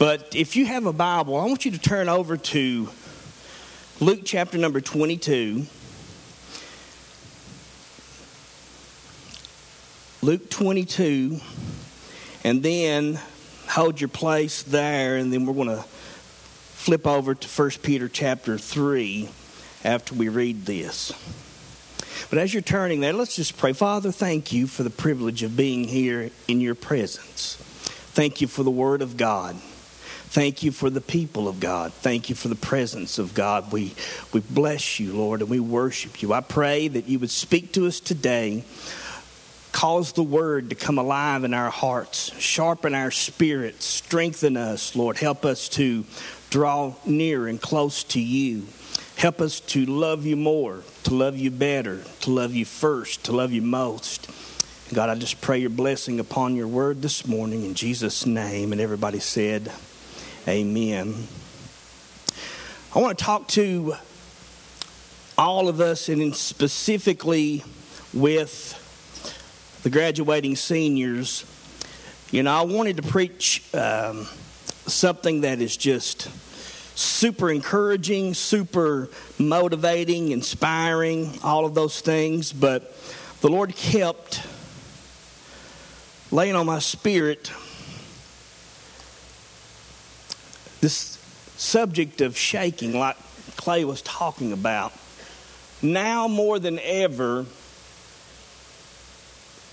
But 0.00 0.34
if 0.34 0.56
you 0.56 0.64
have 0.64 0.86
a 0.86 0.94
Bible, 0.94 1.36
I 1.36 1.44
want 1.44 1.66
you 1.66 1.72
to 1.72 1.78
turn 1.78 2.08
over 2.08 2.38
to 2.38 2.88
Luke 4.00 4.20
chapter 4.24 4.56
number 4.56 4.80
22. 4.80 5.66
Luke 10.22 10.48
22, 10.48 11.38
and 12.44 12.62
then 12.62 13.20
hold 13.68 14.00
your 14.00 14.08
place 14.08 14.62
there, 14.62 15.18
and 15.18 15.30
then 15.30 15.44
we're 15.44 15.52
going 15.52 15.68
to 15.68 15.82
flip 15.82 17.06
over 17.06 17.34
to 17.34 17.62
1 17.62 17.70
Peter 17.82 18.08
chapter 18.08 18.56
3 18.56 19.28
after 19.84 20.14
we 20.14 20.30
read 20.30 20.64
this. 20.64 21.12
But 22.30 22.38
as 22.38 22.54
you're 22.54 22.62
turning 22.62 23.00
there, 23.00 23.12
let's 23.12 23.36
just 23.36 23.58
pray. 23.58 23.74
Father, 23.74 24.12
thank 24.12 24.50
you 24.50 24.66
for 24.66 24.82
the 24.82 24.88
privilege 24.88 25.42
of 25.42 25.58
being 25.58 25.84
here 25.84 26.30
in 26.48 26.62
your 26.62 26.74
presence. 26.74 27.56
Thank 28.12 28.40
you 28.40 28.46
for 28.46 28.62
the 28.62 28.70
Word 28.70 29.02
of 29.02 29.18
God. 29.18 29.56
Thank 30.30 30.62
you 30.62 30.70
for 30.70 30.90
the 30.90 31.00
people 31.00 31.48
of 31.48 31.58
God. 31.58 31.92
Thank 31.92 32.28
you 32.28 32.36
for 32.36 32.46
the 32.46 32.54
presence 32.54 33.18
of 33.18 33.34
God. 33.34 33.72
We, 33.72 33.92
we 34.32 34.38
bless 34.38 35.00
you, 35.00 35.12
Lord, 35.12 35.40
and 35.40 35.50
we 35.50 35.58
worship 35.58 36.22
you. 36.22 36.32
I 36.32 36.40
pray 36.40 36.86
that 36.86 37.08
you 37.08 37.18
would 37.18 37.32
speak 37.32 37.72
to 37.72 37.88
us 37.88 37.98
today. 37.98 38.62
Cause 39.72 40.12
the 40.12 40.22
word 40.22 40.70
to 40.70 40.76
come 40.76 40.98
alive 40.98 41.42
in 41.42 41.52
our 41.52 41.70
hearts, 41.70 42.32
sharpen 42.38 42.94
our 42.94 43.10
spirits, 43.10 43.84
strengthen 43.84 44.56
us, 44.56 44.94
Lord. 44.94 45.16
Help 45.16 45.44
us 45.44 45.68
to 45.70 46.04
draw 46.48 46.94
near 47.04 47.48
and 47.48 47.60
close 47.60 48.04
to 48.04 48.20
you. 48.20 48.68
Help 49.16 49.40
us 49.40 49.58
to 49.58 49.84
love 49.84 50.26
you 50.26 50.36
more, 50.36 50.84
to 51.02 51.14
love 51.14 51.38
you 51.38 51.50
better, 51.50 52.04
to 52.20 52.30
love 52.30 52.54
you 52.54 52.64
first, 52.64 53.24
to 53.24 53.32
love 53.32 53.50
you 53.50 53.62
most. 53.62 54.30
God, 54.94 55.08
I 55.08 55.16
just 55.16 55.40
pray 55.40 55.58
your 55.58 55.70
blessing 55.70 56.20
upon 56.20 56.54
your 56.54 56.68
word 56.68 57.02
this 57.02 57.26
morning 57.26 57.64
in 57.64 57.74
Jesus' 57.74 58.26
name. 58.26 58.70
And 58.70 58.80
everybody 58.80 59.18
said, 59.18 59.72
Amen. 60.48 61.14
I 62.94 62.98
want 62.98 63.18
to 63.18 63.24
talk 63.24 63.46
to 63.48 63.94
all 65.36 65.68
of 65.68 65.82
us, 65.82 66.08
and 66.08 66.34
specifically 66.34 67.62
with 68.14 69.80
the 69.82 69.90
graduating 69.90 70.56
seniors. 70.56 71.44
You 72.30 72.42
know, 72.42 72.52
I 72.52 72.62
wanted 72.62 72.96
to 72.96 73.02
preach 73.02 73.62
um, 73.74 74.24
something 74.86 75.42
that 75.42 75.60
is 75.60 75.76
just 75.76 76.30
super 76.98 77.50
encouraging, 77.50 78.32
super 78.32 79.10
motivating, 79.38 80.30
inspiring, 80.30 81.38
all 81.44 81.66
of 81.66 81.74
those 81.74 82.00
things, 82.00 82.50
but 82.50 82.96
the 83.42 83.48
Lord 83.48 83.76
kept 83.76 84.40
laying 86.30 86.54
on 86.54 86.64
my 86.64 86.78
spirit 86.78 87.52
This 90.80 91.18
subject 91.56 92.20
of 92.22 92.36
shaking, 92.38 92.98
like 92.98 93.16
Clay 93.56 93.84
was 93.84 94.00
talking 94.02 94.52
about, 94.52 94.92
now 95.82 96.26
more 96.26 96.58
than 96.58 96.78
ever, 96.82 97.44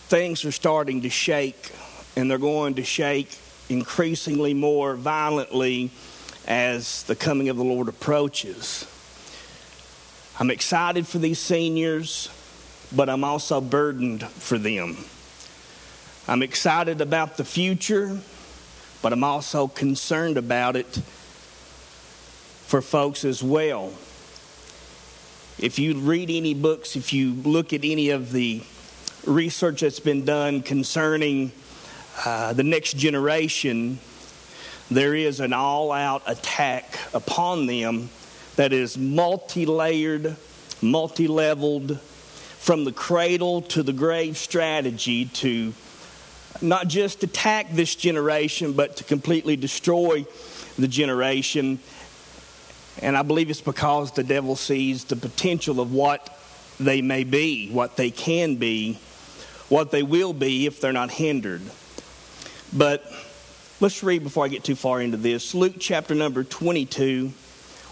things 0.09 0.43
are 0.43 0.51
starting 0.51 1.01
to 1.03 1.09
shake, 1.09 1.71
and 2.15 2.29
they're 2.29 2.37
going 2.37 2.75
to 2.75 2.83
shake 2.83 3.37
increasingly 3.69 4.53
more 4.53 4.95
violently 4.95 5.91
as 6.45 7.03
the 7.03 7.15
coming 7.15 7.49
of 7.49 7.57
the 7.57 7.63
Lord 7.63 7.87
approaches. 7.87 8.85
I'm 10.39 10.51
excited 10.51 11.07
for 11.07 11.19
these 11.19 11.39
seniors, 11.39 12.29
but 12.95 13.09
I'm 13.09 13.23
also 13.23 13.59
burdened 13.59 14.25
for 14.27 14.57
them. 14.57 14.97
I'm 16.27 16.43
excited 16.43 16.99
about 16.99 17.37
the 17.37 17.45
future 17.45 18.19
but 19.01 19.13
I'm 19.13 19.23
also 19.23 19.67
concerned 19.67 20.37
about 20.37 20.75
it 20.75 21.01
for 22.65 22.81
folks 22.81 23.23
as 23.23 23.41
well. 23.41 23.93
If 25.59 25.79
you 25.79 25.97
read 25.97 26.29
any 26.29 26.53
books, 26.53 26.95
if 26.95 27.13
you 27.13 27.33
look 27.33 27.73
at 27.73 27.83
any 27.83 28.09
of 28.09 28.31
the 28.31 28.61
research 29.25 29.81
that's 29.81 29.99
been 29.99 30.25
done 30.25 30.61
concerning 30.61 31.51
uh, 32.25 32.53
the 32.53 32.63
next 32.63 32.97
generation, 32.97 33.99
there 34.89 35.15
is 35.15 35.39
an 35.39 35.53
all 35.53 35.91
out 35.91 36.23
attack 36.27 36.99
upon 37.13 37.65
them 37.65 38.09
that 38.55 38.73
is 38.73 38.97
multi 38.97 39.65
layered, 39.65 40.35
multi 40.81 41.27
leveled, 41.27 41.99
from 41.99 42.83
the 42.83 42.91
cradle 42.91 43.61
to 43.61 43.81
the 43.81 43.93
grave 43.93 44.37
strategy 44.37 45.25
to 45.25 45.73
not 46.61 46.87
just 46.87 47.23
attack 47.23 47.71
this 47.71 47.95
generation, 47.95 48.73
but 48.73 48.97
to 48.97 49.03
completely 49.03 49.55
destroy 49.55 50.25
the 50.77 50.87
generation. 50.87 51.79
And 53.01 53.15
I 53.15 53.21
believe 53.21 53.49
it's 53.49 53.61
because 53.61 54.11
the 54.11 54.23
devil 54.23 54.55
sees 54.55 55.05
the 55.05 55.15
potential 55.15 55.79
of 55.79 55.93
what 55.93 56.37
they 56.79 57.01
may 57.01 57.23
be, 57.23 57.69
what 57.69 57.95
they 57.95 58.11
can 58.11 58.55
be, 58.55 58.99
what 59.69 59.91
they 59.91 60.03
will 60.03 60.33
be 60.33 60.65
if 60.65 60.79
they're 60.79 60.93
not 60.93 61.11
hindered. 61.11 61.61
But 62.73 63.03
let's 63.79 64.03
read 64.03 64.23
before 64.23 64.45
I 64.45 64.47
get 64.47 64.63
too 64.63 64.75
far 64.75 65.01
into 65.01 65.17
this. 65.17 65.53
Luke 65.53 65.75
chapter 65.79 66.15
number 66.15 66.43
22. 66.43 67.31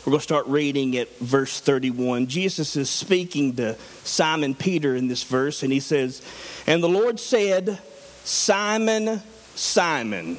We're 0.06 0.12
going 0.12 0.20
to 0.20 0.24
start 0.24 0.46
reading 0.46 0.96
at 0.98 1.18
verse 1.18 1.60
31. 1.60 2.28
Jesus 2.28 2.76
is 2.76 2.92
speaking 2.92 3.56
to 3.56 3.76
Simon 4.04 4.54
Peter 4.54 4.96
in 4.96 5.08
this 5.08 5.24
verse, 5.24 5.64
and 5.64 5.74
he 5.74 5.80
says, 5.80 6.22
And 6.68 6.84
the 6.84 6.90
Lord 6.90 7.20
said, 7.20 7.80
Simon, 8.26 9.22
Simon. 9.56 10.38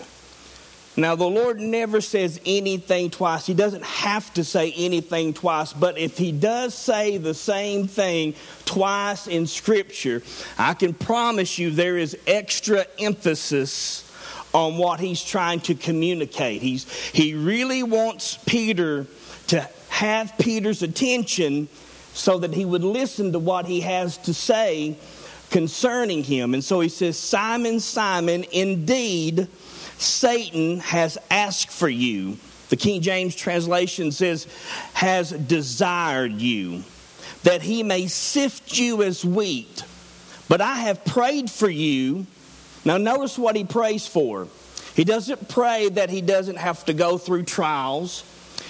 Now, 0.98 1.14
the 1.14 1.26
Lord 1.26 1.60
never 1.60 2.00
says 2.00 2.41
anything 2.44 3.10
twice. 3.10 3.47
He 3.47 3.54
doesn't 3.54 3.84
have 3.84 4.32
to 4.34 4.44
say 4.44 4.72
anything 4.76 5.34
twice, 5.34 5.72
but 5.72 5.98
if 5.98 6.19
He 6.19 6.32
does 6.32 6.74
say 6.74 7.19
the 7.19 7.34
same 7.34 7.86
thing 7.86 8.34
twice 8.64 9.26
in 9.26 9.47
Scripture, 9.47 10.22
I 10.58 10.74
can 10.74 10.94
promise 10.94 11.58
you 11.58 11.70
there 11.70 11.97
is 11.97 12.16
extra 12.26 12.86
emphasis 12.98 14.10
on 14.53 14.78
what 14.78 14.98
He's 14.98 15.22
trying 15.22 15.60
to 15.60 15.74
communicate. 15.74 16.62
He's, 16.62 16.91
he 17.10 17.34
really 17.34 17.82
wants 17.82 18.38
Peter 18.47 19.06
to 19.48 19.68
have 19.91 20.36
Peter's 20.38 20.82
attention 20.82 21.68
so 22.14 22.38
that 22.38 22.54
he 22.54 22.64
would 22.64 22.82
listen 22.82 23.32
to 23.32 23.38
what 23.38 23.66
he 23.66 23.80
has 23.82 24.16
to 24.16 24.32
say 24.32 24.97
concerning 25.51 26.25
him. 26.25 26.55
And 26.55 26.62
so 26.62 26.81
he 26.81 26.89
says, 26.89 27.19
Simon, 27.19 27.81
Simon, 27.81 28.45
indeed, 28.53 29.49
Satan 29.99 30.81
has 30.81 31.19
asked 31.31 31.71
for 31.71 31.89
you. 31.89 32.37
The 32.69 32.77
King 32.77 33.01
James 33.01 33.34
translation 33.34 34.11
says, 34.11 34.47
has 34.93 35.31
desired 35.31 36.33
you, 36.33 36.83
that 37.45 37.62
he 37.62 37.83
may 37.83 38.09
sift 38.09 38.77
you 38.77 39.03
as 39.03 39.25
wheat. 39.25 39.84
But 40.49 40.61
I 40.61 40.75
have 40.75 41.05
prayed 41.05 41.51
for 41.51 41.69
you. 41.69 42.27
Now, 42.84 42.97
notice 42.99 43.39
what 43.39 43.57
he 43.57 43.65
prays 43.65 44.07
for. 44.07 44.49
He 44.95 45.05
doesn't 45.05 45.49
pray 45.49 45.89
that 45.91 46.11
he 46.11 46.21
doesn't 46.23 46.57
have 46.57 46.84
to 46.87 46.93
go 46.93 47.19
through 47.19 47.45
trials. 47.45 48.25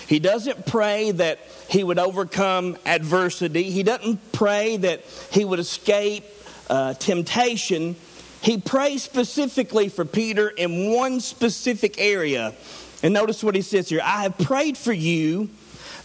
He 0.09 0.19
doesn't 0.19 0.67
pray 0.67 1.11
that 1.13 1.41
he 1.69 1.83
would 1.83 1.99
overcome 1.99 2.77
adversity. 2.85 3.65
He 3.71 3.83
doesn't 3.83 4.33
pray 4.33 4.77
that 4.77 5.05
he 5.31 5.45
would 5.45 5.59
escape 5.59 6.25
uh, 6.69 6.95
temptation, 6.95 7.97
he 8.41 8.59
prays 8.59 9.03
specifically 9.03 9.89
for 9.89 10.05
Peter 10.05 10.49
in 10.49 10.93
one 10.93 11.21
specific 11.21 11.99
area. 11.99 12.55
And 13.03 13.13
notice 13.13 13.43
what 13.43 13.55
he 13.55 13.63
says 13.63 13.89
here 13.89 14.01
I 14.03 14.23
have 14.23 14.39
prayed 14.39 14.79
for 14.79 14.93
you 14.93 15.51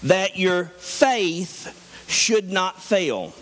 that 0.04 0.38
your 0.38 0.66
faith 0.66 2.06
should 2.08 2.52
not 2.52 2.82
fail. 2.82 3.34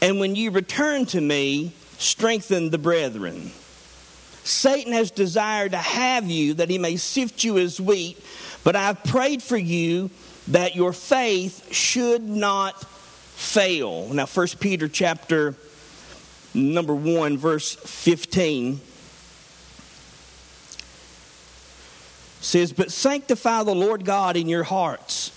And 0.00 0.20
when 0.20 0.36
you 0.36 0.50
return 0.50 1.06
to 1.06 1.20
me, 1.20 1.72
strengthen 1.98 2.70
the 2.70 2.78
brethren. 2.78 3.50
Satan 4.44 4.92
has 4.92 5.10
desired 5.10 5.72
to 5.72 5.78
have 5.78 6.30
you 6.30 6.54
that 6.54 6.70
he 6.70 6.78
may 6.78 6.96
sift 6.96 7.44
you 7.44 7.58
as 7.58 7.80
wheat, 7.80 8.18
but 8.64 8.76
I've 8.76 9.02
prayed 9.04 9.42
for 9.42 9.58
you 9.58 10.10
that 10.48 10.74
your 10.74 10.92
faith 10.92 11.72
should 11.72 12.22
not 12.22 12.80
fail. 12.80 14.08
Now, 14.08 14.26
1 14.26 14.46
Peter 14.58 14.88
chapter 14.88 15.54
number 16.54 16.94
1, 16.94 17.38
verse 17.38 17.74
15 17.74 18.80
says, 22.40 22.72
But 22.72 22.90
sanctify 22.92 23.64
the 23.64 23.74
Lord 23.74 24.04
God 24.04 24.36
in 24.36 24.48
your 24.48 24.64
hearts, 24.64 25.32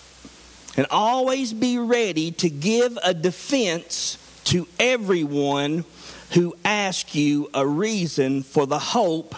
and 0.77 0.87
always 0.89 1.53
be 1.53 1.77
ready 1.77 2.31
to 2.31 2.49
give 2.49 2.97
a 3.03 3.13
defense 3.13 4.17
to 4.45 4.67
everyone 4.79 5.83
who 6.33 6.55
asks 6.63 7.15
you 7.15 7.49
a 7.53 7.67
reason 7.67 8.43
for 8.43 8.65
the 8.65 8.79
hope 8.79 9.35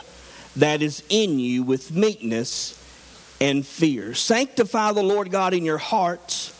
that 0.55 0.81
is 0.81 1.03
in 1.09 1.39
you 1.39 1.63
with 1.63 1.91
meekness 1.91 2.79
and 3.41 3.65
fear. 3.65 4.13
Sanctify 4.13 4.91
the 4.91 5.01
Lord 5.01 5.31
God 5.31 5.53
in 5.53 5.65
your 5.65 5.79
hearts, 5.79 6.53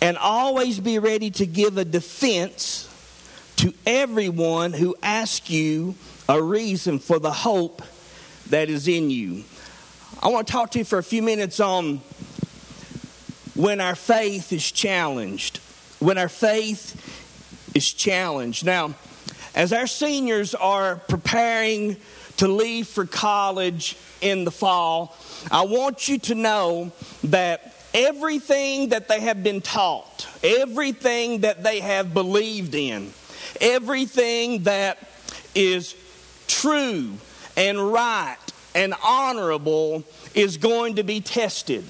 and 0.00 0.18
always 0.18 0.80
be 0.80 0.98
ready 0.98 1.30
to 1.32 1.46
give 1.46 1.78
a 1.78 1.84
defense 1.84 2.88
to 3.56 3.72
everyone 3.86 4.72
who 4.72 4.96
asks 5.02 5.50
you 5.50 5.94
a 6.28 6.42
reason 6.42 6.98
for 6.98 7.18
the 7.18 7.32
hope 7.32 7.82
that 8.50 8.68
is 8.68 8.88
in 8.88 9.10
you. 9.10 9.44
I 10.22 10.28
want 10.28 10.46
to 10.46 10.52
talk 10.52 10.70
to 10.72 10.78
you 10.78 10.84
for 10.84 10.98
a 10.98 11.02
few 11.02 11.22
minutes 11.22 11.60
on 11.60 12.00
when 13.54 13.80
our 13.80 13.94
faith 13.94 14.52
is 14.52 14.70
challenged. 14.70 15.58
When 16.00 16.18
our 16.18 16.28
faith 16.28 17.72
is 17.74 17.92
challenged. 17.92 18.64
Now, 18.64 18.94
as 19.54 19.72
our 19.72 19.86
seniors 19.86 20.54
are 20.54 20.96
preparing 20.96 21.96
to 22.38 22.48
leave 22.48 22.88
for 22.88 23.06
college 23.06 23.96
in 24.20 24.44
the 24.44 24.50
fall, 24.50 25.16
I 25.50 25.62
want 25.62 26.08
you 26.08 26.18
to 26.20 26.34
know 26.34 26.92
that 27.24 27.74
everything 27.92 28.88
that 28.88 29.08
they 29.08 29.20
have 29.20 29.44
been 29.44 29.60
taught, 29.60 30.26
everything 30.42 31.40
that 31.40 31.62
they 31.62 31.80
have 31.80 32.12
believed 32.12 32.74
in, 32.74 33.12
everything 33.60 34.64
that 34.64 34.98
is 35.54 35.94
true 36.46 37.12
and 37.56 37.92
right 37.92 38.36
and 38.74 38.94
honorable 39.04 40.04
is 40.34 40.56
going 40.56 40.96
to 40.96 41.02
be 41.04 41.20
tested. 41.20 41.84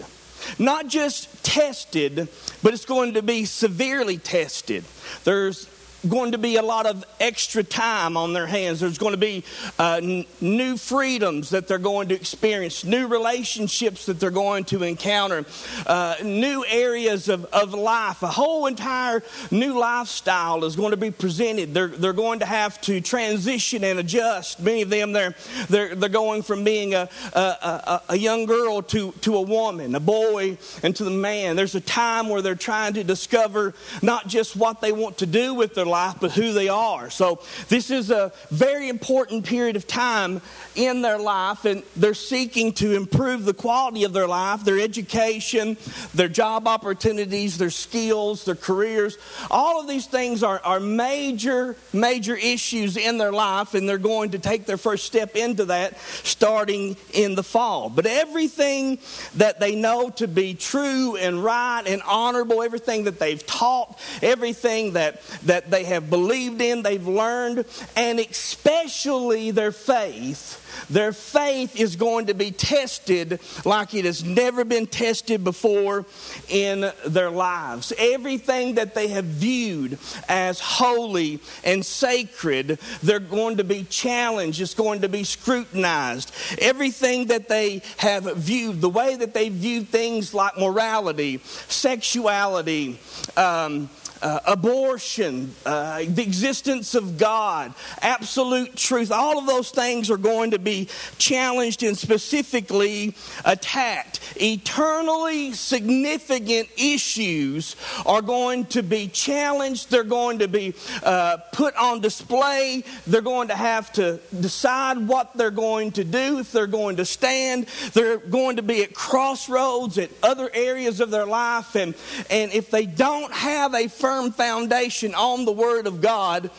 Not 0.59 0.89
just 0.89 1.43
tested, 1.45 2.29
but 2.63 2.75
it's 2.75 2.85
going 2.85 3.15
to 3.15 3.23
be 3.23 3.47
severely 3.47 4.19
tested. 4.19 4.85
There's 5.25 5.67
going 6.09 6.33
to 6.33 6.39
be 6.39 6.57
a 6.57 6.63
lot 6.63 6.87
of 6.87 7.05
extra 7.21 7.63
time 7.63 8.17
on 8.17 8.33
their 8.33 8.47
hands. 8.47 8.81
There's 8.81 8.99
going 8.99 9.13
to 9.13 9.19
be 9.19 9.45
uh, 9.79 10.01
n- 10.03 10.27
new 10.41 10.77
freedoms 10.77 11.51
that 11.51 11.69
they're 11.69 11.79
going 11.79 12.09
to 12.09 12.15
experience, 12.15 12.85
new 12.85 13.07
relationships 13.07 14.07
that 14.07 14.21
they're 14.21 14.31
going 14.31 14.65
to 14.65 14.83
encounter, 14.83 15.45
uh, 15.87 16.17
new 16.23 16.65
areas 16.69 17.29
of, 17.29 17.45
of 17.47 17.75
life. 17.75 18.23
A 18.23 18.29
whole 18.29 18.67
entire 18.67 19.23
new 19.51 19.79
lifestyle 19.79 20.65
is 20.65 20.77
going 20.77 20.91
to 20.91 20.97
be 20.97 21.11
presented. 21.11 21.75
They're, 21.75 21.89
they're 21.89 22.13
going 22.13 22.41
to 22.41 22.47
have 22.47 22.81
to 22.83 23.01
transition 23.01 23.85
and 23.85 23.99
adjust. 23.99 24.61
Many 24.61 24.83
of 24.83 24.91
them, 24.91 25.13
they're, 25.13 25.35
they're, 25.69 25.95
they're 25.95 26.09
going 26.09 26.43
from 26.43 26.65
being 26.65 26.95
a, 26.95 27.09
a, 27.33 27.39
a, 27.39 28.03
a 28.11 28.17
young 28.17 28.47
girl 28.47 28.83
to, 28.83 29.13
to 29.13 29.37
a 29.37 29.43
woman, 29.43 29.95
a 29.95 30.01
boy, 30.01 30.59
and 30.83 30.95
to 30.97 31.05
the 31.05 31.11
man. 31.11 31.57
There's 31.57 31.75
a 31.75 31.81
time 31.81 32.29
where 32.29 32.43
they're 32.43 32.55
trying 32.55 32.95
to 32.95 33.05
discover 33.05 33.75
not 34.03 34.27
just 34.29 34.57
what 34.57 34.81
they 34.81 34.93
want 34.93 35.19
to 35.19 35.27
do 35.27 35.55
with 35.55 35.75
their 35.75 35.85
life, 35.87 35.94
but 36.21 36.33
who 36.33 36.53
they 36.53 36.69
are. 36.69 37.11
So, 37.11 37.41
this 37.69 37.91
is 37.91 38.11
a 38.11 38.33
very 38.51 38.89
important 38.89 39.45
period 39.45 39.77
of 39.77 39.87
time 39.87 40.41
in 40.75 41.03
their 41.03 41.19
life, 41.19 41.65
and 41.65 41.83
they're 41.97 42.15
seeking 42.15 42.73
to 42.75 42.95
improve 42.95 43.45
the 43.45 43.55
quality 43.55 44.05
of 44.05 44.13
their 44.13 44.27
life, 44.27 44.65
their 44.65 44.81
education, 44.81 45.77
their 46.15 46.29
job 46.29 46.67
opportunities, 46.67 47.59
their 47.59 47.71
skills, 47.71 48.45
their 48.45 48.55
careers. 48.55 49.19
All 49.51 49.81
of 49.81 49.89
these 49.89 50.07
things 50.07 50.43
are, 50.43 50.61
are 50.65 50.81
major, 50.81 51.77
major 51.93 52.37
issues 52.37 52.97
in 52.97 53.19
their 53.19 53.33
life, 53.33 53.75
and 53.75 53.89
they're 53.89 53.99
going 53.99 54.31
to 54.31 54.39
take 54.39 54.67
their 54.67 54.77
first 54.77 55.05
step 55.05 55.37
into 55.37 55.67
that 55.67 55.99
starting 56.23 56.97
in 57.13 57.35
the 57.35 57.43
fall. 57.43 57.89
But 57.89 58.07
everything 58.07 58.99
that 59.37 59.61
they 59.61 59.75
know 59.77 60.11
to 60.11 60.27
be 60.27 60.55
true 60.55 61.17
and 61.17 61.43
right 61.43 61.83
and 61.87 62.03
honorable, 62.03 62.63
everything 62.63 63.05
that 63.05 63.19
they've 63.19 63.45
taught, 63.47 63.99
everything 64.23 64.95
that, 64.95 65.23
that 65.45 65.71
they 65.71 65.84
have 65.85 66.11
believed 66.11 66.61
in, 66.61 66.83
they've 66.83 67.07
learned, 67.07 67.65
and 67.97 68.19
especially 68.21 69.51
their 69.51 69.73
faith. 69.73 70.61
Their 70.91 71.13
faith 71.13 71.79
is 71.79 71.97
going 71.97 72.27
to 72.27 72.35
be 72.35 72.51
tested 72.51 73.41
like 73.65 73.95
it 73.95 74.05
has 74.05 74.25
never 74.25 74.65
been 74.65 74.87
tested 74.87 75.45
before 75.45 76.05
in 76.49 76.91
their 77.07 77.31
lives. 77.31 77.93
Everything 77.99 78.75
that 78.75 78.95
they 78.95 79.09
have 79.09 79.25
viewed 79.25 79.99
as 80.29 80.61
holy 80.61 81.41
and 81.65 81.85
sacred, 81.85 82.79
they're 83.03 83.21
going 83.21 83.59
to 83.59 83.65
be 83.65 83.85
challenged, 83.85 84.61
it's 84.61 84.75
going 84.75 85.03
to 85.03 85.09
be 85.09 85.25
scrutinized. 85.25 86.33
Everything 86.59 87.27
that 87.27 87.49
they 87.49 87.83
have 87.99 88.25
viewed, 88.37 88.81
the 88.81 88.89
way 88.89 89.17
that 89.17 89.35
they 89.35 89.49
view 89.49 89.83
things 89.83 90.35
like 90.35 90.59
morality, 90.59 91.41
sexuality, 91.69 92.99
um, 93.37 93.89
uh, 94.23 94.41
abortion, 94.47 95.55
uh, 95.67 96.03
the 96.09 96.23
existence 96.23 96.95
of 96.95 97.19
God, 97.19 97.75
absolute 98.01 98.77
truth, 98.77 99.13
all 99.13 99.39
of 99.39 99.47
those 99.47 99.71
things 99.71 100.11
are 100.11 100.17
going 100.17 100.53
to 100.53 100.59
be 100.59 100.89
challenged 101.19 101.83
and 101.83 101.97
specifically 101.97 103.17
attacked. 103.45 104.21
Eternally 104.37 105.53
significant 105.53 106.69
issues 106.77 107.77
are 108.07 108.23
going 108.23 108.65
to 108.67 108.83
be 108.83 109.09
challenged, 109.09 109.91
they're 109.91 110.05
going 110.05 110.39
to 110.39 110.49
be 110.49 110.75
uh, 111.03 111.39
put 111.53 111.75
on 111.77 112.01
display, 112.01 112.85
they're 113.07 113.21
going 113.21 113.49
to 113.49 113.57
have 113.57 113.93
to 113.93 114.21
decide 114.41 114.99
what 114.99 115.37
they're 115.37 115.51
going 115.51 115.93
to 115.93 116.05
do, 116.05 116.39
if 116.39 116.53
they're 116.53 116.67
going 116.67 116.97
to 116.97 117.05
stand, 117.05 117.67
they're 117.93 118.19
going 118.19 118.57
to 118.57 118.63
be 118.63 118.83
at 118.83 118.95
crossroads 118.95 119.99
at 119.99 120.11
other 120.23 120.51
areas 120.55 121.01
of 121.01 121.11
their 121.11 121.27
life, 121.27 121.75
and, 121.77 121.95
and 122.31 122.53
if 122.53 122.71
they 122.71 122.87
don't 122.87 123.33
have 123.33 123.75
a 123.75 123.89
firm 124.05 124.33
foundation 124.33 125.15
on 125.15 125.47
the 125.47 125.53
Word 125.53 125.87
of 125.87 126.03
God, 126.03 126.51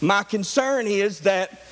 my 0.00 0.22
concern 0.22 0.86
is 0.86 1.20
that 1.20 1.62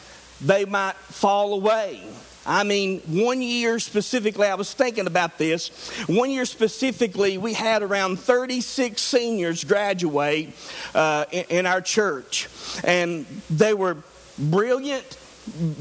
they 0.43 0.67
might 0.67 0.95
fall 0.97 1.55
away. 1.55 2.03
I 2.45 2.65
mean, 2.65 3.01
one 3.07 3.41
year 3.41 3.79
specifically, 3.79 4.47
I 4.47 4.57
was 4.57 4.75
thinking 4.75 5.07
about 5.07 5.39
this. 5.39 5.71
One 6.07 6.31
year 6.31 6.45
specifically, 6.45 7.39
we 7.39 7.55
had 7.55 7.83
around 7.83 8.19
36 8.21 9.01
seniors 9.01 9.65
graduate 9.65 10.55
uh, 10.95 11.25
in, 11.33 11.45
in 11.49 11.67
our 11.67 11.81
church. 11.81 12.51
And 12.85 13.25
they 13.49 13.73
were 13.73 13.97
brilliant, 14.39 15.17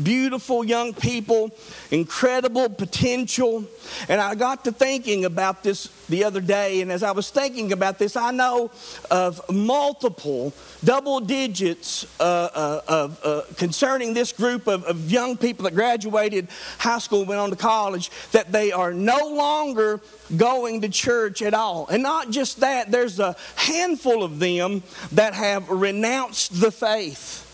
beautiful 0.03 0.63
young 0.63 0.93
people, 0.93 1.51
incredible 1.91 2.69
potential. 2.69 3.65
And 4.09 4.19
I 4.19 4.35
got 4.35 4.65
to 4.65 4.71
thinking 4.71 5.25
about 5.25 5.63
this 5.63 5.89
the 6.09 6.23
other 6.23 6.41
day, 6.41 6.81
and 6.81 6.91
as 6.91 7.03
I 7.03 7.11
was 7.11 7.29
thinking 7.29 7.71
about 7.71 7.97
this, 7.97 8.15
I 8.15 8.31
know 8.31 8.71
of 9.09 9.41
multiple 9.49 10.53
double 10.83 11.19
digits 11.19 12.05
uh, 12.19 12.23
uh, 12.87 13.09
uh, 13.23 13.41
concerning 13.55 14.13
this 14.13 14.33
group 14.33 14.67
of, 14.67 14.83
of 14.85 15.09
young 15.09 15.37
people 15.37 15.63
that 15.63 15.75
graduated 15.75 16.47
high 16.77 16.99
school, 16.99 17.23
went 17.23 17.39
on 17.39 17.49
to 17.49 17.55
college, 17.55 18.09
that 18.31 18.51
they 18.51 18.71
are 18.71 18.93
no 18.93 19.29
longer 19.29 20.01
going 20.35 20.81
to 20.81 20.89
church 20.89 21.41
at 21.41 21.53
all. 21.53 21.87
And 21.87 22.03
not 22.03 22.29
just 22.29 22.59
that, 22.59 22.91
there's 22.91 23.19
a 23.19 23.35
handful 23.55 24.23
of 24.23 24.39
them 24.39 24.83
that 25.13 25.33
have 25.33 25.69
renounced 25.69 26.59
the 26.59 26.71
faith. 26.71 27.47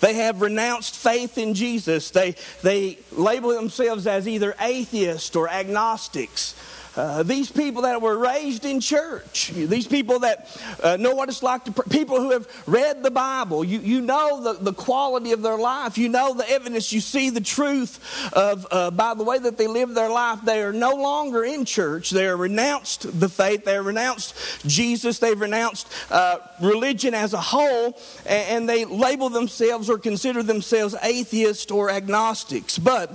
They 0.00 0.14
have 0.14 0.40
renounced 0.40 0.96
faith 0.96 1.38
in 1.38 1.54
Jesus. 1.54 2.10
They, 2.10 2.36
they 2.62 2.98
label 3.12 3.50
themselves 3.50 4.06
as 4.06 4.26
either 4.28 4.54
atheists 4.60 5.34
or 5.36 5.48
agnostics. 5.48 6.54
Uh, 6.96 7.24
these 7.24 7.50
people 7.50 7.82
that 7.82 8.00
were 8.00 8.16
raised 8.16 8.64
in 8.64 8.80
church, 8.80 9.48
these 9.48 9.86
people 9.86 10.20
that 10.20 10.48
uh, 10.82 10.96
know 10.96 11.14
what 11.14 11.28
it's 11.28 11.42
like 11.42 11.64
to, 11.64 11.72
pr- 11.72 11.88
people 11.88 12.20
who 12.20 12.30
have 12.30 12.46
read 12.66 13.02
the 13.02 13.10
Bible, 13.10 13.64
you, 13.64 13.80
you 13.80 14.00
know 14.00 14.40
the, 14.42 14.52
the 14.52 14.72
quality 14.72 15.32
of 15.32 15.42
their 15.42 15.58
life, 15.58 15.98
you 15.98 16.08
know 16.08 16.34
the 16.34 16.48
evidence, 16.48 16.92
you 16.92 17.00
see 17.00 17.30
the 17.30 17.40
truth 17.40 17.98
of, 18.32 18.66
uh, 18.70 18.90
by 18.92 19.14
the 19.14 19.24
way 19.24 19.38
that 19.38 19.58
they 19.58 19.66
live 19.66 19.94
their 19.94 20.08
life. 20.08 20.38
They 20.44 20.62
are 20.62 20.72
no 20.72 20.94
longer 20.94 21.42
in 21.42 21.64
church. 21.64 22.10
They 22.10 22.26
are 22.26 22.36
renounced 22.36 23.18
the 23.18 23.28
faith, 23.28 23.64
they 23.64 23.74
have 23.74 23.86
renounced 23.86 24.34
Jesus, 24.66 25.18
they've 25.18 25.40
renounced 25.40 25.88
uh, 26.10 26.38
religion 26.60 27.12
as 27.12 27.34
a 27.34 27.40
whole, 27.40 27.98
and, 28.24 28.48
and 28.48 28.68
they 28.68 28.84
label 28.84 29.30
themselves 29.30 29.90
or 29.90 29.98
consider 29.98 30.42
themselves 30.42 30.94
atheists 31.02 31.72
or 31.72 31.90
agnostics. 31.90 32.78
But 32.78 33.10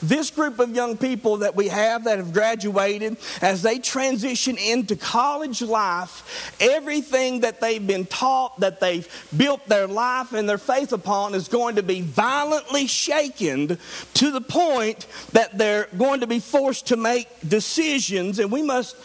this 0.00 0.30
group 0.30 0.60
of 0.60 0.74
young 0.74 0.96
people 0.96 1.38
that 1.38 1.56
we 1.56 1.68
have 1.68 2.04
that 2.04 2.18
have 2.18 2.32
graduated, 2.32 3.16
as 3.40 3.62
they 3.62 3.78
transition 3.78 4.56
into 4.56 4.96
college 4.96 5.62
life, 5.62 6.56
everything 6.60 7.40
that 7.40 7.60
they've 7.60 7.86
been 7.86 8.06
taught, 8.06 8.60
that 8.60 8.80
they've 8.80 9.08
built 9.36 9.66
their 9.68 9.86
life 9.86 10.32
and 10.32 10.48
their 10.48 10.58
faith 10.58 10.92
upon, 10.92 11.34
is 11.34 11.48
going 11.48 11.76
to 11.76 11.82
be 11.82 12.00
violently 12.00 12.86
shaken 12.86 13.78
to 14.14 14.30
the 14.30 14.40
point 14.40 15.06
that 15.32 15.56
they're 15.58 15.88
going 15.96 16.20
to 16.20 16.26
be 16.26 16.40
forced 16.40 16.88
to 16.88 16.96
make 16.96 17.28
decisions, 17.46 18.38
and 18.38 18.50
we 18.50 18.62
must 18.62 18.96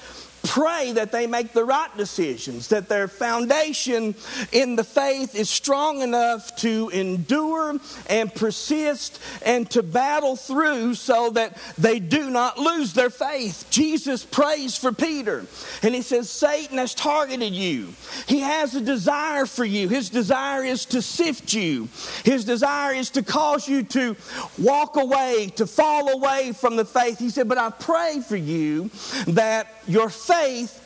pray 0.44 0.92
that 0.94 1.12
they 1.12 1.28
make 1.28 1.54
the 1.54 1.64
right 1.64 1.96
decisions, 1.98 2.70
that 2.70 2.90
their 2.90 3.08
foundation 3.08 4.16
in 4.52 4.76
the 4.76 4.84
faith 4.84 5.36
is 5.36 5.50
strong 5.50 6.02
enough 6.02 6.56
to 6.58 6.90
endure 6.90 7.78
and 8.08 8.34
persist 8.34 9.22
and 9.46 9.70
to 9.70 9.84
battle 9.84 10.36
through 10.36 10.94
so 10.96 11.30
that 11.32 11.58
they 11.78 12.00
do 12.00 12.30
not 12.30 12.58
lose 12.58 12.94
their 12.94 13.10
faith. 13.10 13.66
Jesus 13.70 14.24
prays 14.26 14.78
for 14.78 14.92
Peter 14.92 15.46
and 15.84 15.94
he 15.94 16.02
says, 16.02 16.30
Satan 16.30 16.78
has 16.78 16.94
targeted 16.94 17.54
you. 17.54 17.90
He 18.28 18.40
has 18.40 18.76
a 18.76 18.82
desire 18.82 19.46
for 19.46 19.66
you. 19.66 19.90
His 19.90 20.10
desire 20.10 20.64
is 20.64 20.86
to 20.86 21.02
sift 21.02 21.54
you, 21.54 21.90
his 22.24 22.46
desire 22.46 22.94
is 22.94 23.10
to 23.12 23.24
cause 23.24 23.68
you 23.68 23.84
to 23.84 24.16
walk 24.58 24.96
away, 24.96 25.52
to 25.56 25.68
fall 25.68 26.10
away 26.10 26.54
from 26.54 26.76
the 26.76 26.86
faith. 26.86 27.20
He 27.20 27.30
said, 27.30 27.48
But 27.48 27.58
I 27.58 27.70
pray 27.70 28.22
for 28.28 28.36
you 28.36 28.90
that 29.28 29.68
your 29.88 30.10
faith 30.10 30.29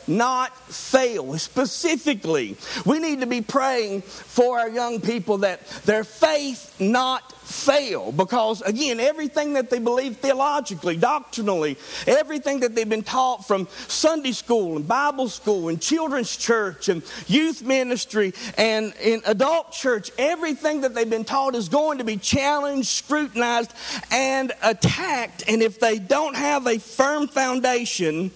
not 0.08 0.56
fail. 0.72 1.38
Specifically, 1.38 2.58
we 2.86 3.00
need 3.00 3.22
to 3.22 3.28
be 3.28 3.42
praying 3.42 4.02
for 4.02 4.60
our 4.60 4.70
young 4.70 5.02
people 5.02 5.40
that 5.40 5.66
their 5.86 6.04
faith 6.04 6.80
not 6.80 7.32
fail 7.46 8.12
because, 8.12 8.62
again, 8.62 9.00
everything 9.00 9.54
that 9.54 9.70
they 9.70 9.80
believe 9.80 10.18
theologically, 10.18 10.98
doctrinally, 10.98 11.78
everything 12.08 12.62
that 12.62 12.74
they've 12.76 12.90
been 12.90 13.04
taught 13.04 13.46
from 13.46 13.68
Sunday 13.88 14.32
school 14.32 14.76
and 14.76 14.88
Bible 14.88 15.30
school 15.30 15.70
and 15.70 15.82
children's 15.82 16.36
church 16.36 16.90
and 16.90 17.04
youth 17.28 17.62
ministry 17.62 18.34
and 18.58 18.94
in 19.02 19.22
adult 19.26 19.72
church, 19.72 20.12
everything 20.18 20.82
that 20.82 20.96
they've 20.96 21.10
been 21.10 21.26
taught 21.26 21.56
is 21.56 21.70
going 21.70 21.98
to 21.98 22.04
be 22.04 22.18
challenged, 22.18 22.88
scrutinized, 22.88 23.74
and 24.12 24.52
attacked. 24.62 25.44
And 25.48 25.62
if 25.62 25.80
they 25.80 26.00
don't 26.00 26.36
have 26.36 26.66
a 26.68 26.80
firm 26.80 27.28
foundation, 27.28 28.32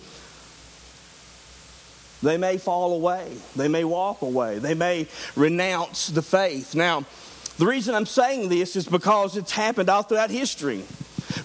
they 2.23 2.37
may 2.37 2.57
fall 2.57 2.93
away. 2.93 3.31
They 3.55 3.67
may 3.67 3.83
walk 3.83 4.21
away. 4.21 4.59
They 4.59 4.73
may 4.73 5.07
renounce 5.35 6.07
the 6.07 6.21
faith. 6.21 6.75
Now, 6.75 7.05
the 7.57 7.65
reason 7.65 7.95
I'm 7.95 8.05
saying 8.05 8.49
this 8.49 8.75
is 8.75 8.87
because 8.87 9.37
it's 9.37 9.51
happened 9.51 9.89
all 9.89 10.03
throughout 10.03 10.29
history. 10.29 10.83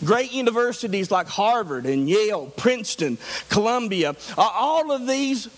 Great 0.05 0.33
universities 0.33 1.11
like 1.11 1.27
Harvard 1.27 1.87
and 1.87 2.09
Yale, 2.09 2.53
Princeton, 2.57 3.19
Columbia, 3.49 4.11
uh, 4.37 4.51
all 4.55 4.93
of 4.93 5.07
these 5.07 5.49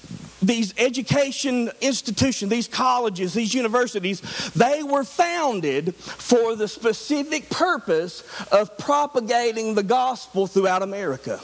these 0.42 0.74
education 0.76 1.70
institutions, 1.80 2.50
these 2.50 2.68
colleges, 2.68 3.32
these 3.32 3.54
universities, 3.54 4.20
they 4.50 4.82
were 4.82 5.04
founded 5.04 5.94
for 5.96 6.54
the 6.54 6.68
specific 6.68 7.48
purpose 7.48 8.22
of 8.52 8.76
propagating 8.76 9.74
the 9.74 9.82
gospel 9.82 10.46
throughout 10.46 10.82
America. 10.82 11.40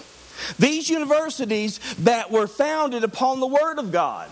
These 0.59 0.91
universities 0.91 1.81
that 2.01 2.31
were 2.31 2.47
founded 2.47 3.05
upon 3.05 3.41
the 3.41 3.47
Word 3.47 3.79
of 3.79 3.93
God 3.93 4.31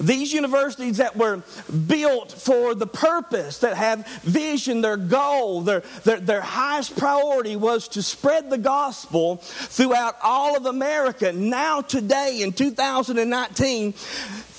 these 0.00 0.32
universities 0.32 0.98
that 0.98 1.16
were 1.16 1.42
built 1.86 2.32
for 2.32 2.74
the 2.74 2.86
purpose, 2.86 3.58
that 3.58 3.76
have 3.76 4.06
vision, 4.22 4.80
their 4.80 4.96
goal, 4.96 5.62
their, 5.62 5.80
their, 6.04 6.20
their 6.20 6.40
highest 6.40 6.96
priority 6.96 7.56
was 7.56 7.88
to 7.88 8.02
spread 8.02 8.50
the 8.50 8.58
gospel 8.58 9.36
throughout 9.36 10.16
all 10.22 10.56
of 10.56 10.66
America. 10.66 11.32
Now, 11.32 11.80
today, 11.80 12.42
in 12.42 12.52
2019, 12.52 13.94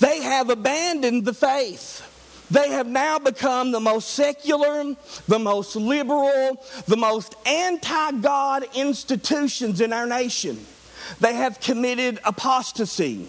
they 0.00 0.22
have 0.22 0.50
abandoned 0.50 1.24
the 1.24 1.34
faith. 1.34 2.06
They 2.50 2.70
have 2.70 2.88
now 2.88 3.20
become 3.20 3.70
the 3.70 3.78
most 3.78 4.10
secular, 4.10 4.96
the 5.28 5.38
most 5.38 5.76
liberal, 5.76 6.64
the 6.86 6.96
most 6.96 7.36
anti 7.46 8.12
God 8.12 8.66
institutions 8.74 9.80
in 9.80 9.92
our 9.92 10.06
nation. 10.06 10.58
They 11.18 11.34
have 11.34 11.60
committed 11.60 12.20
apostasy. 12.24 13.28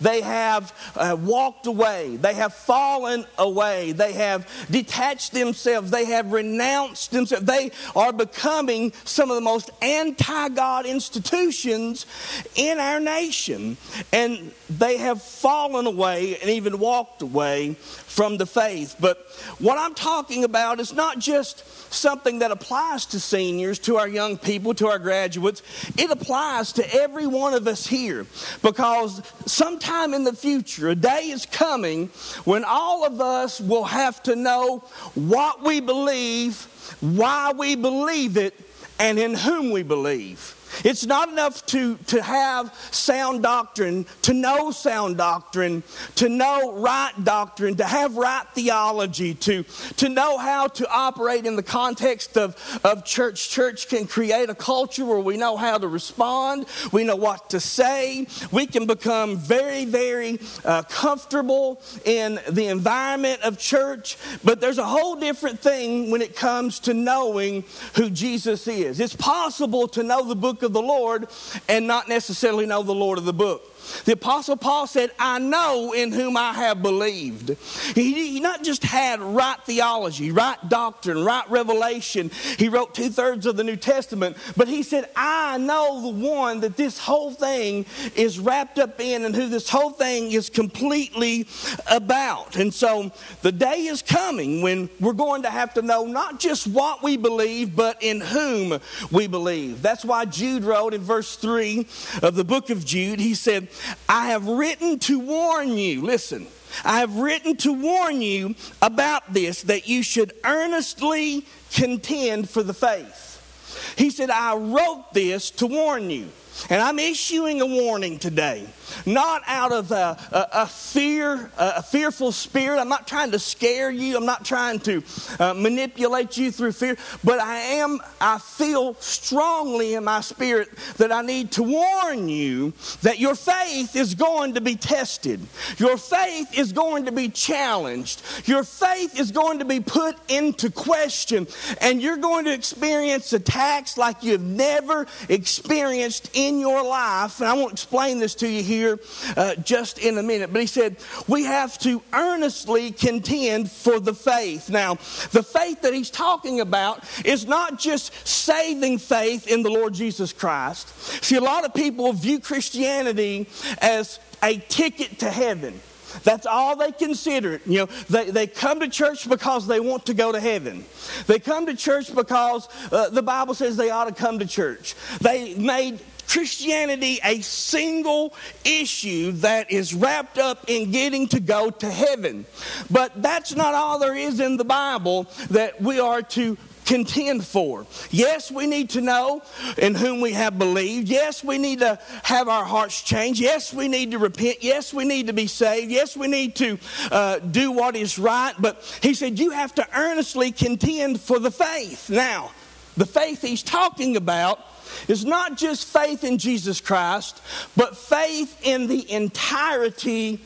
They 0.00 0.20
have 0.20 0.72
uh, 0.96 1.16
walked 1.18 1.66
away. 1.66 2.16
They 2.16 2.34
have 2.34 2.54
fallen 2.54 3.26
away. 3.38 3.92
They 3.92 4.12
have 4.12 4.48
detached 4.70 5.32
themselves. 5.32 5.90
They 5.90 6.04
have 6.06 6.32
renounced 6.32 7.10
themselves. 7.10 7.44
They 7.44 7.72
are 7.96 8.12
becoming 8.12 8.92
some 9.04 9.30
of 9.30 9.36
the 9.36 9.42
most 9.42 9.70
anti 9.80 10.48
God 10.50 10.86
institutions 10.86 12.06
in 12.54 12.78
our 12.78 13.00
nation. 13.00 13.76
And 14.12 14.52
they 14.78 14.98
have 14.98 15.22
fallen 15.22 15.86
away 15.86 16.38
and 16.38 16.50
even 16.50 16.78
walked 16.78 17.22
away 17.22 17.74
from 17.74 18.36
the 18.36 18.46
faith. 18.46 18.96
But 19.00 19.18
what 19.58 19.78
I'm 19.78 19.94
talking 19.94 20.44
about 20.44 20.80
is 20.80 20.92
not 20.92 21.18
just 21.18 21.92
something 21.92 22.40
that 22.40 22.50
applies 22.50 23.06
to 23.06 23.20
seniors, 23.20 23.78
to 23.80 23.96
our 23.96 24.08
young 24.08 24.38
people, 24.38 24.74
to 24.74 24.86
our 24.88 24.98
graduates. 24.98 25.62
It 25.96 26.10
applies 26.10 26.72
to 26.74 26.94
every 26.94 27.26
one 27.26 27.54
of 27.54 27.66
us 27.66 27.86
here 27.86 28.26
because 28.62 29.22
sometime 29.46 30.14
in 30.14 30.24
the 30.24 30.32
future, 30.34 30.88
a 30.88 30.94
day 30.94 31.30
is 31.30 31.46
coming 31.46 32.08
when 32.44 32.64
all 32.64 33.04
of 33.04 33.20
us 33.20 33.60
will 33.60 33.84
have 33.84 34.22
to 34.24 34.36
know 34.36 34.78
what 35.14 35.62
we 35.62 35.80
believe, 35.80 36.62
why 37.00 37.52
we 37.52 37.74
believe 37.74 38.36
it, 38.36 38.54
and 38.98 39.18
in 39.18 39.34
whom 39.34 39.70
we 39.70 39.82
believe. 39.82 40.56
It's 40.84 41.06
not 41.06 41.28
enough 41.28 41.64
to, 41.66 41.96
to 41.96 42.22
have 42.22 42.74
sound 42.90 43.42
doctrine, 43.42 44.06
to 44.22 44.34
know 44.34 44.70
sound 44.70 45.16
doctrine, 45.16 45.82
to 46.16 46.28
know 46.28 46.72
right 46.72 47.12
doctrine, 47.24 47.76
to 47.76 47.84
have 47.84 48.16
right 48.16 48.46
theology, 48.54 49.34
to, 49.34 49.64
to 49.96 50.08
know 50.08 50.38
how 50.38 50.66
to 50.68 50.88
operate 50.90 51.46
in 51.46 51.56
the 51.56 51.62
context 51.62 52.36
of, 52.36 52.56
of 52.84 53.04
church. 53.04 53.50
Church 53.50 53.88
can 53.88 54.06
create 54.06 54.50
a 54.50 54.54
culture 54.54 55.04
where 55.04 55.18
we 55.18 55.36
know 55.36 55.56
how 55.56 55.78
to 55.78 55.88
respond, 55.88 56.66
we 56.92 57.04
know 57.04 57.16
what 57.16 57.50
to 57.50 57.60
say, 57.60 58.26
we 58.50 58.66
can 58.66 58.86
become 58.86 59.36
very, 59.36 59.84
very 59.84 60.38
uh, 60.64 60.82
comfortable 60.82 61.80
in 62.04 62.40
the 62.50 62.66
environment 62.66 63.42
of 63.42 63.58
church, 63.58 64.16
but 64.44 64.60
there's 64.60 64.78
a 64.78 64.84
whole 64.84 65.16
different 65.16 65.60
thing 65.60 66.10
when 66.10 66.22
it 66.22 66.36
comes 66.36 66.80
to 66.80 66.94
knowing 66.94 67.64
who 67.94 68.10
Jesus 68.10 68.66
is. 68.66 69.00
It's 69.00 69.16
possible 69.16 69.88
to 69.88 70.02
know 70.02 70.24
the 70.26 70.34
book 70.62 70.68
of 70.68 70.72
the 70.72 70.82
Lord 70.82 71.26
and 71.68 71.86
not 71.88 72.08
necessarily 72.08 72.66
know 72.66 72.82
the 72.84 72.94
Lord 72.94 73.18
of 73.18 73.24
the 73.24 73.32
book. 73.32 73.71
The 74.04 74.12
Apostle 74.12 74.56
Paul 74.56 74.86
said, 74.86 75.10
I 75.18 75.38
know 75.38 75.92
in 75.92 76.12
whom 76.12 76.36
I 76.36 76.52
have 76.52 76.82
believed. 76.82 77.56
He, 77.94 78.32
he 78.32 78.40
not 78.40 78.62
just 78.62 78.82
had 78.82 79.20
right 79.20 79.58
theology, 79.64 80.30
right 80.30 80.58
doctrine, 80.68 81.24
right 81.24 81.48
revelation. 81.50 82.30
He 82.58 82.68
wrote 82.68 82.94
two 82.94 83.10
thirds 83.10 83.46
of 83.46 83.56
the 83.56 83.64
New 83.64 83.76
Testament, 83.76 84.36
but 84.56 84.68
he 84.68 84.82
said, 84.82 85.08
I 85.16 85.58
know 85.58 86.02
the 86.02 86.26
one 86.26 86.60
that 86.60 86.76
this 86.76 86.98
whole 86.98 87.32
thing 87.32 87.86
is 88.14 88.38
wrapped 88.38 88.78
up 88.78 89.00
in 89.00 89.24
and 89.24 89.34
who 89.34 89.48
this 89.48 89.68
whole 89.68 89.90
thing 89.90 90.32
is 90.32 90.50
completely 90.50 91.46
about. 91.90 92.56
And 92.56 92.72
so 92.72 93.12
the 93.42 93.52
day 93.52 93.86
is 93.86 94.02
coming 94.02 94.62
when 94.62 94.88
we're 95.00 95.12
going 95.12 95.42
to 95.42 95.50
have 95.50 95.74
to 95.74 95.82
know 95.82 96.04
not 96.04 96.40
just 96.40 96.66
what 96.66 97.02
we 97.02 97.16
believe, 97.16 97.74
but 97.76 98.02
in 98.02 98.20
whom 98.20 98.80
we 99.10 99.26
believe. 99.26 99.82
That's 99.82 100.04
why 100.04 100.24
Jude 100.24 100.64
wrote 100.64 100.94
in 100.94 101.00
verse 101.00 101.36
3 101.36 101.86
of 102.22 102.34
the 102.34 102.44
book 102.44 102.70
of 102.70 102.84
Jude, 102.84 103.20
he 103.20 103.34
said, 103.34 103.68
I 104.08 104.26
have 104.26 104.46
written 104.46 104.98
to 105.00 105.18
warn 105.18 105.76
you, 105.76 106.02
listen, 106.02 106.46
I 106.84 107.00
have 107.00 107.16
written 107.16 107.56
to 107.58 107.72
warn 107.72 108.22
you 108.22 108.54
about 108.80 109.32
this, 109.32 109.62
that 109.62 109.88
you 109.88 110.02
should 110.02 110.32
earnestly 110.44 111.46
contend 111.72 112.48
for 112.48 112.62
the 112.62 112.74
faith. 112.74 113.94
He 113.96 114.10
said, 114.10 114.30
I 114.30 114.56
wrote 114.56 115.12
this 115.12 115.50
to 115.52 115.66
warn 115.66 116.10
you. 116.10 116.28
And 116.70 116.80
I'm 116.80 116.98
issuing 116.98 117.60
a 117.60 117.66
warning 117.66 118.18
today 118.18 118.66
not 119.06 119.42
out 119.46 119.72
of 119.72 119.90
a, 119.90 120.16
a, 120.30 120.48
a 120.62 120.66
fear, 120.66 121.50
a, 121.58 121.72
a, 121.76 121.82
fearful 121.82 122.32
spirit. 122.32 122.78
I'm 122.78 122.88
not 122.88 123.06
trying 123.06 123.30
to 123.32 123.38
scare 123.38 123.90
you. 123.90 124.16
I'm 124.16 124.26
not 124.26 124.44
trying 124.44 124.78
to 124.80 125.02
uh, 125.38 125.54
manipulate 125.54 126.36
you 126.36 126.50
through 126.50 126.72
fear. 126.72 126.96
But 127.24 127.38
I 127.38 127.56
am, 127.56 128.00
I 128.20 128.38
feel 128.38 128.94
strongly 128.94 129.94
in 129.94 130.04
my 130.04 130.20
spirit 130.20 130.68
that 130.96 131.12
I 131.12 131.22
need 131.22 131.52
to 131.52 131.62
warn 131.62 132.28
you 132.28 132.72
that 133.02 133.18
your 133.18 133.34
faith 133.34 133.96
is 133.96 134.14
going 134.14 134.54
to 134.54 134.60
be 134.60 134.76
tested. 134.76 135.40
Your 135.78 135.96
faith 135.96 136.58
is 136.58 136.72
going 136.72 137.06
to 137.06 137.12
be 137.12 137.28
challenged. 137.28 138.22
Your 138.46 138.64
faith 138.64 139.18
is 139.18 139.30
going 139.30 139.58
to 139.58 139.64
be 139.64 139.80
put 139.80 140.16
into 140.30 140.70
question. 140.70 141.46
And 141.80 142.02
you're 142.02 142.16
going 142.16 142.44
to 142.46 142.52
experience 142.52 143.32
attacks 143.32 143.96
like 143.98 144.22
you've 144.22 144.42
never 144.42 145.06
experienced 145.28 146.30
in 146.34 146.60
your 146.60 146.82
life. 146.82 147.40
And 147.40 147.48
I 147.48 147.54
won't 147.54 147.72
explain 147.72 148.18
this 148.18 148.34
to 148.36 148.48
you 148.48 148.62
here 148.62 148.81
here 148.82 148.98
uh, 149.36 149.54
just 149.56 149.98
in 149.98 150.18
a 150.18 150.22
minute. 150.22 150.52
But 150.52 150.60
he 150.60 150.66
said, 150.66 150.96
we 151.28 151.44
have 151.44 151.78
to 151.78 152.02
earnestly 152.12 152.90
contend 152.90 153.70
for 153.70 154.00
the 154.00 154.14
faith. 154.14 154.68
Now, 154.70 154.94
the 155.30 155.42
faith 155.42 155.82
that 155.82 155.94
he's 155.94 156.10
talking 156.10 156.60
about 156.60 157.04
is 157.24 157.46
not 157.46 157.78
just 157.78 158.12
saving 158.26 158.98
faith 158.98 159.46
in 159.46 159.62
the 159.62 159.70
Lord 159.70 159.94
Jesus 159.94 160.32
Christ. 160.32 160.88
See, 161.24 161.36
a 161.36 161.40
lot 161.40 161.64
of 161.64 161.72
people 161.74 162.12
view 162.12 162.40
Christianity 162.40 163.48
as 163.80 164.18
a 164.42 164.58
ticket 164.68 165.20
to 165.20 165.30
heaven. 165.30 165.80
That's 166.24 166.46
all 166.46 166.76
they 166.76 166.92
consider 166.92 167.54
it. 167.54 167.62
You 167.66 167.78
know, 167.78 167.86
they, 168.10 168.30
they 168.30 168.46
come 168.46 168.80
to 168.80 168.88
church 168.88 169.28
because 169.28 169.66
they 169.66 169.80
want 169.80 170.06
to 170.06 170.14
go 170.14 170.32
to 170.32 170.40
heaven. 170.40 170.84
They 171.26 171.38
come 171.38 171.66
to 171.66 171.74
church 171.74 172.14
because 172.14 172.68
uh, 172.90 173.08
the 173.08 173.22
Bible 173.22 173.54
says 173.54 173.76
they 173.76 173.90
ought 173.90 174.08
to 174.08 174.14
come 174.14 174.38
to 174.38 174.46
church. 174.46 174.94
They 175.20 175.54
made 175.54 176.00
Christianity 176.28 177.20
a 177.24 177.40
single 177.40 178.34
issue 178.64 179.32
that 179.32 179.70
is 179.70 179.94
wrapped 179.94 180.38
up 180.38 180.64
in 180.68 180.90
getting 180.90 181.28
to 181.28 181.40
go 181.40 181.70
to 181.70 181.90
heaven. 181.90 182.46
But 182.90 183.22
that's 183.22 183.54
not 183.54 183.74
all 183.74 183.98
there 183.98 184.16
is 184.16 184.40
in 184.40 184.56
the 184.56 184.64
Bible 184.64 185.24
that 185.50 185.80
we 185.80 186.00
are 186.00 186.22
to 186.22 186.56
contend 186.84 187.46
for. 187.46 187.86
Yes, 188.10 188.50
we 188.50 188.66
need 188.66 188.90
to 188.90 189.00
know 189.00 189.42
in 189.78 189.94
whom 189.94 190.20
we 190.20 190.32
have 190.32 190.58
believed. 190.58 191.08
Yes, 191.08 191.44
we 191.44 191.58
need 191.58 191.80
to 191.80 191.98
have 192.22 192.48
our 192.48 192.64
hearts 192.64 193.02
changed. 193.02 193.40
Yes, 193.40 193.72
we 193.72 193.88
need 193.88 194.10
to 194.12 194.18
repent. 194.18 194.58
Yes, 194.62 194.92
we 194.92 195.04
need 195.04 195.28
to 195.28 195.32
be 195.32 195.46
saved. 195.46 195.90
Yes, 195.90 196.16
we 196.16 196.28
need 196.28 196.56
to 196.56 196.78
uh, 197.10 197.38
do 197.38 197.70
what 197.72 197.96
is 197.96 198.18
right. 198.18 198.54
But 198.58 198.82
he 199.02 199.14
said, 199.14 199.38
you 199.38 199.50
have 199.50 199.74
to 199.76 199.86
earnestly 199.96 200.52
contend 200.52 201.20
for 201.20 201.38
the 201.38 201.50
faith. 201.50 202.10
Now, 202.10 202.50
the 202.96 203.06
faith 203.06 203.42
he's 203.42 203.62
talking 203.62 204.16
about 204.16 204.60
is 205.08 205.24
not 205.24 205.56
just 205.56 205.86
faith 205.86 206.24
in 206.24 206.38
Jesus 206.38 206.80
Christ, 206.80 207.40
but 207.76 207.96
faith 207.96 208.60
in 208.62 208.86
the 208.86 209.10
entirety 209.10 210.40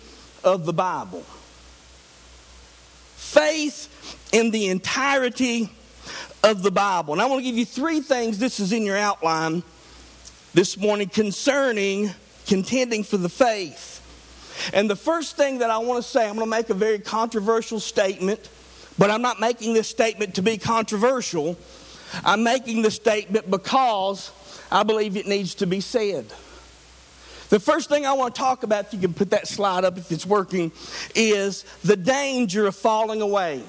of 0.45 0.65
the 0.65 0.73
Bible. 0.73 1.25
Faith 3.17 4.29
in 4.33 4.50
the 4.50 4.69
entirety 4.69 5.71
of 6.45 6.62
the 6.62 6.71
Bible. 6.71 7.12
And 7.12 7.23
I 7.23 7.26
want 7.26 7.41
to 7.41 7.45
give 7.45 7.59
you 7.59 7.65
three 7.65 8.00
things, 8.00 8.38
this 8.38 8.61
is 8.61 8.73
in 8.73 8.85
your 8.85 8.97
outline 8.97 9.62
this 10.55 10.76
morning, 10.76 11.09
concerning 11.09 12.11
contending 12.47 13.03
for 13.03 13.17
the 13.17 13.29
faith. 13.29 13.93
And 14.73 14.88
the 14.88 14.97
first 14.97 15.37
thing 15.37 15.59
that 15.59 15.71
I 15.71 15.79
want 15.79 16.03
to 16.03 16.09
say, 16.09 16.26
I'm 16.26 16.37
going 16.37 16.47
to 16.47 16.50
make 16.50 16.71
a 16.71 16.75
very 16.75 16.99
controversial 16.99 17.81
statement, 17.81 18.49
but 18.97 19.11
I'm 19.11 19.23
not 19.23 19.38
making 19.38 19.75
this 19.75 19.88
statement 19.88 20.37
to 20.37 20.43
be 20.43 20.57
controversial. 20.57 21.59
I'm 22.25 22.42
making 22.42 22.82
the 22.82 22.90
statement 22.90 23.50
because 23.50 24.30
I 24.70 24.82
believe 24.82 25.16
it 25.16 25.26
needs 25.26 25.56
to 25.56 25.66
be 25.66 25.80
said. 25.80 26.26
The 27.49 27.61
first 27.61 27.88
thing 27.88 28.06
I 28.06 28.12
want 28.14 28.35
to 28.35 28.40
talk 28.40 28.64
about, 28.64 28.87
if 28.87 28.94
you 28.94 29.00
can 29.00 29.14
put 29.14 29.30
that 29.30 29.46
slide 29.46 29.85
up 29.85 29.96
if 29.99 30.11
it's 30.11 30.26
working, 30.26 30.73
is 31.14 31.64
the 31.85 31.96
danger 31.96 32.66
of 32.66 32.75
falling 32.75 33.23
away. 33.23 33.62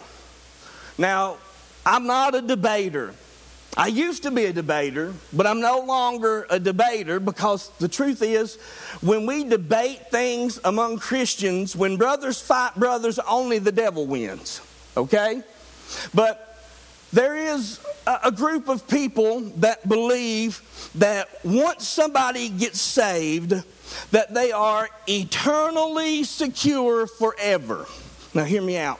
Now, 0.98 1.38
I'm 1.86 2.08
not 2.08 2.34
a 2.34 2.42
debater. 2.42 3.13
I 3.77 3.88
used 3.88 4.24
to 4.24 4.32
be 4.32 4.46
a 4.46 4.54
debater, 4.54 5.13
but 5.32 5.46
I'm 5.46 5.62
no 5.62 5.82
longer 5.82 6.48
a 6.50 6.60
debater 6.60 7.20
because 7.20 7.70
the 7.77 7.88
truth 7.88 8.24
is, 8.24 8.56
when 9.01 9.27
we 9.27 9.44
debate 9.44 10.10
things 10.10 10.60
among 10.63 10.98
Christians, 10.98 11.75
when 11.75 11.98
brothers 11.98 12.42
fight 12.42 12.74
brothers, 12.74 13.20
only 13.20 13.60
the 13.60 13.72
devil 13.72 14.08
wins. 14.08 14.62
Okay? 14.98 15.44
But 16.16 16.57
there 17.14 17.36
is 17.36 17.80
a 18.06 18.32
group 18.32 18.68
of 18.70 18.88
people 18.88 19.42
that 19.58 19.88
believe 19.88 20.62
that 20.96 21.30
once 21.44 21.88
somebody 21.88 22.50
gets 22.50 22.82
saved, 22.82 23.54
that 24.12 24.34
they 24.34 24.52
are 24.52 24.90
eternally 25.08 26.24
secure 26.24 27.08
forever. 27.08 27.86
Now, 28.34 28.44
hear 28.44 28.62
me 28.62 28.78
out. 28.78 29.00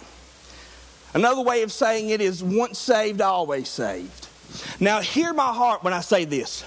Another 1.14 1.42
way 1.42 1.64
of 1.64 1.72
saying 1.72 2.10
it 2.10 2.22
is 2.22 2.44
once 2.44 2.80
saved, 2.80 3.22
always 3.22 3.68
saved. 3.70 4.28
Now, 4.80 5.02
hear 5.02 5.34
my 5.34 5.54
heart 5.54 5.84
when 5.84 5.94
I 5.94 6.02
say 6.02 6.26
this. 6.26 6.64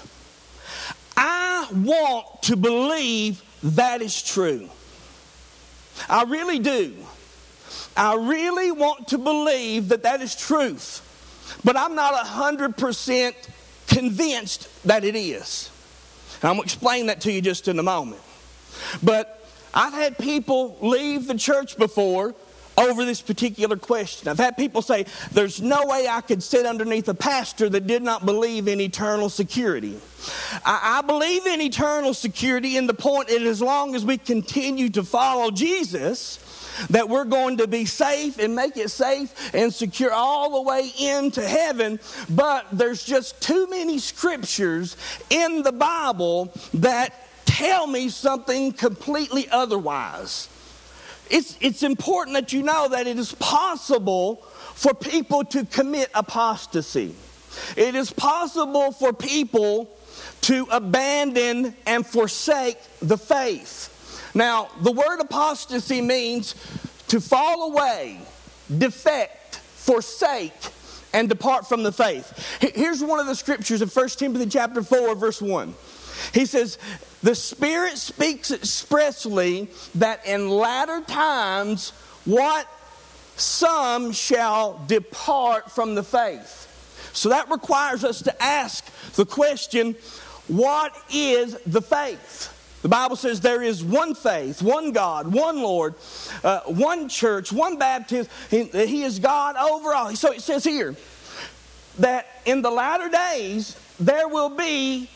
I 1.17 1.67
want 1.73 2.43
to 2.43 2.55
believe 2.55 3.41
that 3.63 4.01
is 4.01 4.21
true. 4.21 4.69
I 6.09 6.23
really 6.23 6.59
do. 6.59 6.95
I 7.95 8.15
really 8.15 8.71
want 8.71 9.09
to 9.09 9.17
believe 9.17 9.89
that 9.89 10.03
that 10.03 10.21
is 10.21 10.35
truth. 10.35 11.07
But 11.63 11.77
I'm 11.77 11.95
not 11.95 12.13
100% 12.25 13.33
convinced 13.87 14.69
that 14.85 15.03
it 15.03 15.15
is. 15.15 15.69
And 16.41 16.49
I'm 16.49 16.55
going 16.55 16.67
to 16.67 16.73
explain 16.73 17.07
that 17.07 17.21
to 17.21 17.31
you 17.31 17.41
just 17.41 17.67
in 17.67 17.79
a 17.79 17.83
moment. 17.83 18.21
But 19.03 19.45
I've 19.73 19.93
had 19.93 20.17
people 20.17 20.77
leave 20.81 21.27
the 21.27 21.37
church 21.37 21.77
before 21.77 22.35
over 22.77 23.05
this 23.05 23.21
particular 23.21 23.75
question. 23.75 24.27
I've 24.27 24.39
had 24.39 24.57
people 24.57 24.81
say, 24.81 25.05
There's 25.31 25.61
no 25.61 25.85
way 25.85 26.07
I 26.09 26.21
could 26.21 26.41
sit 26.41 26.65
underneath 26.65 27.07
a 27.09 27.13
pastor 27.13 27.69
that 27.69 27.87
did 27.87 28.01
not 28.01 28.25
believe 28.25 28.67
in 28.67 28.81
eternal 28.81 29.29
security. 29.29 29.99
I, 30.65 30.99
I 30.99 31.05
believe 31.05 31.45
in 31.45 31.61
eternal 31.61 32.13
security 32.13 32.77
in 32.77 32.87
the 32.87 32.93
point 32.93 33.27
that 33.27 33.41
as 33.41 33.61
long 33.61 33.95
as 33.95 34.05
we 34.05 34.17
continue 34.17 34.89
to 34.89 35.03
follow 35.03 35.51
Jesus, 35.51 36.39
that 36.89 37.09
we're 37.09 37.25
going 37.25 37.57
to 37.57 37.67
be 37.67 37.85
safe 37.85 38.39
and 38.39 38.55
make 38.55 38.77
it 38.77 38.89
safe 38.89 39.53
and 39.53 39.73
secure 39.73 40.11
all 40.11 40.51
the 40.51 40.61
way 40.61 40.91
into 40.99 41.47
heaven. 41.47 41.99
But 42.29 42.67
there's 42.71 43.03
just 43.03 43.41
too 43.41 43.67
many 43.67 43.99
scriptures 43.99 44.97
in 45.29 45.63
the 45.63 45.71
Bible 45.71 46.53
that 46.75 47.13
tell 47.45 47.87
me 47.87 48.09
something 48.09 48.71
completely 48.71 49.47
otherwise. 49.49 50.49
It's, 51.29 51.57
it's 51.61 51.83
important 51.83 52.35
that 52.35 52.51
you 52.51 52.61
know 52.61 52.89
that 52.89 53.07
it 53.07 53.17
is 53.17 53.33
possible 53.35 54.37
for 54.75 54.93
people 54.93 55.45
to 55.45 55.65
commit 55.65 56.09
apostasy. 56.13 57.15
It 57.77 57.95
is 57.95 58.11
possible 58.11 58.91
for 58.91 59.13
people 59.13 59.89
to 60.41 60.67
abandon 60.71 61.75
and 61.85 62.05
forsake 62.05 62.77
the 62.99 63.17
faith. 63.17 63.89
Now, 64.33 64.69
the 64.79 64.91
word 64.91 65.19
apostasy 65.19 66.01
means 66.01 66.55
to 67.09 67.19
fall 67.19 67.71
away, 67.71 68.19
defect, 68.77 69.57
forsake, 69.57 70.53
and 71.13 71.27
depart 71.27 71.67
from 71.67 71.83
the 71.83 71.91
faith. 71.91 72.57
Here's 72.61 73.03
one 73.03 73.19
of 73.19 73.27
the 73.27 73.35
scriptures 73.35 73.81
of 73.81 73.93
1 73.93 74.09
Timothy 74.09 74.45
chapter 74.45 74.81
4 74.81 75.15
verse 75.15 75.41
1. 75.41 75.73
He 76.33 76.45
says, 76.45 76.77
"The 77.21 77.35
Spirit 77.35 77.97
speaks 77.97 78.51
expressly 78.51 79.69
that 79.95 80.25
in 80.25 80.49
latter 80.49 81.01
times 81.01 81.91
what 82.23 82.67
some 83.35 84.13
shall 84.13 84.79
depart 84.87 85.71
from 85.71 85.95
the 85.95 86.03
faith." 86.03 86.67
So 87.13 87.29
that 87.29 87.49
requires 87.49 88.05
us 88.05 88.21
to 88.21 88.41
ask 88.43 88.85
the 89.15 89.25
question, 89.25 89.95
what 90.47 90.95
is 91.09 91.57
the 91.65 91.81
faith? 91.81 92.49
The 92.81 92.89
Bible 92.89 93.15
says 93.15 93.41
there 93.41 93.61
is 93.61 93.83
one 93.83 94.15
faith, 94.15 94.61
one 94.61 94.91
God, 94.91 95.27
one 95.31 95.61
Lord, 95.61 95.93
uh, 96.43 96.61
one 96.61 97.09
church, 97.09 97.51
one 97.51 97.77
baptism. 97.77 98.31
He, 98.49 98.63
he 98.63 99.03
is 99.03 99.19
God 99.19 99.55
over 99.55 99.93
all. 99.93 100.15
So 100.15 100.31
it 100.31 100.41
says 100.41 100.63
here 100.63 100.95
that 101.99 102.27
in 102.45 102.61
the 102.61 102.71
latter 102.71 103.09
days 103.09 103.77
there 103.99 104.27
will 104.27 104.49
be 104.49 105.09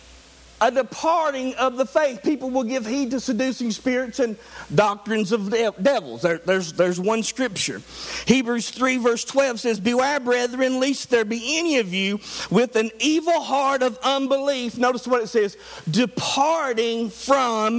a 0.61 0.71
departing 0.71 1.53
of 1.55 1.77
the 1.77 1.85
faith. 1.85 2.23
People 2.23 2.49
will 2.49 2.63
give 2.63 2.85
heed 2.85 3.11
to 3.11 3.19
seducing 3.19 3.71
spirits 3.71 4.19
and 4.19 4.37
doctrines 4.73 5.31
of 5.31 5.49
devils. 5.49 6.21
There, 6.21 6.37
there's, 6.39 6.73
there's 6.73 6.99
one 6.99 7.23
scripture. 7.23 7.81
Hebrews 8.25 8.69
3, 8.69 8.97
verse 8.97 9.25
12 9.25 9.59
says, 9.59 9.79
Beware, 9.79 10.19
brethren, 10.19 10.79
lest 10.79 11.09
there 11.09 11.25
be 11.25 11.57
any 11.59 11.79
of 11.79 11.93
you 11.93 12.19
with 12.49 12.75
an 12.75 12.91
evil 12.99 13.41
heart 13.41 13.83
of 13.83 13.97
unbelief. 14.03 14.77
Notice 14.77 15.07
what 15.07 15.23
it 15.23 15.27
says 15.27 15.57
departing 15.89 17.09
from 17.09 17.77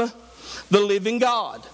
the 0.70 0.80
living 0.80 1.18
God. 1.18 1.66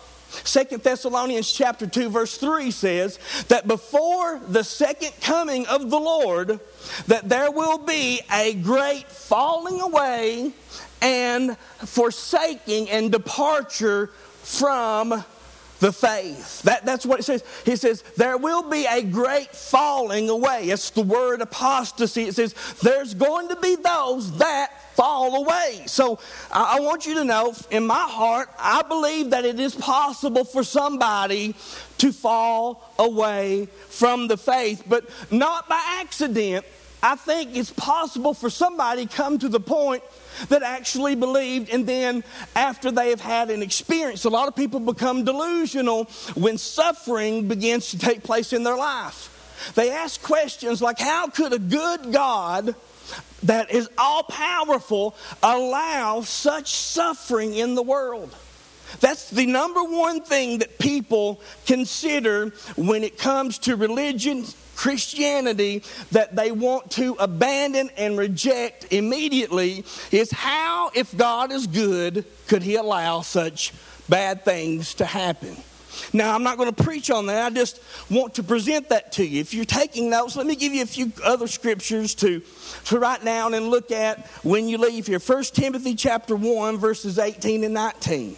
Second 0.45 0.83
Thessalonians 0.83 1.53
chapter 1.53 1.87
2 1.87 2.09
verse 2.09 2.39
3 2.39 2.71
says 2.71 3.19
that 3.49 3.69
before 3.69 4.41
the 4.49 4.65
second 4.65 5.13
coming 5.21 5.67
of 5.67 5.91
the 5.91 6.01
Lord 6.01 6.59
that 7.07 7.29
there 7.29 7.51
will 7.51 7.79
be 7.79 8.23
a 8.33 8.55
great 8.55 9.07
falling 9.09 9.81
away 9.83 10.53
and 11.03 11.59
forsaking 11.59 12.89
and 12.89 13.13
departure 13.13 14.07
from 14.43 15.25
the 15.81 15.93
faith. 15.93 16.63
That, 16.63 16.87
that's 16.87 17.05
what 17.05 17.19
it 17.19 17.25
says. 17.25 17.43
He 17.65 17.75
says, 17.75 18.03
There 18.17 18.39
will 18.39 18.71
be 18.71 18.87
a 18.87 19.03
great 19.03 19.51
falling 19.51 20.31
away. 20.31 20.67
It's 20.67 20.91
the 20.91 21.03
word 21.03 21.41
apostasy. 21.41 22.23
It 22.23 22.37
says, 22.37 22.55
There's 22.83 23.15
going 23.15 23.49
to 23.49 23.57
be 23.57 23.75
those 23.75 24.39
that 24.39 24.95
fall 24.95 25.45
away. 25.45 25.83
So 25.87 26.21
I, 26.53 26.79
I 26.79 26.81
want 26.81 27.05
you 27.05 27.15
to 27.15 27.25
know, 27.25 27.53
in 27.71 27.85
my 27.85 28.07
heart, 28.09 28.49
I 28.59 28.83
believe 28.83 29.31
that 29.31 29.45
it 29.45 29.59
is 29.59 29.75
possible 29.75 30.45
for 30.45 30.63
somebody 30.63 31.57
to 31.99 32.13
fall 32.13 32.93
away 32.99 33.67
from 33.89 34.29
the 34.29 34.37
faith, 34.37 34.85
but 34.87 35.11
not 35.33 35.69
by 35.69 35.83
accident. 36.01 36.65
I 37.03 37.17
think 37.17 37.57
it's 37.57 37.71
possible 37.71 38.33
for 38.33 38.49
somebody 38.49 39.07
come 39.07 39.39
to 39.41 39.49
the 39.49 39.59
point 39.59 40.05
that 40.49 40.63
actually 40.63 41.17
believed, 41.17 41.69
and 41.71 41.87
then 41.87 42.23
after 42.55 42.93
they 42.93 43.11
have 43.11 43.21
had 43.21 43.51
an 43.51 43.61
experience, 43.63 44.25
a 44.25 44.31
lot 44.31 44.47
of 44.47 44.55
people 44.55 44.79
become 44.79 45.25
delusional 45.25 46.05
when 46.35 46.59
suffering 46.59 47.49
begins 47.49 47.91
to 47.91 47.99
take 47.99 48.23
place 48.23 48.53
in 48.53 48.63
their 48.63 48.77
life. 48.77 49.29
They 49.75 49.91
ask 49.91 50.23
questions 50.23 50.81
like, 50.81 50.99
How 50.99 51.29
could 51.29 51.53
a 51.53 51.59
good 51.59 52.13
God 52.13 52.75
that 53.43 53.73
is 53.73 53.89
all 53.99 54.23
powerful 54.23 55.17
allow 55.43 56.23
such 56.23 56.73
suffering 56.73 57.55
in 57.55 57.75
the 57.75 57.83
world? 57.83 58.35
That's 59.01 59.31
the 59.31 59.47
number 59.47 59.83
one 59.83 60.23
thing 60.23 60.59
that 60.59 60.79
people 60.79 61.41
consider 61.67 62.51
when 62.77 63.05
it 63.05 63.19
comes 63.19 63.59
to 63.61 63.77
religion, 63.77 64.45
Christianity 64.83 65.85
that 66.11 66.35
they 66.35 66.51
want 66.51 66.91
to 66.93 67.15
abandon 67.21 67.89
and 67.97 68.19
reject 68.19 68.93
immediately 68.93 69.85
is 70.11 70.33
how, 70.33 70.91
if 70.93 71.17
God 71.17 71.53
is 71.53 71.69
good, 71.69 72.25
could 72.49 72.65
He 72.65 72.75
allow 72.75 73.21
such 73.21 73.73
bad 74.09 74.45
things 74.45 74.95
to 74.95 75.05
happen? 75.05 75.57
Now, 76.13 76.35
I'm 76.35 76.43
not 76.43 76.59
going 76.59 76.75
to 76.75 76.83
preach 76.83 77.13
on 77.13 77.27
that. 77.27 77.47
I 77.47 77.51
just 77.55 77.81
want 78.11 78.35
to 78.35 78.43
present 78.43 78.89
that 78.89 79.13
to 79.13 79.25
you. 79.25 79.41
If 79.41 79.55
you're 79.55 79.65
taking 79.65 80.11
notes, 80.11 80.35
let 80.35 80.49
me 80.49 80.57
give 80.57 80.75
you 80.75 80.83
a 80.83 80.87
few 80.87 81.13
other 81.23 81.47
scriptures 81.47 82.17
to, 82.17 82.43
to 82.87 82.99
write 82.99 83.25
down 83.25 83.55
and 83.55 83.69
look 83.69 83.93
at 83.93 84.27
when 84.43 84.69
you 84.69 84.79
leave 84.79 85.07
here. 85.07 85.21
1 85.21 85.45
Timothy 85.45 85.95
chapter 85.95 86.35
1, 86.35 86.77
verses 86.79 87.21
18 87.21 87.63
and 87.63 87.75
19. 87.75 88.37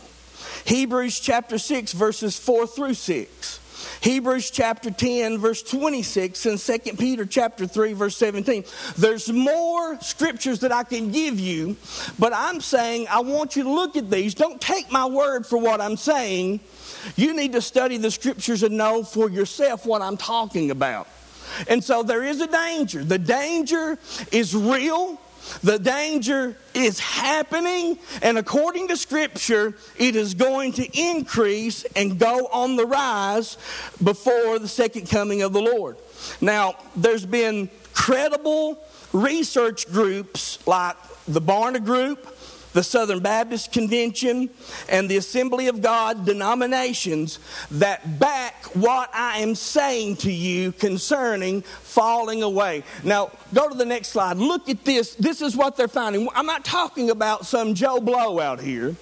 Hebrews 0.67 1.21
chapter 1.21 1.57
6, 1.57 1.95
verses 1.95 2.39
4 2.39 2.67
through 2.67 2.95
6. 2.95 3.61
Hebrews 4.05 4.51
chapter 4.51 4.91
10, 4.91 5.39
verse 5.39 5.63
26, 5.63 6.45
and 6.45 6.59
2 6.59 6.79
Peter 6.99 7.25
chapter 7.25 7.67
3, 7.67 7.95
verse 7.95 8.15
17. 8.19 8.63
There's 8.99 9.33
more 9.33 9.99
scriptures 10.03 10.61
that 10.61 10.73
I 10.73 10.85
can 10.85 11.11
give 11.11 11.41
you, 11.41 11.75
but 12.19 12.35
I'm 12.35 12.61
saying 12.61 13.07
I 13.09 13.21
want 13.21 13.57
you 13.57 13.63
to 13.63 13.71
look 13.71 13.97
at 13.97 14.11
these. 14.11 14.35
Don't 14.35 14.61
take 14.61 14.93
my 14.93 15.07
word 15.07 15.47
for 15.47 15.57
what 15.57 15.81
I'm 15.81 15.97
saying. 15.97 16.61
You 17.17 17.35
need 17.35 17.53
to 17.53 17.63
study 17.63 17.97
the 17.97 18.11
scriptures 18.11 18.63
and 18.63 18.77
know 18.77 19.05
for 19.05 19.31
yourself 19.31 19.87
what 19.87 20.03
I'm 20.03 20.19
talking 20.19 20.71
about. 20.71 21.09
And 21.69 21.83
so 21.83 22.03
there 22.03 22.25
is 22.25 22.43
a 22.43 22.47
danger. 22.47 23.03
The 23.05 23.19
danger 23.19 23.99
is 24.31 24.55
real. 24.55 25.19
The 25.63 25.79
danger 25.79 26.57
is 26.75 26.99
happening, 26.99 27.99
and 28.23 28.39
according 28.39 28.89
to 28.89 28.97
Scripture, 28.97 29.75
it 29.97 30.17
is 30.17 30.35
going 30.35 30.73
to 30.73 30.99
increase 30.99 31.85
and 31.97 32.19
go 32.19 32.47
on 32.47 32.77
the 32.77 32.87
rise 32.87 33.57
before 34.03 34.59
the 34.59 34.69
second 34.69 35.09
coming 35.09 35.43
of 35.43 35.53
the 35.53 35.63
Lord. 35.63 35.97
Now, 36.41 36.77
there's 36.97 37.27
been 37.27 37.71
credible 37.93 38.79
research 39.13 39.87
groups 39.91 40.67
like 40.67 40.97
the 41.29 41.41
Barna 41.41 41.83
Group, 41.83 42.34
the 42.75 42.83
Southern 42.83 43.21
Baptist 43.21 43.73
Convention, 43.73 44.51
and 44.89 45.09
the 45.09 45.17
Assembly 45.17 45.69
of 45.69 45.81
God 45.81 46.27
denominations 46.27 47.39
that 47.71 48.19
back 48.19 48.65
what 48.75 49.09
I 49.15 49.39
am 49.39 49.55
saying 49.55 50.17
to 50.17 50.31
you 50.31 50.73
concerning 50.73 51.63
falling 51.63 52.43
away. 52.43 52.83
Now, 53.05 53.31
go 53.55 53.69
to 53.69 53.75
the 53.75 53.87
next 53.87 54.09
slide. 54.09 54.37
Look 54.37 54.69
at 54.69 54.85
this. 54.85 55.15
This 55.15 55.41
is 55.41 55.57
what 55.57 55.77
they're 55.77 55.89
finding. 55.89 56.29
I'm 56.35 56.47
not 56.47 56.65
talking 56.65 57.11
about 57.11 57.47
some 57.47 57.75
Joe 57.75 58.01
Blow 58.01 58.41
out 58.41 58.61
here. 58.61 58.97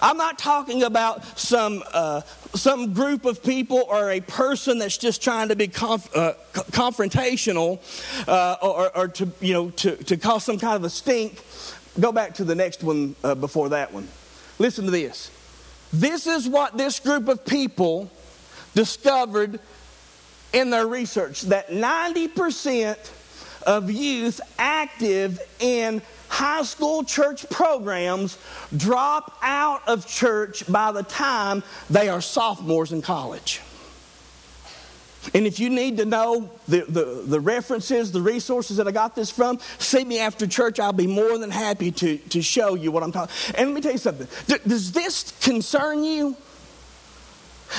I'm 0.00 0.16
not 0.16 0.38
talking 0.38 0.82
about 0.82 1.38
some 1.38 1.82
uh, 1.92 2.22
some 2.54 2.92
group 2.92 3.24
of 3.24 3.42
people 3.42 3.84
or 3.88 4.10
a 4.10 4.20
person 4.20 4.78
that's 4.78 4.98
just 4.98 5.22
trying 5.22 5.48
to 5.48 5.56
be 5.56 5.68
conf- 5.68 6.14
uh, 6.16 6.34
confrontational 6.52 7.80
uh, 8.28 8.56
or, 8.62 8.96
or, 8.96 9.08
to 9.08 9.30
you 9.40 9.52
know 9.52 9.70
to, 9.70 9.96
to 10.04 10.16
cause 10.16 10.44
some 10.44 10.58
kind 10.58 10.76
of 10.76 10.84
a 10.84 10.90
stink. 10.90 11.42
Go 11.98 12.12
back 12.12 12.34
to 12.34 12.44
the 12.44 12.54
next 12.54 12.82
one 12.82 13.14
uh, 13.22 13.34
before 13.34 13.70
that 13.70 13.92
one. 13.92 14.08
Listen 14.58 14.84
to 14.86 14.90
this. 14.90 15.30
This 15.92 16.26
is 16.26 16.48
what 16.48 16.76
this 16.76 16.98
group 16.98 17.28
of 17.28 17.44
people 17.44 18.10
discovered 18.74 19.60
in 20.52 20.70
their 20.70 20.86
research 20.86 21.42
that 21.42 21.68
90% 21.68 22.96
of 23.66 23.90
youth 23.90 24.40
active 24.58 25.40
in 25.60 26.02
high 26.28 26.62
school 26.62 27.04
church 27.04 27.48
programs 27.48 28.38
drop 28.76 29.38
out 29.42 29.86
of 29.88 30.06
church 30.06 30.70
by 30.70 30.90
the 30.92 31.02
time 31.04 31.62
they 31.90 32.08
are 32.08 32.20
sophomores 32.20 32.92
in 32.92 33.02
college. 33.02 33.60
And 35.32 35.46
if 35.46 35.58
you 35.58 35.70
need 35.70 35.96
to 35.98 36.04
know 36.04 36.50
the, 36.68 36.82
the, 36.82 37.22
the, 37.26 37.40
references, 37.40 38.12
the 38.12 38.20
resources 38.20 38.76
that 38.76 38.86
I 38.86 38.90
got 38.90 39.14
this 39.14 39.30
from, 39.30 39.58
see 39.78 40.04
me 40.04 40.18
after 40.18 40.46
church. 40.46 40.78
I'll 40.78 40.92
be 40.92 41.06
more 41.06 41.38
than 41.38 41.50
happy 41.50 41.90
to, 41.92 42.18
to 42.18 42.42
show 42.42 42.74
you 42.74 42.92
what 42.92 43.02
I'm 43.02 43.12
talking. 43.12 43.34
And 43.56 43.68
let 43.68 43.74
me 43.74 43.80
tell 43.80 43.92
you 43.92 43.98
something. 43.98 44.28
D- 44.46 44.62
does 44.66 44.92
this 44.92 45.32
concern 45.40 46.04
you? 46.04 46.36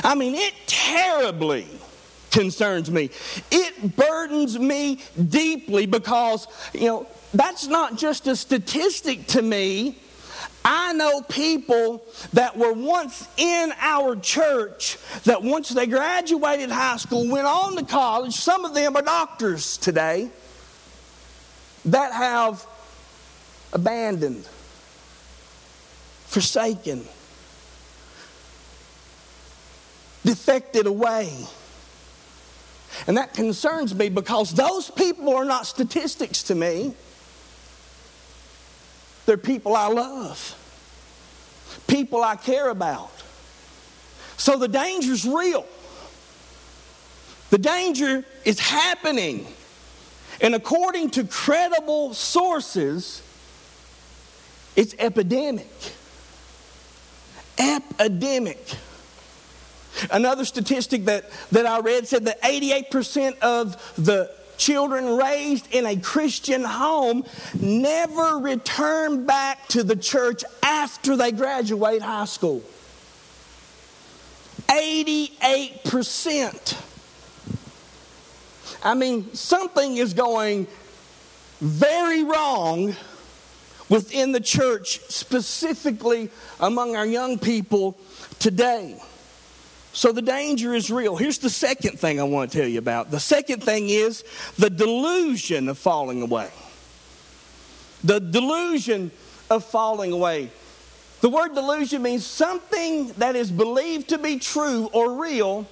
I 0.03 0.15
mean, 0.15 0.34
it 0.36 0.53
terribly 0.65 1.67
concerns 2.31 2.89
me. 2.89 3.12
It 3.51 3.95
burdens 3.95 4.58
me 4.58 5.01
deeply 5.29 5.86
because, 5.86 6.47
you 6.73 6.88
know, 6.88 7.08
that's 7.34 7.67
not 7.67 7.97
just 7.97 8.27
a 8.27 8.36
statistic 8.36 9.27
to 9.27 9.41
me. 9.41 9.97
I 10.67 10.93
know 10.93 11.21
people 11.21 12.04
that 12.34 12.58
were 12.58 12.73
once 12.73 13.28
in 13.38 13.71
our 13.80 14.15
church 14.15 14.97
that 15.25 15.43
once 15.43 15.69
they 15.69 15.86
graduated 15.86 16.71
high 16.71 16.97
school, 16.97 17.30
went 17.30 17.45
on 17.45 17.75
to 17.75 17.86
college, 17.86 18.34
some 18.34 18.65
of 18.65 18.73
them 18.73 18.95
are 18.95 19.04
doctors 19.04 19.78
today, 19.78 20.28
that 21.86 22.13
have 22.13 22.65
abandoned, 23.73 24.43
forsaken, 26.25 27.06
defected 30.23 30.88
away. 30.88 31.32
And 33.06 33.17
that 33.17 33.36
concerns 33.36 33.93
me 33.93 34.10
because 34.10 34.51
those 34.51 34.89
people 34.89 35.36
are 35.36 35.45
not 35.45 35.67
statistics 35.67 36.41
to 36.43 36.56
me. 36.56 36.95
They're 39.26 39.38
people 39.38 39.76
I 39.76 39.88
love, 39.88 40.56
people 41.88 42.24
I 42.24 42.36
care 42.36 42.70
about. 42.70 43.12
So 44.38 44.58
the 44.58 44.68
danger's 44.68 45.26
real. 45.26 45.66
The 47.50 47.58
danger 47.58 48.26
is 48.44 48.60
happening. 48.60 49.48
And 50.42 50.54
according 50.56 51.12
to 51.12 51.24
credible 51.24 52.14
sources, 52.14 53.22
it's 54.76 54.94
epidemic. 55.00 55.72
Epidemic. 57.58 58.68
Another 60.12 60.44
statistic 60.44 61.06
that, 61.06 61.30
that 61.52 61.66
I 61.66 61.80
read 61.80 62.08
said 62.08 62.26
that 62.26 62.42
88% 62.42 63.40
of 63.40 63.96
the 63.96 64.30
children 64.58 65.18
raised 65.18 65.74
in 65.74 65.86
a 65.86 65.96
Christian 65.98 66.63
home 66.63 67.26
never 67.60 68.39
return 68.39 69.26
back 69.26 69.68
to 69.70 69.84
the 69.84 69.96
church 69.96 70.44
after 70.63 71.15
they 71.15 71.32
graduate 71.32 72.02
high 72.02 72.26
school. 72.26 72.62
88%. 74.68 76.78
I 78.84 78.94
mean, 78.94 79.34
something 79.34 79.98
is 79.98 80.13
going 80.13 80.68
very 81.60 82.24
wrong 82.24 82.96
within 83.89 84.32
the 84.32 84.39
church, 84.39 85.00
specifically 85.10 86.30
among 86.60 86.96
our 86.96 87.06
young 87.06 87.39
people 87.39 87.98
today. 88.39 89.00
So 89.95 90.12
the 90.12 90.21
danger 90.21 90.73
is 90.73 90.91
real. 90.91 91.15
Here's 91.15 91.38
the 91.38 91.49
second 91.49 91.97
thing 91.97 92.19
I 92.19 92.23
want 92.23 92.51
to 92.51 92.58
tell 92.60 92.67
you 92.67 92.79
about. 92.79 93.12
The 93.12 93.19
second 93.19 93.63
thing 93.63 93.88
is 93.88 94.25
the 94.58 94.69
delusion 94.69 95.69
of 95.69 95.77
falling 95.77 96.21
away. 96.21 96.49
The 98.03 98.19
delusion 98.19 99.10
of 99.49 99.63
falling 99.63 100.12
away. 100.12 100.49
The 101.21 101.29
word 101.29 101.55
delusion 101.55 102.01
means 102.01 102.25
something 102.25 103.08
that 103.13 103.38
is 103.38 103.49
believed 103.49 104.10
to 104.10 104.17
be 104.17 104.38
true 104.38 104.89
or 104.91 105.13
real, 105.13 105.65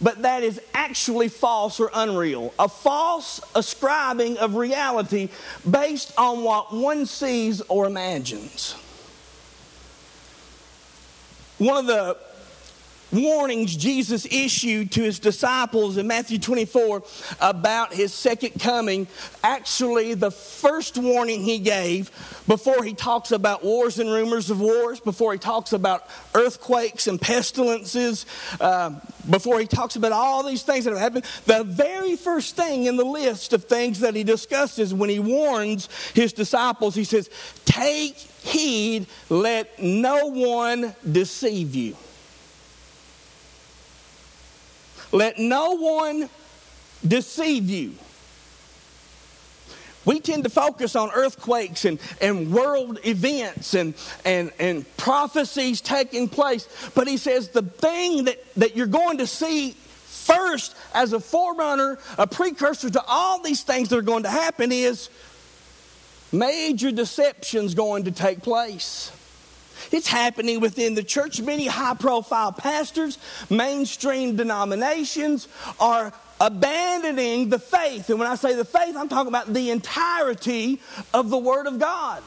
but 0.00 0.22
that 0.22 0.42
is 0.42 0.60
actually 0.74 1.28
false 1.28 1.78
or 1.78 1.88
unreal. 1.94 2.52
A 2.58 2.68
false 2.68 3.40
ascribing 3.54 4.38
of 4.38 4.56
reality 4.56 5.28
based 5.70 6.12
on 6.18 6.42
what 6.42 6.74
one 6.74 7.06
sees 7.06 7.60
or 7.60 7.86
imagines. 7.86 8.72
One 11.58 11.76
of 11.76 11.86
the 11.86 12.16
warnings 13.12 13.76
Jesus 13.76 14.26
issued 14.26 14.92
to 14.92 15.02
his 15.02 15.18
disciples 15.18 15.96
in 15.96 16.06
Matthew 16.06 16.38
24 16.38 17.02
about 17.40 17.92
his 17.92 18.12
second 18.12 18.60
coming. 18.60 19.06
Actually, 19.44 20.14
the 20.14 20.30
first 20.30 20.96
warning 20.96 21.42
he 21.42 21.58
gave 21.58 22.10
before 22.46 22.82
he 22.82 22.94
talks 22.94 23.32
about 23.32 23.62
wars 23.62 23.98
and 23.98 24.10
rumors 24.10 24.50
of 24.50 24.60
wars, 24.60 25.00
before 25.00 25.32
he 25.32 25.38
talks 25.38 25.72
about 25.72 26.08
earthquakes 26.34 27.06
and 27.06 27.20
pestilences, 27.20 28.26
uh, 28.60 28.90
before 29.28 29.60
he 29.60 29.66
talks 29.66 29.96
about 29.96 30.12
all 30.12 30.42
these 30.42 30.62
things 30.62 30.84
that 30.84 30.90
have 30.90 31.00
happened, 31.00 31.24
the 31.46 31.64
very 31.64 32.16
first 32.16 32.56
thing 32.56 32.86
in 32.86 32.96
the 32.96 33.04
list 33.04 33.52
of 33.52 33.64
things 33.64 34.00
that 34.00 34.14
he 34.14 34.24
discusses 34.24 34.92
when 34.94 35.10
he 35.10 35.18
warns 35.18 35.88
his 36.14 36.32
disciples, 36.32 36.94
he 36.94 37.04
says, 37.04 37.30
Take 37.64 38.16
heed, 38.16 39.06
let 39.28 39.80
no 39.80 40.26
one 40.26 40.94
deceive 41.10 41.74
you. 41.74 41.96
Let 45.12 45.38
no 45.38 45.76
one 45.76 46.28
deceive 47.06 47.68
you. 47.68 47.94
We 50.04 50.18
tend 50.18 50.44
to 50.44 50.50
focus 50.50 50.96
on 50.96 51.10
earthquakes 51.14 51.84
and, 51.84 52.00
and 52.20 52.52
world 52.52 52.98
events 53.04 53.74
and, 53.74 53.94
and, 54.24 54.50
and 54.58 54.96
prophecies 54.96 55.80
taking 55.80 56.28
place. 56.28 56.68
But 56.94 57.06
he 57.06 57.16
says 57.16 57.50
the 57.50 57.62
thing 57.62 58.24
that, 58.24 58.42
that 58.56 58.76
you're 58.76 58.86
going 58.86 59.18
to 59.18 59.26
see 59.26 59.72
first 59.72 60.74
as 60.92 61.12
a 61.12 61.20
forerunner, 61.20 61.98
a 62.18 62.26
precursor 62.26 62.90
to 62.90 63.04
all 63.06 63.42
these 63.42 63.62
things 63.62 63.90
that 63.90 63.96
are 63.96 64.02
going 64.02 64.24
to 64.24 64.30
happen 64.30 64.72
is 64.72 65.08
major 66.32 66.90
deceptions 66.90 67.74
going 67.74 68.04
to 68.04 68.10
take 68.10 68.42
place. 68.42 69.12
It's 69.90 70.06
happening 70.06 70.60
within 70.60 70.94
the 70.94 71.02
church. 71.02 71.40
Many 71.40 71.66
high 71.66 71.94
profile 71.94 72.52
pastors, 72.52 73.18
mainstream 73.50 74.36
denominations 74.36 75.48
are 75.80 76.12
abandoning 76.40 77.48
the 77.48 77.58
faith. 77.58 78.10
And 78.10 78.18
when 78.18 78.28
I 78.28 78.34
say 78.34 78.54
the 78.54 78.64
faith, 78.64 78.96
I'm 78.96 79.08
talking 79.08 79.28
about 79.28 79.52
the 79.52 79.70
entirety 79.70 80.80
of 81.14 81.30
the 81.30 81.38
Word 81.38 81.66
of 81.66 81.78
God. 81.78 82.22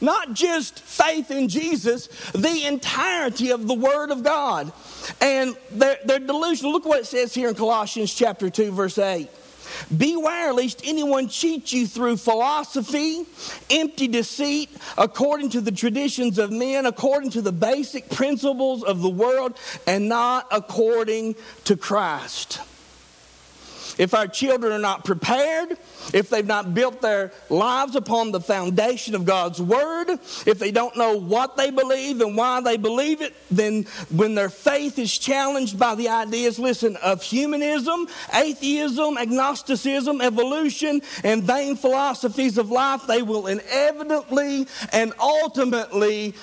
Not 0.00 0.32
just 0.32 0.78
faith 0.80 1.30
in 1.30 1.48
Jesus, 1.48 2.06
the 2.32 2.66
entirety 2.66 3.50
of 3.50 3.66
the 3.66 3.74
Word 3.74 4.10
of 4.10 4.22
God. 4.22 4.72
And 5.20 5.56
they're, 5.72 5.98
they're 6.04 6.20
delusional. 6.20 6.72
Look 6.72 6.86
what 6.86 7.00
it 7.00 7.06
says 7.06 7.34
here 7.34 7.48
in 7.48 7.54
Colossians 7.54 8.14
chapter 8.14 8.48
2, 8.48 8.70
verse 8.72 8.98
8. 8.98 9.28
Beware 9.96 10.52
lest 10.52 10.80
anyone 10.84 11.28
cheat 11.28 11.72
you 11.72 11.86
through 11.86 12.16
philosophy, 12.16 13.24
empty 13.70 14.08
deceit, 14.08 14.70
according 14.96 15.50
to 15.50 15.60
the 15.60 15.72
traditions 15.72 16.38
of 16.38 16.50
men, 16.50 16.86
according 16.86 17.30
to 17.30 17.42
the 17.42 17.52
basic 17.52 18.10
principles 18.10 18.82
of 18.82 19.02
the 19.02 19.10
world, 19.10 19.56
and 19.86 20.08
not 20.08 20.46
according 20.50 21.36
to 21.64 21.76
Christ. 21.76 22.60
If 23.98 24.14
our 24.14 24.28
children 24.28 24.72
are 24.72 24.78
not 24.78 25.04
prepared, 25.04 25.76
if 26.14 26.30
they've 26.30 26.46
not 26.46 26.72
built 26.72 27.02
their 27.02 27.32
lives 27.50 27.96
upon 27.96 28.30
the 28.30 28.40
foundation 28.40 29.16
of 29.16 29.24
God's 29.24 29.60
Word, 29.60 30.10
if 30.46 30.58
they 30.60 30.70
don't 30.70 30.96
know 30.96 31.18
what 31.18 31.56
they 31.56 31.70
believe 31.70 32.20
and 32.20 32.36
why 32.36 32.60
they 32.60 32.76
believe 32.76 33.20
it, 33.20 33.34
then 33.50 33.84
when 34.10 34.36
their 34.36 34.50
faith 34.50 34.98
is 34.98 35.16
challenged 35.18 35.78
by 35.78 35.96
the 35.96 36.08
ideas, 36.08 36.58
listen, 36.58 36.96
of 36.96 37.22
humanism, 37.22 38.06
atheism, 38.32 39.18
agnosticism, 39.18 40.20
evolution, 40.20 41.02
and 41.24 41.42
vain 41.42 41.74
philosophies 41.74 42.56
of 42.56 42.70
life, 42.70 43.02
they 43.08 43.22
will 43.22 43.48
inevitably 43.48 44.66
and 44.92 45.12
ultimately 45.20 46.34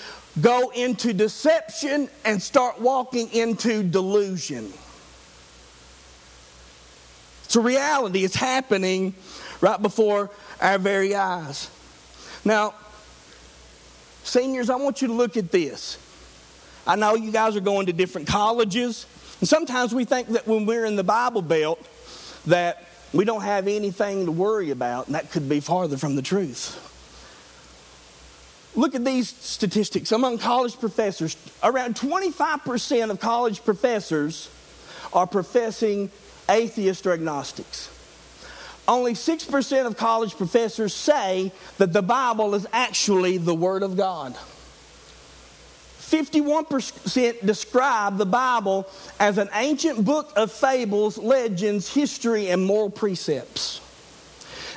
go 0.42 0.70
into 0.72 1.14
deception 1.14 2.10
and 2.26 2.42
start 2.42 2.82
walking 2.82 3.32
into 3.32 3.82
delusion. 3.82 4.74
It's 7.56 7.62
a 7.62 7.64
reality, 7.64 8.26
it's 8.26 8.36
happening 8.36 9.14
right 9.62 9.82
before 9.82 10.30
our 10.60 10.78
very 10.78 11.16
eyes. 11.16 11.70
Now, 12.44 12.74
seniors, 14.26 14.70
I 14.70 14.76
want 14.76 15.02
you 15.02 15.08
to 15.08 15.14
look 15.14 15.38
at 15.38 15.54
this. 15.54 15.98
I 16.86 16.98
know 16.98 17.16
you 17.16 17.32
guys 17.32 17.56
are 17.56 17.62
going 17.62 17.86
to 17.86 17.94
different 17.94 18.28
colleges, 18.28 19.06
and 19.40 19.48
sometimes 19.48 19.96
we 19.96 20.04
think 20.04 20.28
that 20.34 20.46
when 20.46 20.66
we're 20.66 20.84
in 20.84 20.98
the 20.98 21.04
Bible 21.06 21.42
Belt 21.42 21.80
that 22.48 22.90
we 23.14 23.24
don't 23.24 23.44
have 23.44 23.70
anything 23.70 24.26
to 24.26 24.34
worry 24.34 24.72
about, 24.72 25.06
and 25.06 25.16
that 25.16 25.32
could 25.32 25.48
be 25.48 25.62
farther 25.62 25.96
from 25.96 26.18
the 26.18 26.22
truth. 26.22 26.76
Look 28.76 28.96
at 28.96 29.06
these 29.06 29.30
statistics 29.30 30.12
among 30.12 30.40
college 30.40 30.78
professors. 30.78 31.38
Around 31.64 31.96
25% 31.96 33.12
of 33.12 33.22
college 33.22 33.64
professors 33.64 34.50
are 35.14 35.26
professing 35.26 36.12
atheists 36.50 37.06
or 37.06 37.14
agnostics. 37.14 37.90
Only 38.88 39.14
6% 39.14 39.86
of 39.86 39.98
college 39.98 40.38
professors 40.38 40.94
say 40.94 41.52
that 41.78 41.92
the 41.92 42.04
Bible 42.04 42.54
is 42.54 42.68
actually 42.72 43.38
the 43.38 43.56
Word 43.56 43.82
of 43.82 43.98
God. 43.98 44.36
51% 46.06 47.44
describe 47.44 48.18
the 48.18 48.28
Bible 48.28 48.88
as 49.20 49.40
an 49.40 49.50
ancient 49.54 50.06
book 50.06 50.32
of 50.36 50.52
fables, 50.52 51.18
legends, 51.18 51.92
history, 51.92 52.50
and 52.50 52.64
moral 52.64 52.92
precepts. 52.92 53.82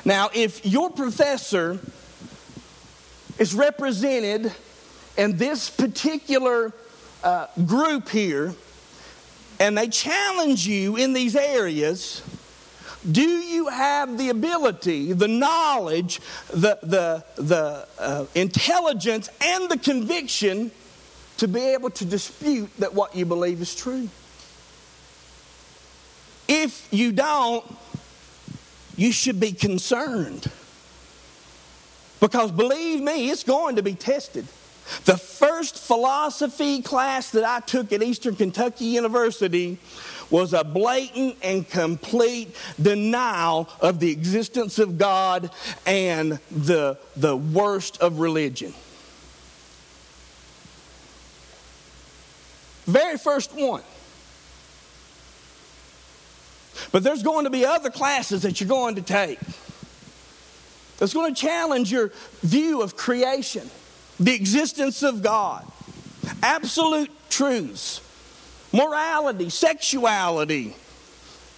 Now, 0.03 0.29
if 0.33 0.65
your 0.65 0.89
professor 0.89 1.79
is 3.37 3.53
represented 3.53 4.51
in 5.17 5.37
this 5.37 5.69
particular 5.69 6.73
uh, 7.23 7.45
group 7.63 8.09
here, 8.09 8.55
and 9.59 9.77
they 9.77 9.87
challenge 9.87 10.65
you 10.65 10.95
in 10.95 11.13
these 11.13 11.35
areas, 11.35 12.23
do 13.09 13.21
you 13.21 13.67
have 13.67 14.17
the 14.17 14.29
ability, 14.29 15.13
the 15.13 15.27
knowledge, 15.27 16.19
the, 16.49 16.79
the, 16.81 17.23
the 17.35 17.87
uh, 17.97 18.25
intelligence, 18.35 19.29
and 19.41 19.69
the 19.69 19.77
conviction 19.77 20.71
to 21.37 21.47
be 21.47 21.61
able 21.61 21.89
to 21.91 22.05
dispute 22.05 22.69
that 22.77 22.93
what 22.93 23.15
you 23.15 23.25
believe 23.25 23.61
is 23.61 23.75
true? 23.75 24.09
If 26.47 26.87
you 26.91 27.11
don't, 27.11 27.63
you 28.97 29.11
should 29.11 29.39
be 29.39 29.51
concerned. 29.51 30.51
Because 32.19 32.51
believe 32.51 33.01
me, 33.01 33.29
it's 33.29 33.43
going 33.43 33.77
to 33.77 33.83
be 33.83 33.93
tested. 33.93 34.45
The 35.05 35.17
first 35.17 35.77
philosophy 35.77 36.81
class 36.81 37.31
that 37.31 37.43
I 37.43 37.59
took 37.59 37.91
at 37.93 38.01
Eastern 38.01 38.35
Kentucky 38.35 38.85
University 38.85 39.77
was 40.29 40.53
a 40.53 40.63
blatant 40.63 41.37
and 41.41 41.67
complete 41.67 42.55
denial 42.81 43.69
of 43.81 43.99
the 43.99 44.11
existence 44.11 44.79
of 44.79 44.97
God 44.97 45.51
and 45.85 46.39
the, 46.51 46.97
the 47.15 47.35
worst 47.35 47.99
of 48.01 48.19
religion. 48.19 48.73
Very 52.85 53.17
first 53.17 53.53
one. 53.53 53.83
But 56.91 57.03
there's 57.03 57.23
going 57.23 57.43
to 57.43 57.51
be 57.51 57.65
other 57.65 57.89
classes 57.89 58.43
that 58.43 58.59
you're 58.59 58.69
going 58.69 58.95
to 58.95 59.01
take 59.01 59.39
that's 60.97 61.13
going 61.13 61.33
to 61.33 61.41
challenge 61.41 61.91
your 61.91 62.11
view 62.41 62.81
of 62.81 62.95
creation 62.97 63.69
the 64.19 64.33
existence 64.33 65.01
of 65.03 65.21
God, 65.21 65.65
absolute 66.43 67.09
truths, 67.29 68.01
morality, 68.73 69.49
sexuality, 69.49 70.75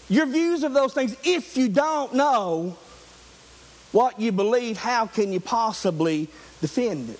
your 0.10 0.26
views 0.26 0.63
of 0.63 0.74
those 0.74 0.93
things. 0.93 1.15
If 1.24 1.58
you 1.58 1.69
don't 1.69 2.13
know 2.13 2.78
what 3.91 4.19
you 4.19 4.32
believe, 4.32 4.78
how 4.78 5.06
can 5.08 5.34
you 5.34 5.39
possibly 5.39 6.28
defend 6.62 7.10
it? 7.10 7.19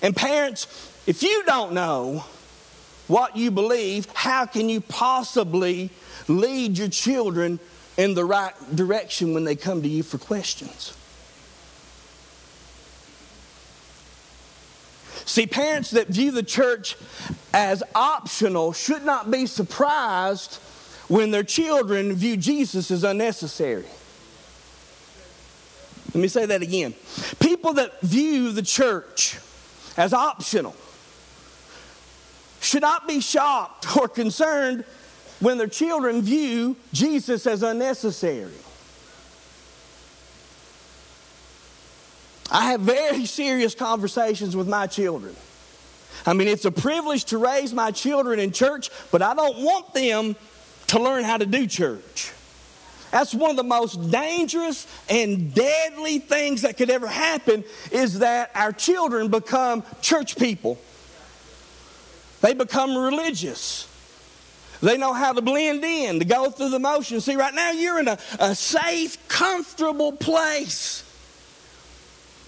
And 0.00 0.16
parents, 0.16 0.66
if 1.06 1.22
you 1.22 1.44
don't 1.44 1.72
know 1.72 2.24
what 3.06 3.36
you 3.36 3.50
believe, 3.50 4.06
how 4.14 4.46
can 4.46 4.68
you 4.68 4.80
possibly 4.80 5.90
lead 6.28 6.78
your 6.78 6.88
children 6.88 7.60
in 7.96 8.14
the 8.14 8.24
right 8.24 8.54
direction 8.74 9.34
when 9.34 9.44
they 9.44 9.54
come 9.54 9.82
to 9.82 9.88
you 9.88 10.02
for 10.02 10.18
questions? 10.18 10.96
See, 15.24 15.46
parents 15.46 15.90
that 15.92 16.08
view 16.08 16.30
the 16.30 16.42
church 16.42 16.96
as 17.52 17.82
optional 17.94 18.72
should 18.72 19.04
not 19.04 19.30
be 19.30 19.46
surprised 19.46 20.56
when 21.08 21.30
their 21.30 21.44
children 21.44 22.14
view 22.14 22.36
Jesus 22.36 22.90
as 22.90 23.04
unnecessary. 23.04 23.84
Let 26.14 26.20
me 26.20 26.28
say 26.28 26.46
that 26.46 26.62
again. 26.62 26.94
People 27.40 27.74
that 27.74 28.00
view 28.02 28.52
the 28.52 28.62
church 28.62 29.38
as 29.96 30.12
optional 30.12 30.74
should 32.60 32.82
not 32.82 33.08
be 33.08 33.20
shocked 33.20 33.96
or 33.96 34.08
concerned 34.08 34.84
when 35.40 35.58
their 35.58 35.68
children 35.68 36.22
view 36.22 36.76
Jesus 36.92 37.46
as 37.46 37.62
unnecessary. 37.62 38.52
I 42.50 42.70
have 42.72 42.80
very 42.80 43.24
serious 43.26 43.74
conversations 43.74 44.54
with 44.54 44.68
my 44.68 44.86
children. 44.86 45.34
I 46.26 46.34
mean, 46.34 46.48
it's 46.48 46.64
a 46.64 46.70
privilege 46.70 47.24
to 47.26 47.38
raise 47.38 47.72
my 47.72 47.90
children 47.90 48.38
in 48.38 48.52
church, 48.52 48.90
but 49.10 49.22
I 49.22 49.34
don't 49.34 49.58
want 49.58 49.92
them 49.94 50.36
to 50.88 50.98
learn 50.98 51.24
how 51.24 51.38
to 51.38 51.46
do 51.46 51.66
church. 51.66 52.32
That's 53.10 53.34
one 53.34 53.50
of 53.50 53.56
the 53.56 53.62
most 53.62 54.10
dangerous 54.10 54.86
and 55.08 55.52
deadly 55.52 56.18
things 56.18 56.62
that 56.62 56.78
could 56.78 56.88
ever 56.88 57.06
happen 57.06 57.64
is 57.90 58.20
that 58.20 58.50
our 58.54 58.72
children 58.72 59.28
become 59.28 59.84
church 60.00 60.36
people. 60.36 60.78
They 62.40 62.54
become 62.54 62.96
religious. 62.96 63.88
They 64.80 64.96
know 64.96 65.12
how 65.12 65.32
to 65.32 65.42
blend 65.42 65.84
in, 65.84 66.18
to 66.18 66.24
go 66.24 66.50
through 66.50 66.70
the 66.70 66.78
motions. 66.78 67.24
See, 67.24 67.36
right 67.36 67.54
now 67.54 67.70
you're 67.70 68.00
in 68.00 68.08
a, 68.08 68.18
a 68.40 68.54
safe, 68.54 69.28
comfortable 69.28 70.12
place. 70.12 71.04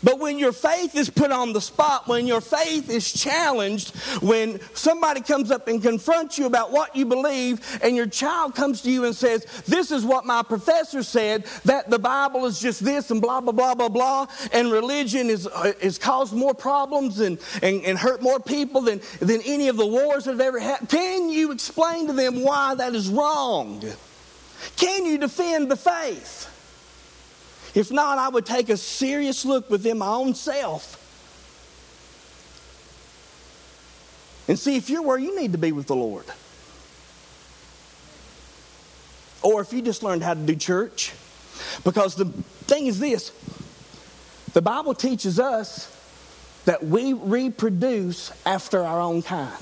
But 0.04 0.18
when 0.18 0.38
your 0.38 0.52
faith 0.52 0.94
is 0.94 1.08
put 1.08 1.32
on 1.32 1.54
the 1.54 1.60
spot, 1.60 2.06
when 2.06 2.26
your 2.26 2.42
faith 2.42 2.90
is 2.90 3.10
challenged, 3.10 3.96
when 4.22 4.60
somebody 4.74 5.22
comes 5.22 5.50
up 5.50 5.66
and 5.66 5.82
confronts 5.82 6.38
you 6.38 6.44
about 6.44 6.70
what 6.70 6.94
you 6.94 7.06
believe, 7.06 7.80
and 7.82 7.96
your 7.96 8.06
child 8.06 8.54
comes 8.54 8.82
to 8.82 8.90
you 8.90 9.06
and 9.06 9.16
says, 9.16 9.46
This 9.66 9.90
is 9.90 10.04
what 10.04 10.26
my 10.26 10.42
professor 10.42 11.02
said, 11.02 11.46
that 11.64 11.88
the 11.88 11.98
Bible 11.98 12.44
is 12.44 12.60
just 12.60 12.84
this 12.84 13.10
and 13.10 13.22
blah, 13.22 13.40
blah, 13.40 13.52
blah, 13.52 13.74
blah, 13.74 13.88
blah, 13.88 14.26
and 14.52 14.70
religion 14.70 15.30
is, 15.30 15.46
uh, 15.46 15.72
is 15.80 15.96
caused 15.96 16.34
more 16.34 16.54
problems 16.54 17.20
and, 17.20 17.38
and, 17.62 17.82
and 17.84 17.98
hurt 17.98 18.22
more 18.22 18.38
people 18.38 18.82
than, 18.82 19.00
than 19.20 19.40
any 19.46 19.68
of 19.68 19.76
the 19.76 19.86
wars 19.86 20.24
that 20.24 20.32
have 20.32 20.40
ever 20.40 20.60
happened. 20.60 20.90
Can 20.90 21.30
you 21.30 21.50
explain 21.50 22.06
to 22.08 22.12
them 22.12 22.42
why 22.42 22.74
that 22.74 22.94
is 22.94 23.08
wrong? 23.08 23.82
Can 24.76 25.06
you 25.06 25.18
defend 25.18 25.70
the 25.70 25.76
faith? 25.76 26.50
If 27.74 27.90
not, 27.90 28.18
I 28.18 28.28
would 28.28 28.46
take 28.46 28.68
a 28.68 28.76
serious 28.76 29.44
look 29.44 29.68
within 29.68 29.98
my 29.98 30.08
own 30.08 30.34
self 30.34 31.00
and 34.46 34.58
see 34.58 34.76
if 34.76 34.88
you're 34.88 35.02
where 35.02 35.18
you 35.18 35.38
need 35.38 35.52
to 35.52 35.58
be 35.58 35.72
with 35.72 35.86
the 35.86 35.96
Lord. 35.96 36.26
Or 39.42 39.60
if 39.60 39.72
you 39.72 39.82
just 39.82 40.02
learned 40.02 40.22
how 40.22 40.34
to 40.34 40.40
do 40.40 40.54
church. 40.54 41.12
Because 41.82 42.14
the 42.14 42.26
thing 42.66 42.86
is 42.86 42.98
this 42.98 43.32
The 44.52 44.62
Bible 44.62 44.94
teaches 44.94 45.40
us 45.40 45.90
that 46.64 46.82
we 46.84 47.12
reproduce 47.12 48.32
after 48.46 48.82
our 48.82 49.00
own 49.00 49.22
kind. 49.22 49.52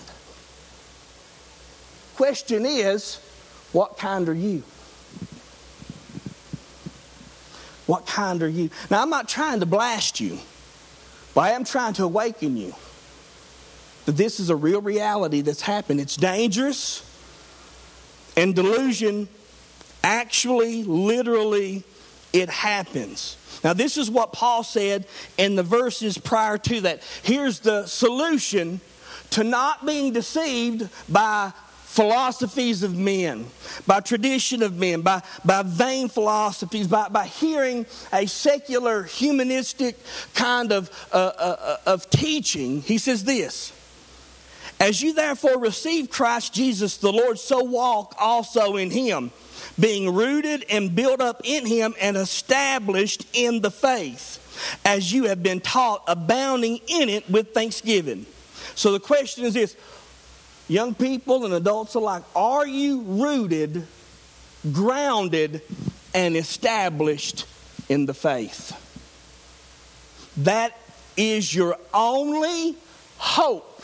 Question 2.16 2.64
is, 2.66 3.16
what 3.72 3.98
kind 3.98 4.28
are 4.28 4.34
you? 4.34 4.62
What 7.92 8.06
kind 8.06 8.42
are 8.42 8.48
you? 8.48 8.70
Now, 8.90 9.02
I'm 9.02 9.10
not 9.10 9.28
trying 9.28 9.60
to 9.60 9.66
blast 9.66 10.18
you, 10.18 10.38
but 11.34 11.42
I 11.42 11.50
am 11.50 11.62
trying 11.62 11.92
to 11.92 12.04
awaken 12.04 12.56
you 12.56 12.72
that 14.06 14.12
this 14.12 14.40
is 14.40 14.48
a 14.48 14.56
real 14.56 14.80
reality 14.80 15.42
that's 15.42 15.60
happened. 15.60 16.00
It's 16.00 16.16
dangerous, 16.16 17.04
and 18.34 18.54
delusion 18.54 19.28
actually, 20.02 20.84
literally, 20.84 21.84
it 22.32 22.48
happens. 22.48 23.36
Now, 23.62 23.74
this 23.74 23.98
is 23.98 24.10
what 24.10 24.32
Paul 24.32 24.64
said 24.64 25.06
in 25.36 25.54
the 25.54 25.62
verses 25.62 26.16
prior 26.16 26.56
to 26.56 26.80
that. 26.80 27.02
Here's 27.22 27.60
the 27.60 27.84
solution 27.84 28.80
to 29.32 29.44
not 29.44 29.84
being 29.84 30.14
deceived 30.14 30.88
by 31.10 31.52
philosophies 31.92 32.82
of 32.82 32.96
men, 32.96 33.44
by 33.86 34.00
tradition 34.00 34.62
of 34.62 34.78
men, 34.78 35.02
by, 35.02 35.20
by 35.44 35.62
vain 35.62 36.08
philosophies, 36.08 36.86
by, 36.86 37.06
by 37.10 37.26
hearing 37.26 37.84
a 38.14 38.24
secular, 38.24 39.02
humanistic 39.02 39.98
kind 40.32 40.72
of, 40.72 40.90
uh, 41.12 41.16
uh, 41.16 41.56
uh 41.60 41.76
of 41.84 42.08
teaching. 42.08 42.80
He 42.80 42.96
says 42.96 43.24
this 43.24 43.74
As 44.80 45.02
you 45.02 45.12
therefore 45.12 45.58
receive 45.58 46.08
Christ 46.08 46.54
Jesus 46.54 46.96
the 46.96 47.12
Lord, 47.12 47.38
so 47.38 47.62
walk 47.62 48.14
also 48.18 48.76
in 48.76 48.90
him 48.90 49.30
being 49.78 50.14
rooted 50.14 50.64
and 50.70 50.94
built 50.94 51.20
up 51.20 51.42
in 51.44 51.66
him 51.66 51.94
and 52.00 52.16
established 52.16 53.26
in 53.34 53.60
the 53.60 53.70
faith, 53.70 54.80
as 54.86 55.12
you 55.12 55.24
have 55.24 55.42
been 55.42 55.60
taught, 55.60 56.04
abounding 56.08 56.80
in 56.86 57.10
it 57.10 57.28
with 57.28 57.52
thanksgiving. 57.52 58.24
So 58.74 58.92
the 58.92 59.00
question 59.00 59.44
is 59.44 59.52
this 59.52 59.76
young 60.72 60.94
people 60.94 61.44
and 61.44 61.52
adults 61.52 61.94
alike, 61.94 62.22
are 62.34 62.66
you 62.66 63.02
rooted, 63.02 63.86
grounded, 64.72 65.60
and 66.14 66.36
established 66.36 67.46
in 67.88 68.06
the 68.06 68.14
faith? 68.14 68.78
That 70.38 70.76
is 71.16 71.54
your 71.54 71.76
only 71.92 72.76
hope. 73.18 73.82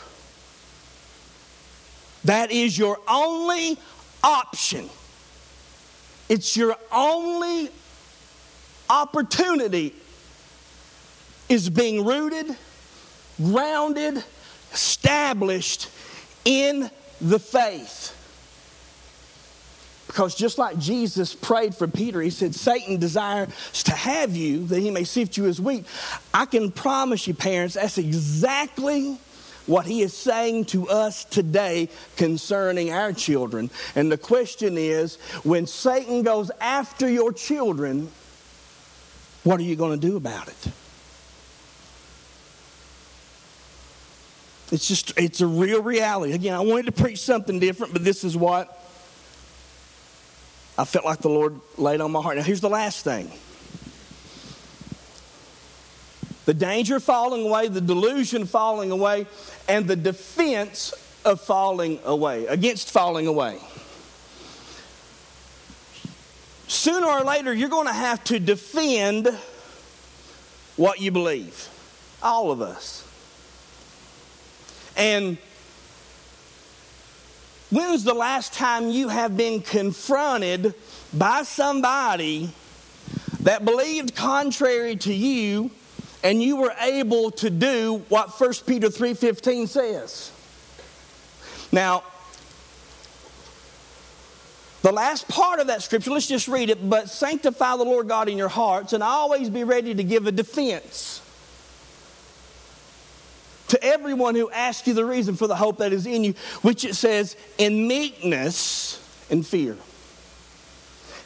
That 2.25 2.51
is 2.51 2.77
your 2.77 2.97
only 3.07 3.77
option. 4.23 4.89
It's 6.27 6.57
your 6.57 6.75
only 6.91 7.69
opportunity 8.89 9.95
is 11.47 11.69
being 11.69 12.03
rooted, 12.03 12.55
grounded, 13.37 14.23
established 14.73 15.89
in 16.45 16.89
the 17.21 17.39
faith. 17.39 18.15
Because 20.07 20.33
just 20.33 20.57
like 20.57 20.79
Jesus 20.79 21.35
prayed 21.35 21.75
for 21.75 21.87
Peter, 21.87 22.19
he 22.19 22.31
said, 22.31 22.55
Satan 22.55 22.97
desires 22.97 23.49
to 23.83 23.91
have 23.91 24.35
you 24.35 24.65
that 24.65 24.79
he 24.79 24.89
may 24.89 25.03
sift 25.03 25.37
you 25.37 25.45
as 25.45 25.61
wheat. 25.61 25.85
I 26.33 26.45
can 26.45 26.71
promise 26.71 27.27
you, 27.27 27.35
parents, 27.35 27.75
that's 27.75 27.99
exactly 27.99 29.19
what 29.67 29.85
he 29.85 30.01
is 30.01 30.17
saying 30.17 30.65
to 30.65 30.89
us 30.89 31.25
today 31.25 31.89
concerning 32.17 32.91
our 32.91 33.13
children. 33.13 33.69
And 33.95 34.11
the 34.11 34.17
question 34.17 34.79
is 34.79 35.17
when 35.43 35.67
Satan 35.67 36.23
goes 36.23 36.49
after 36.59 37.07
your 37.07 37.31
children, 37.31 38.09
what 39.43 39.59
are 39.59 39.63
you 39.63 39.75
going 39.75 39.99
to 39.99 40.07
do 40.07 40.17
about 40.17 40.47
it? 40.47 40.71
It's 44.71 44.87
just, 44.87 45.17
it's 45.17 45.41
a 45.41 45.47
real 45.47 45.81
reality. 45.81 46.33
Again, 46.33 46.53
I 46.53 46.59
wanted 46.59 46.85
to 46.85 46.91
preach 46.91 47.19
something 47.19 47.59
different, 47.59 47.93
but 47.93 48.03
this 48.03 48.23
is 48.23 48.37
what 48.37 48.67
I 50.77 50.85
felt 50.85 51.05
like 51.05 51.19
the 51.19 51.29
Lord 51.29 51.59
laid 51.77 52.01
on 52.01 52.11
my 52.11 52.21
heart. 52.21 52.37
Now, 52.37 52.43
here's 52.43 52.61
the 52.61 52.69
last 52.69 53.03
thing 53.03 53.31
the 56.45 56.53
danger 56.53 56.95
of 56.95 57.03
falling 57.03 57.45
away, 57.45 57.67
the 57.67 57.81
delusion 57.81 58.45
falling 58.45 58.91
away, 58.91 59.27
and 59.67 59.87
the 59.87 59.95
defense 59.95 60.93
of 61.25 61.41
falling 61.41 61.99
away, 62.05 62.45
against 62.47 62.91
falling 62.91 63.27
away. 63.27 63.59
Sooner 66.67 67.07
or 67.07 67.23
later, 67.23 67.53
you're 67.53 67.69
going 67.69 67.87
to 67.87 67.93
have 67.93 68.23
to 68.25 68.39
defend 68.39 69.27
what 70.75 71.01
you 71.01 71.11
believe. 71.11 71.67
All 72.21 72.51
of 72.51 72.61
us. 72.61 73.08
And 74.99 75.37
when 77.69 77.89
was 77.89 78.03
the 78.03 78.13
last 78.13 78.53
time 78.53 78.89
you 78.89 79.07
have 79.07 79.37
been 79.37 79.61
confronted 79.61 80.75
by 81.13 81.43
somebody 81.43 82.49
that 83.39 83.63
believed 83.63 84.13
contrary 84.13 84.97
to 84.97 85.13
you 85.13 85.71
and 86.21 86.43
you 86.43 86.57
were 86.57 86.73
able 86.81 87.31
to 87.31 87.49
do 87.49 88.03
what 88.09 88.37
1 88.37 88.65
Peter 88.65 88.89
3:15 88.89 89.67
says. 89.67 90.31
Now, 91.71 92.03
the 94.81 94.91
last 94.91 95.29
part 95.29 95.61
of 95.61 95.67
that 95.67 95.81
scripture, 95.81 96.11
let's 96.11 96.27
just 96.27 96.49
read 96.49 96.69
it, 96.69 96.89
but 96.89 97.09
sanctify 97.09 97.77
the 97.77 97.85
Lord 97.85 98.09
God 98.09 98.27
in 98.27 98.37
your 98.37 98.49
hearts 98.49 98.91
and 98.91 99.01
always 99.01 99.49
be 99.49 99.63
ready 99.63 99.95
to 99.95 100.03
give 100.03 100.27
a 100.27 100.31
defense 100.33 101.21
to 103.69 103.83
everyone 103.83 104.35
who 104.35 104.49
asks 104.51 104.87
you 104.87 104.93
the 104.93 105.05
reason 105.05 105.35
for 105.35 105.47
the 105.47 105.55
hope 105.55 105.77
that 105.77 105.93
is 105.93 106.05
in 106.05 106.23
you, 106.23 106.33
which 106.61 106.83
it 106.83 106.95
says 106.95 107.35
in 107.57 107.87
meekness 107.87 109.03
and 109.29 109.45
fear. 109.45 109.77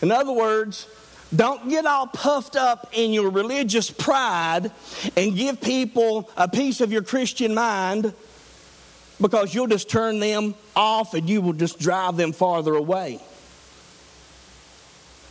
In 0.02 0.12
other 0.12 0.34
words, 0.34 0.88
don't 1.36 1.70
get 1.70 1.86
all 1.86 2.08
puffed 2.08 2.56
up 2.56 2.90
in 2.94 3.12
your 3.12 3.30
religious 3.32 3.90
pride 3.90 4.72
and 5.18 5.36
give 5.36 5.62
people 5.62 6.30
a 6.38 6.48
piece 6.48 6.82
of 6.82 6.92
your 6.92 7.02
Christian 7.02 7.56
mind 7.56 8.14
because 9.20 9.56
you'll 9.56 9.68
just 9.68 9.90
turn 9.90 10.20
them 10.20 10.54
off 10.76 11.14
and 11.14 11.30
you 11.30 11.42
will 11.42 11.54
just 11.54 11.80
drive 11.80 12.18
them 12.18 12.34
farther 12.34 12.76
away. 12.76 13.20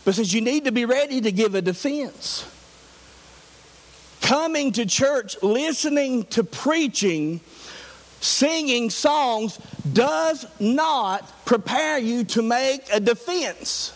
But 0.05 0.15
says 0.15 0.33
you 0.33 0.41
need 0.41 0.65
to 0.65 0.73
be 0.73 0.85
ready 0.85 1.21
to 1.21 1.31
give 1.31 1.55
a 1.55 1.63
defense. 1.63 2.47
Coming 4.23 4.73
to 4.73 4.87
church, 4.87 5.37
listening 5.43 6.25
to 6.27 6.43
preaching, 6.45 7.41
singing 8.21 8.89
songs 8.89 9.59
does 9.93 10.47
not 10.59 11.45
prepare 11.45 11.99
you 11.99 12.25
to 12.25 12.41
make 12.41 12.83
a 12.93 13.01
defense. 13.01 13.93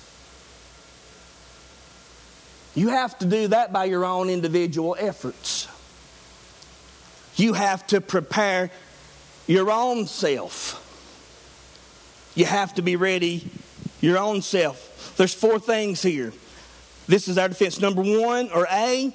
You 2.75 2.89
have 2.89 3.19
to 3.21 3.27
do 3.27 3.49
that 3.49 3.73
by 3.73 3.87
your 3.87 4.05
own 4.05 4.29
individual 4.29 4.97
efforts. 4.99 5.69
You 7.37 7.55
have 7.55 7.87
to 7.87 8.01
prepare 8.01 8.71
your 9.47 9.71
own 9.71 10.07
self. 10.07 10.83
You 12.35 12.45
have 12.45 12.75
to 12.75 12.83
be 12.83 12.97
ready 12.97 13.49
your 14.01 14.19
own 14.19 14.43
self. 14.43 15.15
There's 15.17 15.33
four 15.33 15.59
things 15.59 16.03
here. 16.03 16.33
This 17.07 17.29
is 17.29 17.39
our 17.39 17.49
defense. 17.49 17.81
Number 17.81 18.03
one, 18.03 18.51
or 18.51 18.67
A, 18.71 19.15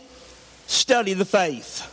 study 0.72 1.14
the 1.14 1.26
faith. 1.26 1.88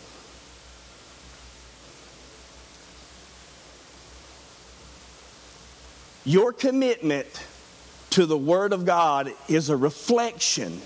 Your 6.24 6.52
commitment 6.52 7.26
to 8.10 8.26
the 8.26 8.36
Word 8.36 8.72
of 8.72 8.84
God 8.84 9.32
is 9.48 9.70
a 9.70 9.76
reflection 9.76 10.80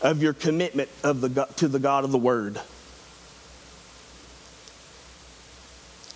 of 0.00 0.22
your 0.22 0.32
commitment 0.32 0.88
of 1.02 1.20
the, 1.20 1.44
to 1.56 1.68
the 1.68 1.78
God 1.78 2.04
of 2.04 2.12
the 2.12 2.18
Word. 2.18 2.60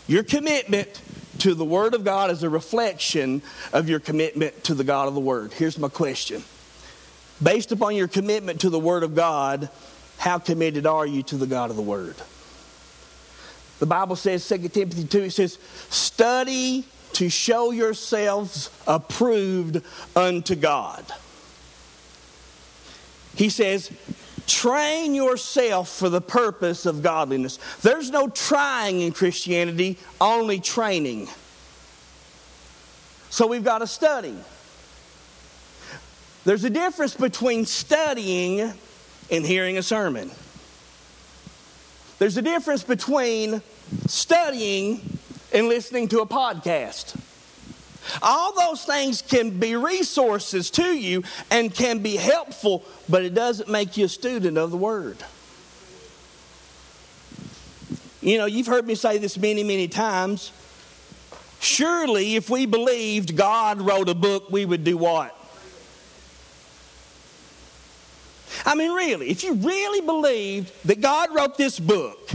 Your 0.06 0.22
commitment 0.22 1.02
to 1.40 1.54
the 1.54 1.64
Word 1.64 1.94
of 1.94 2.04
God 2.04 2.30
is 2.30 2.42
a 2.42 2.50
reflection 2.50 3.42
of 3.72 3.88
your 3.88 4.00
commitment 4.00 4.64
to 4.64 4.74
the 4.74 4.85
God 4.85 5.09
of 5.09 5.14
the 5.14 5.20
Word. 5.20 5.52
Here's 5.52 5.78
my 5.78 5.88
question 5.88 6.42
Based 7.42 7.72
upon 7.72 7.96
your 7.96 8.09
commitment 8.09 8.61
to 8.62 8.70
the 8.70 8.78
Word 8.78 9.02
of 9.02 9.14
God, 9.14 9.68
how 10.20 10.38
committed 10.38 10.87
are 10.87 11.06
you 11.06 11.22
to 11.22 11.38
the 11.38 11.46
God 11.46 11.70
of 11.70 11.76
the 11.76 11.83
Word? 11.83 12.14
The 13.78 13.87
Bible 13.87 14.16
says, 14.16 14.46
2 14.46 14.68
Timothy 14.68 15.04
2, 15.04 15.22
it 15.22 15.30
says, 15.30 15.59
study 15.88 16.85
to 17.14 17.30
show 17.30 17.70
yourselves 17.70 18.68
approved 18.87 19.80
unto 20.14 20.56
God. 20.56 21.06
He 23.35 23.48
says, 23.48 23.90
train 24.47 25.14
yourself 25.14 25.88
for 25.88 26.11
the 26.11 26.20
purpose 26.20 26.84
of 26.84 27.03
godliness. 27.03 27.59
There's 27.80 28.11
no 28.11 28.28
trying 28.28 29.01
in 29.01 29.12
Christianity, 29.12 29.97
only 30.20 30.61
training. 30.61 31.28
So 33.30 33.47
we've 33.47 33.64
got 33.64 33.78
to 33.78 33.86
study. 33.86 34.36
There's 36.44 36.64
a 36.64 36.70
difference 36.70 37.14
between 37.14 37.64
studying 37.64 38.74
and 39.31 39.45
hearing 39.45 39.78
a 39.78 39.83
sermon. 39.83 40.31
There's 42.18 42.37
a 42.37 42.43
difference 42.43 42.83
between 42.83 43.62
studying 44.07 45.18
and 45.53 45.68
listening 45.68 46.09
to 46.09 46.20
a 46.20 46.26
podcast. 46.26 47.18
All 48.22 48.55
those 48.55 48.85
things 48.85 49.22
can 49.22 49.59
be 49.59 49.76
resources 49.76 50.70
to 50.72 50.85
you 50.85 51.22
and 51.51 51.74
can 51.74 52.01
be 52.01 52.16
helpful, 52.16 52.85
but 53.09 53.24
it 53.24 53.35
doesn't 53.35 53.68
make 53.68 53.97
you 53.97 54.07
a 54.07 54.09
student 54.09 54.59
of 54.59 54.70
the 54.70 54.76
Word. 54.76 55.18
You 58.20 58.37
know, 58.37 58.47
you've 58.47 58.66
heard 58.66 58.87
me 58.87 58.95
say 58.95 59.18
this 59.18 59.39
many, 59.39 59.64
many 59.64 59.89
times. 59.89 60.53
Surely, 61.61 62.37
if 62.37 62.51
we 62.51 62.66
believed 62.66 63.37
God 63.37 63.81
wrote 63.81 64.09
a 64.09 64.14
book, 64.14 64.51
we 64.51 64.64
would 64.64 64.85
do 64.85 64.97
what? 64.97 65.37
I 68.64 68.74
mean, 68.74 68.92
really, 68.92 69.30
if 69.30 69.44
you 69.44 69.55
really 69.55 70.01
believed 70.01 70.72
that 70.86 71.01
God 71.01 71.34
wrote 71.34 71.57
this 71.57 71.78
book, 71.78 72.30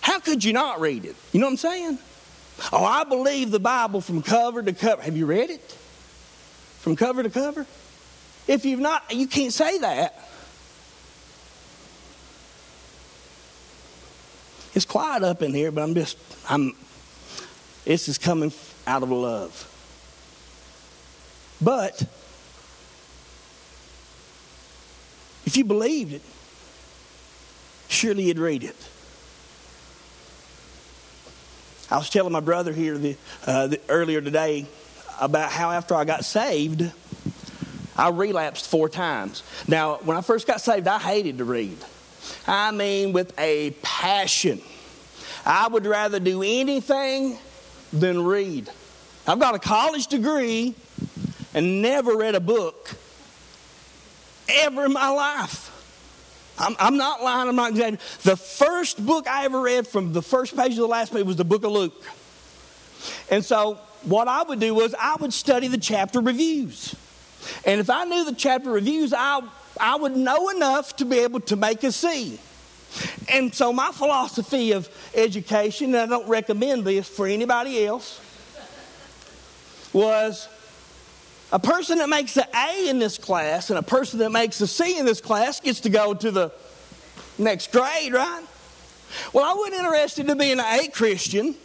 how 0.00 0.18
could 0.18 0.42
you 0.44 0.52
not 0.52 0.80
read 0.80 1.04
it? 1.04 1.16
You 1.32 1.40
know 1.40 1.46
what 1.46 1.52
I'm 1.52 1.56
saying? 1.58 1.98
Oh, 2.72 2.84
I 2.84 3.04
believe 3.04 3.50
the 3.50 3.60
Bible 3.60 4.00
from 4.00 4.22
cover 4.22 4.62
to 4.62 4.72
cover. 4.72 5.02
Have 5.02 5.16
you 5.16 5.26
read 5.26 5.50
it? 5.50 5.62
From 6.80 6.96
cover 6.96 7.22
to 7.22 7.30
cover? 7.30 7.66
If 8.46 8.64
you've 8.64 8.80
not, 8.80 9.04
you 9.10 9.26
can't 9.26 9.52
say 9.52 9.78
that. 9.78 10.14
It's 14.74 14.84
quiet 14.84 15.22
up 15.22 15.42
in 15.42 15.52
here, 15.52 15.70
but 15.70 15.82
I'm 15.82 15.94
just, 15.94 16.16
I'm, 16.48 16.76
this 17.84 18.08
is 18.08 18.18
coming 18.18 18.52
out 18.86 19.02
of 19.02 19.10
love. 19.10 19.66
But 21.60 22.02
if 25.50 25.56
you 25.56 25.64
believed 25.64 26.12
it, 26.12 26.22
surely 27.88 28.22
you'd 28.22 28.38
read 28.38 28.62
it. 28.62 28.76
I 31.90 31.96
was 31.96 32.08
telling 32.08 32.30
my 32.32 32.38
brother 32.38 32.72
here 32.72 32.96
the, 32.96 33.16
uh, 33.44 33.66
the, 33.66 33.80
earlier 33.88 34.20
today 34.20 34.66
about 35.20 35.50
how 35.50 35.72
after 35.72 35.96
I 35.96 36.04
got 36.04 36.24
saved, 36.24 36.88
I 37.96 38.10
relapsed 38.10 38.68
four 38.68 38.88
times. 38.88 39.42
Now, 39.66 39.96
when 40.04 40.16
I 40.16 40.20
first 40.20 40.46
got 40.46 40.60
saved, 40.60 40.86
I 40.86 41.00
hated 41.00 41.38
to 41.38 41.44
read. 41.44 41.78
I 42.46 42.70
mean, 42.70 43.12
with 43.12 43.36
a 43.36 43.72
passion. 43.82 44.60
I 45.44 45.66
would 45.66 45.84
rather 45.84 46.20
do 46.20 46.44
anything 46.44 47.36
than 47.92 48.24
read. 48.24 48.70
I've 49.26 49.40
got 49.40 49.56
a 49.56 49.58
college 49.58 50.06
degree 50.06 50.76
and 51.54 51.82
never 51.82 52.16
read 52.16 52.36
a 52.36 52.40
book 52.40 52.94
ever 54.62 54.86
in 54.86 54.92
my 54.92 55.08
life. 55.08 55.68
I'm, 56.58 56.76
I'm, 56.78 56.96
not 56.96 57.22
lying, 57.22 57.48
I'm 57.48 57.56
not 57.56 57.70
exaggerating. 57.70 58.00
The 58.22 58.36
first 58.36 59.04
book 59.04 59.26
I 59.26 59.46
ever 59.46 59.60
read 59.60 59.86
from 59.86 60.12
the 60.12 60.22
first 60.22 60.56
page 60.56 60.74
to 60.74 60.80
the 60.80 60.86
last 60.86 61.12
page 61.12 61.24
was 61.24 61.36
the 61.36 61.44
book 61.44 61.64
of 61.64 61.72
Luke. 61.72 62.04
And 63.30 63.44
so, 63.44 63.78
what 64.02 64.28
I 64.28 64.42
would 64.42 64.60
do 64.60 64.74
was 64.74 64.94
I 64.98 65.16
would 65.20 65.32
study 65.32 65.68
the 65.68 65.78
chapter 65.78 66.20
reviews. 66.20 66.94
And 67.64 67.80
if 67.80 67.88
I 67.88 68.04
knew 68.04 68.24
the 68.24 68.34
chapter 68.34 68.70
reviews, 68.70 69.12
I, 69.12 69.40
I 69.78 69.96
would 69.96 70.16
know 70.16 70.50
enough 70.50 70.96
to 70.96 71.04
be 71.04 71.20
able 71.20 71.40
to 71.40 71.56
make 71.56 71.82
a 71.84 71.92
C. 71.92 72.38
And 73.28 73.54
so, 73.54 73.72
my 73.72 73.92
philosophy 73.92 74.72
of 74.72 74.88
education, 75.14 75.94
and 75.94 75.96
I 75.96 76.06
don't 76.06 76.28
recommend 76.28 76.84
this 76.84 77.08
for 77.08 77.26
anybody 77.26 77.86
else, 77.86 78.20
was 79.92 80.48
a 81.52 81.58
person 81.58 81.98
that 81.98 82.08
makes 82.08 82.36
an 82.36 82.44
A 82.54 82.88
in 82.88 82.98
this 82.98 83.18
class 83.18 83.70
and 83.70 83.78
a 83.78 83.82
person 83.82 84.20
that 84.20 84.30
makes 84.30 84.60
a 84.60 84.66
C 84.66 84.98
in 84.98 85.04
this 85.04 85.20
class 85.20 85.60
gets 85.60 85.80
to 85.80 85.88
go 85.88 86.14
to 86.14 86.30
the 86.30 86.52
next 87.38 87.72
grade, 87.72 88.12
right? 88.12 88.44
Well, 89.32 89.44
I 89.44 89.54
wasn't 89.54 89.76
interested 89.76 90.30
in 90.30 90.38
being 90.38 90.60
an 90.60 90.80
A 90.80 90.88
Christian. 90.88 91.56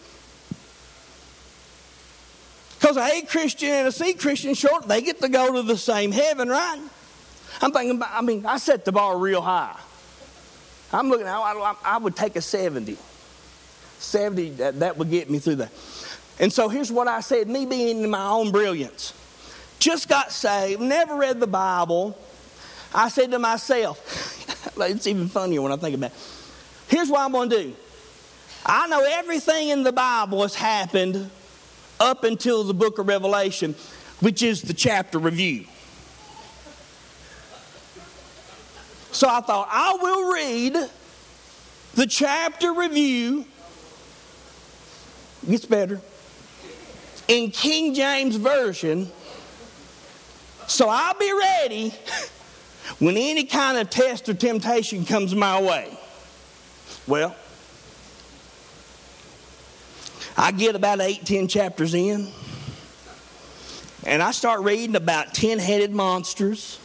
Because 2.79 2.97
an 2.97 3.03
A 3.03 3.21
Christian 3.21 3.69
and 3.69 3.88
a 3.88 3.91
C 3.91 4.13
Christian, 4.13 4.55
short, 4.55 4.88
they 4.88 5.01
get 5.01 5.21
to 5.21 5.29
go 5.29 5.53
to 5.53 5.61
the 5.61 5.77
same 5.77 6.11
heaven, 6.11 6.49
right? 6.49 6.79
I'm 7.61 7.71
thinking 7.71 7.97
about, 7.97 8.09
I 8.11 8.21
mean, 8.21 8.45
I 8.45 8.57
set 8.57 8.86
the 8.86 8.91
bar 8.91 9.17
real 9.17 9.41
high. 9.41 9.77
I'm 10.91 11.09
looking, 11.09 11.27
I, 11.27 11.75
I 11.83 11.97
would 11.97 12.15
take 12.15 12.36
a 12.36 12.41
70. 12.41 12.97
70, 13.99 14.49
that, 14.51 14.79
that 14.79 14.97
would 14.97 15.09
get 15.09 15.29
me 15.29 15.39
through 15.39 15.55
that. 15.55 15.71
And 16.39 16.51
so 16.51 16.69
here's 16.69 16.91
what 16.91 17.07
I 17.07 17.21
said 17.21 17.47
me 17.47 17.65
being 17.65 18.03
in 18.03 18.09
my 18.09 18.27
own 18.27 18.51
brilliance 18.51 19.13
just 19.86 20.09
got 20.09 20.31
saved, 20.31 20.81
never 20.81 21.15
read 21.15 21.39
the 21.39 21.45
Bible. 21.45 22.17
I 22.91 23.07
said 23.07 23.29
to 23.31 23.39
myself, 23.39 24.73
it's 24.79 25.05
even 25.05 25.27
funnier 25.29 25.61
when 25.61 25.71
I 25.71 25.75
think 25.75 25.95
about 25.95 26.09
it. 26.09 26.17
Here's 26.88 27.07
what 27.07 27.21
I'm 27.21 27.31
going 27.31 27.51
to 27.51 27.63
do 27.63 27.75
I 28.65 28.88
know 28.88 29.05
everything 29.07 29.69
in 29.69 29.83
the 29.83 29.91
Bible 29.91 30.41
has 30.41 30.55
happened 30.55 31.29
up 31.99 32.23
until 32.23 32.63
the 32.63 32.73
book 32.73 32.97
of 32.97 33.07
Revelation, 33.07 33.75
which 34.21 34.41
is 34.41 34.63
the 34.63 34.73
chapter 34.73 35.19
review. 35.19 35.65
So 39.11 39.29
I 39.29 39.39
thought, 39.41 39.67
I 39.69 39.97
will 40.01 40.33
read 40.33 40.89
the 41.93 42.07
chapter 42.07 42.73
review. 42.73 43.45
Gets 45.47 45.65
better. 45.65 46.01
In 47.27 47.51
King 47.51 47.93
James 47.93 48.36
Version 48.36 49.11
so 50.68 50.89
I'll 50.89 51.18
be 51.18 51.32
ready 51.32 51.93
when 52.99 53.18
any 53.18 53.43
kind 53.43 53.78
of 53.78 53.89
test 53.89 54.30
or 54.30 54.34
temptation 54.34 55.05
comes 55.05 55.36
my 55.36 55.61
way. 55.61 55.97
Well, 57.07 57.36
I 60.38 60.51
get 60.51 60.76
about 60.76 61.01
eight, 61.01 61.26
ten 61.26 61.47
chapters 61.47 61.93
in, 61.93 62.28
and 64.05 64.22
I 64.22 64.32
start 64.32 64.61
reading 64.61 64.95
about 64.95 65.34
ten 65.34 65.59
headed 65.59 65.91
monsters, 65.93 66.80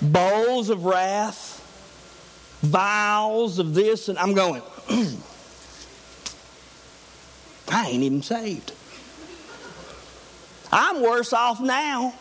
bowls 0.00 0.68
of 0.68 0.84
wrath, 0.84 1.58
vials 2.62 3.58
of 3.58 3.74
this, 3.74 4.08
and 4.08 4.18
I'm 4.18 4.34
going, 4.34 4.62
I 7.68 7.88
ain't 7.88 8.02
even 8.02 8.22
saved. 8.22 8.72
I'm 10.70 11.02
worse 11.02 11.32
off 11.32 11.60
now 11.60 12.14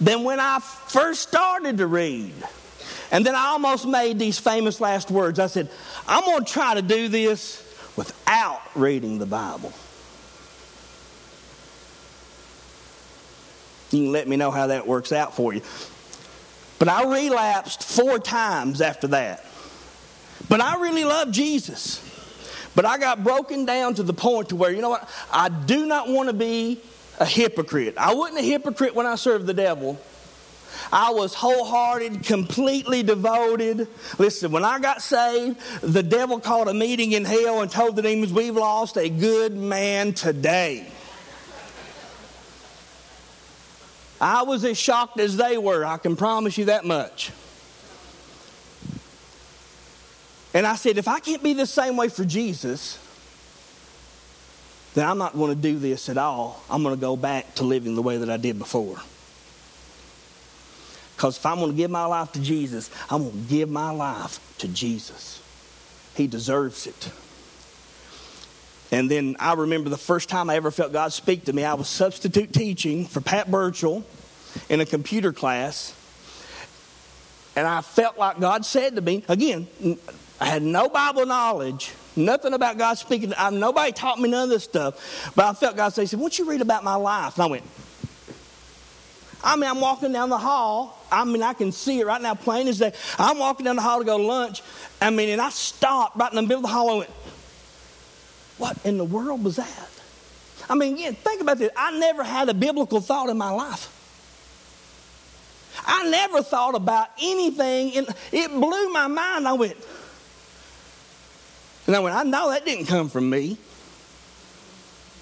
than 0.00 0.24
when 0.24 0.40
I 0.40 0.58
first 0.60 1.22
started 1.22 1.78
to 1.78 1.86
read. 1.86 2.34
And 3.10 3.24
then 3.24 3.34
I 3.34 3.46
almost 3.46 3.86
made 3.86 4.18
these 4.18 4.38
famous 4.38 4.80
last 4.80 5.10
words. 5.10 5.38
I 5.38 5.46
said, 5.46 5.70
I'm 6.08 6.24
going 6.24 6.44
to 6.44 6.52
try 6.52 6.74
to 6.74 6.82
do 6.82 7.08
this 7.08 7.62
without 7.96 8.60
reading 8.74 9.18
the 9.18 9.26
Bible. 9.26 9.72
You 13.90 14.02
can 14.02 14.12
let 14.12 14.26
me 14.26 14.36
know 14.36 14.50
how 14.50 14.66
that 14.68 14.86
works 14.86 15.12
out 15.12 15.36
for 15.36 15.54
you. 15.54 15.62
But 16.78 16.88
I 16.88 17.04
relapsed 17.04 17.84
four 17.84 18.18
times 18.18 18.80
after 18.80 19.06
that. 19.08 19.44
But 20.48 20.60
I 20.60 20.80
really 20.80 21.04
love 21.04 21.30
Jesus. 21.30 22.02
But 22.74 22.84
I 22.84 22.98
got 22.98 23.24
broken 23.24 23.64
down 23.64 23.94
to 23.94 24.02
the 24.02 24.12
point 24.12 24.50
to 24.50 24.56
where, 24.56 24.70
you 24.70 24.82
know 24.82 24.90
what? 24.90 25.08
I 25.32 25.48
do 25.48 25.86
not 25.86 26.08
want 26.08 26.28
to 26.28 26.34
be 26.34 26.80
a 27.18 27.24
hypocrite. 27.24 27.96
I 27.96 28.14
wasn't 28.14 28.40
a 28.40 28.42
hypocrite 28.42 28.94
when 28.94 29.06
I 29.06 29.14
served 29.16 29.46
the 29.46 29.54
devil. 29.54 29.98
I 30.92 31.10
was 31.10 31.34
wholehearted, 31.34 32.24
completely 32.24 33.02
devoted. 33.02 33.88
Listen, 34.18 34.52
when 34.52 34.64
I 34.64 34.78
got 34.78 35.02
saved, 35.02 35.58
the 35.80 36.02
devil 36.02 36.38
called 36.38 36.68
a 36.68 36.74
meeting 36.74 37.12
in 37.12 37.24
hell 37.24 37.62
and 37.62 37.70
told 37.70 37.96
the 37.96 38.02
demons, 38.02 38.32
We've 38.32 38.54
lost 38.54 38.96
a 38.96 39.08
good 39.08 39.56
man 39.56 40.12
today. 40.12 40.86
I 44.20 44.42
was 44.42 44.64
as 44.64 44.78
shocked 44.78 45.20
as 45.20 45.36
they 45.36 45.58
were, 45.58 45.84
I 45.84 45.98
can 45.98 46.16
promise 46.16 46.56
you 46.56 46.66
that 46.66 46.84
much. 46.84 47.32
And 50.54 50.66
I 50.66 50.76
said, 50.76 50.96
If 50.96 51.08
I 51.08 51.20
can't 51.20 51.42
be 51.42 51.52
the 51.52 51.66
same 51.66 51.96
way 51.96 52.08
for 52.08 52.24
Jesus, 52.24 52.98
then 54.96 55.06
I'm 55.06 55.18
not 55.18 55.34
going 55.34 55.54
to 55.54 55.60
do 55.60 55.78
this 55.78 56.08
at 56.08 56.16
all. 56.16 56.64
I'm 56.70 56.82
going 56.82 56.94
to 56.94 57.00
go 57.00 57.16
back 57.16 57.56
to 57.56 57.64
living 57.64 57.94
the 57.96 58.02
way 58.02 58.16
that 58.16 58.30
I 58.30 58.38
did 58.38 58.58
before. 58.58 58.96
Because 61.14 61.36
if 61.36 61.44
I'm 61.44 61.58
going 61.58 61.72
to 61.72 61.76
give 61.76 61.90
my 61.90 62.06
life 62.06 62.32
to 62.32 62.40
Jesus, 62.40 62.90
I'm 63.10 63.24
going 63.24 63.44
to 63.44 63.48
give 63.50 63.68
my 63.68 63.90
life 63.90 64.40
to 64.58 64.68
Jesus. 64.68 65.42
He 66.14 66.26
deserves 66.26 66.86
it. 66.86 67.10
And 68.90 69.10
then 69.10 69.36
I 69.38 69.52
remember 69.52 69.90
the 69.90 69.98
first 69.98 70.30
time 70.30 70.48
I 70.48 70.56
ever 70.56 70.70
felt 70.70 70.94
God 70.94 71.12
speak 71.12 71.44
to 71.44 71.52
me, 71.52 71.62
I 71.62 71.74
was 71.74 71.88
substitute 71.88 72.54
teaching 72.54 73.04
for 73.04 73.20
Pat 73.20 73.50
Burchell 73.50 74.02
in 74.70 74.80
a 74.80 74.86
computer 74.86 75.30
class. 75.30 75.94
And 77.54 77.66
I 77.66 77.82
felt 77.82 78.16
like 78.16 78.40
God 78.40 78.64
said 78.64 78.96
to 78.96 79.02
me, 79.02 79.24
again, 79.28 79.66
I 80.40 80.46
had 80.46 80.62
no 80.62 80.88
Bible 80.88 81.26
knowledge, 81.26 81.92
Nothing 82.16 82.54
about 82.54 82.78
God 82.78 82.94
speaking. 82.94 83.34
I, 83.36 83.50
nobody 83.50 83.92
taught 83.92 84.18
me 84.18 84.30
none 84.30 84.44
of 84.44 84.48
this 84.48 84.64
stuff. 84.64 85.34
But 85.36 85.44
I 85.44 85.52
felt 85.52 85.76
God 85.76 85.90
say, 85.90 86.06
said, 86.06 86.18
Won't 86.18 86.38
you 86.38 86.48
read 86.48 86.62
about 86.62 86.82
my 86.82 86.94
life? 86.94 87.34
And 87.34 87.42
I 87.42 87.46
went, 87.46 87.64
I 89.44 89.54
mean, 89.56 89.68
I'm 89.68 89.80
walking 89.80 90.12
down 90.12 90.30
the 90.30 90.38
hall. 90.38 90.98
I 91.12 91.24
mean, 91.24 91.42
I 91.42 91.52
can 91.52 91.70
see 91.72 92.00
it 92.00 92.06
right 92.06 92.20
now, 92.20 92.34
plain 92.34 92.68
as 92.68 92.78
day. 92.78 92.92
I'm 93.18 93.38
walking 93.38 93.64
down 93.64 93.76
the 93.76 93.82
hall 93.82 93.98
to 93.98 94.04
go 94.04 94.16
to 94.16 94.24
lunch. 94.24 94.62
I 95.00 95.10
mean, 95.10 95.28
and 95.28 95.42
I 95.42 95.50
stopped 95.50 96.16
right 96.16 96.32
in 96.32 96.36
the 96.36 96.42
middle 96.42 96.56
of 96.56 96.62
the 96.62 96.68
hall 96.68 96.88
and 96.88 96.98
went, 97.00 97.10
What 98.56 98.78
in 98.86 98.96
the 98.96 99.04
world 99.04 99.44
was 99.44 99.56
that? 99.56 99.90
I 100.70 100.74
mean, 100.74 100.96
yeah, 100.96 101.10
think 101.10 101.42
about 101.42 101.58
this. 101.58 101.70
I 101.76 101.96
never 101.98 102.24
had 102.24 102.48
a 102.48 102.54
biblical 102.54 103.00
thought 103.00 103.28
in 103.28 103.36
my 103.36 103.50
life. 103.50 103.92
I 105.86 106.08
never 106.08 106.42
thought 106.42 106.74
about 106.74 107.08
anything. 107.20 107.94
And 107.98 108.08
it 108.32 108.50
blew 108.50 108.90
my 108.90 109.06
mind. 109.06 109.46
I 109.46 109.52
went, 109.52 109.76
and 111.86 111.94
I 111.94 112.00
went, 112.00 112.16
I 112.16 112.22
know 112.24 112.50
that 112.50 112.64
didn't 112.64 112.86
come 112.86 113.08
from 113.08 113.28
me. 113.30 113.58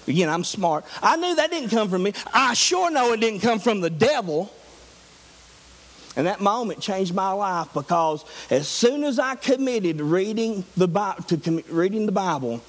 Again, 0.07 0.29
I'm 0.29 0.43
smart. 0.43 0.85
I 1.01 1.15
knew 1.15 1.35
that 1.35 1.49
didn't 1.49 1.69
come 1.69 1.89
from 1.89 2.03
me. 2.03 2.13
I 2.33 2.53
sure 2.53 2.91
know 2.91 3.13
it 3.13 3.19
didn't 3.19 3.39
come 3.39 3.59
from 3.59 3.81
the 3.81 3.89
devil. 3.89 4.53
And 6.15 6.27
that 6.27 6.39
moment 6.39 6.79
changed 6.79 7.13
my 7.13 7.31
life 7.31 7.69
because 7.73 8.23
as 8.49 8.67
soon 8.67 9.03
as 9.03 9.19
I 9.19 9.35
committed 9.35 9.99
reading 9.99 10.63
the 10.77 10.87
Bible, 10.87 11.23
to 11.23 11.63
reading 11.69 12.05
the 12.05 12.11
Bible, 12.11 12.61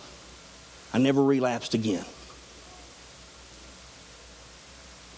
I 0.93 0.99
never 0.99 1.23
relapsed 1.23 1.75
again. 1.75 2.05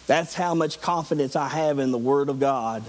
That's 0.06 0.34
how 0.34 0.54
much 0.54 0.80
confidence 0.80 1.36
I 1.36 1.48
have 1.48 1.78
in 1.78 1.90
the 1.90 1.98
Word 1.98 2.28
of 2.28 2.40
God. 2.40 2.82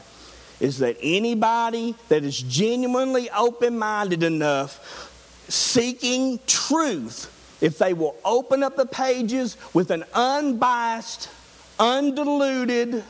Is 0.60 0.80
that 0.80 0.98
anybody 1.02 1.96
that 2.10 2.24
is 2.26 2.42
genuinely 2.42 3.30
open 3.30 3.78
minded 3.78 4.24
enough, 4.24 5.09
seeking 5.50 6.40
truth, 6.48 7.36
if 7.62 7.78
they 7.78 7.94
will 7.94 8.16
open 8.24 8.64
up 8.64 8.76
the 8.76 8.86
pages 8.86 9.58
with 9.74 9.92
an 9.92 10.06
unbiased, 10.14 11.30
undiluted 11.78 13.04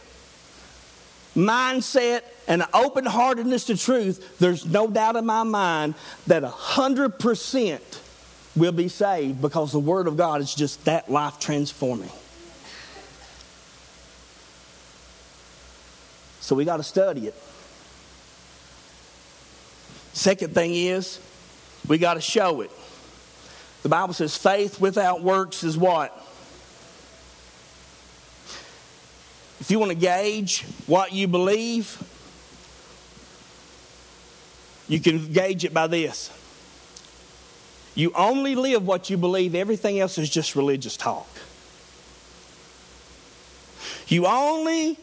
mindset 1.36 2.22
and 2.48 2.64
an 2.64 2.68
open 2.74 3.06
heartedness 3.06 3.66
to 3.66 3.78
truth, 3.78 4.40
there's 4.40 4.66
no 4.66 4.88
doubt 4.88 5.16
in 5.16 5.26
my 5.26 5.44
mind 5.44 5.94
that 6.28 6.44
100% 6.44 8.00
will 8.56 8.72
be 8.72 8.88
saved 8.88 9.42
because 9.42 9.72
the 9.72 9.80
Word 9.80 10.08
of 10.08 10.18
God 10.18 10.42
is 10.42 10.54
just 10.54 10.84
that 10.86 11.10
life 11.10 11.40
transforming. 11.40 12.10
So 16.42 16.56
we 16.56 16.66
got 16.66 16.78
to 16.78 16.84
study 16.84 17.28
it. 17.28 17.36
Second 20.14 20.54
thing 20.56 20.74
is, 20.74 21.20
we 21.88 21.98
got 21.98 22.16
to 22.16 22.22
show 22.22 22.62
it. 22.62 22.72
The 23.84 23.90
Bible 23.90 24.14
says 24.14 24.36
faith 24.36 24.80
without 24.80 25.22
works 25.22 25.64
is 25.64 25.78
what? 25.78 26.16
If 29.60 29.70
you 29.70 29.80
want 29.80 29.92
to 29.92 29.98
gauge 29.98 30.66
what 30.88 31.12
you 31.14 31.28
believe, 31.28 32.02
you 34.88 35.00
can 35.00 35.32
gauge 35.32 35.66
it 35.66 35.74
by 35.74 35.88
this. 35.88 36.32
You 37.96 38.12
only 38.16 38.56
live 38.56 38.86
what 38.86 39.10
you 39.10 39.18
believe, 39.18 39.56
everything 39.56 40.00
else 40.00 40.18
is 40.18 40.30
just 40.30 40.56
religious 40.56 40.96
talk. 40.96 41.28
You 44.08 44.26
only 44.26 44.98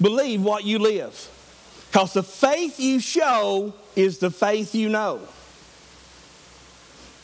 believe 0.00 0.42
what 0.42 0.64
you 0.64 0.78
live. 0.78 1.30
Because 1.90 2.12
the 2.12 2.22
faith 2.22 2.78
you 2.78 3.00
show 3.00 3.74
is 3.96 4.18
the 4.18 4.30
faith 4.30 4.74
you 4.74 4.88
know. 4.88 5.20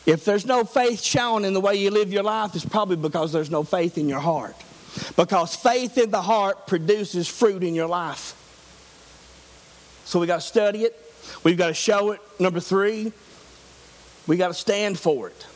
If 0.04 0.24
there's 0.24 0.44
no 0.44 0.64
faith 0.64 1.00
shown 1.00 1.44
in 1.44 1.52
the 1.52 1.60
way 1.60 1.76
you 1.76 1.90
live 1.90 2.12
your 2.12 2.24
life, 2.24 2.54
it's 2.56 2.64
probably 2.64 2.96
because 2.96 3.32
there's 3.32 3.50
no 3.50 3.62
faith 3.62 3.98
in 3.98 4.08
your 4.08 4.18
heart. 4.18 4.56
Because 5.16 5.54
faith 5.54 5.96
in 5.96 6.10
the 6.10 6.20
heart 6.20 6.66
produces 6.66 7.28
fruit 7.28 7.62
in 7.62 7.74
your 7.74 7.86
life. 7.86 8.34
So 10.04 10.18
we 10.18 10.26
got 10.26 10.40
to 10.40 10.46
study 10.46 10.80
it, 10.80 10.98
we've 11.44 11.56
got 11.56 11.68
to 11.68 11.74
show 11.74 12.10
it. 12.10 12.20
Number 12.40 12.58
three, 12.58 13.12
we 14.26 14.36
got 14.36 14.48
to 14.48 14.54
stand 14.54 14.98
for 14.98 15.28
it. 15.28 15.46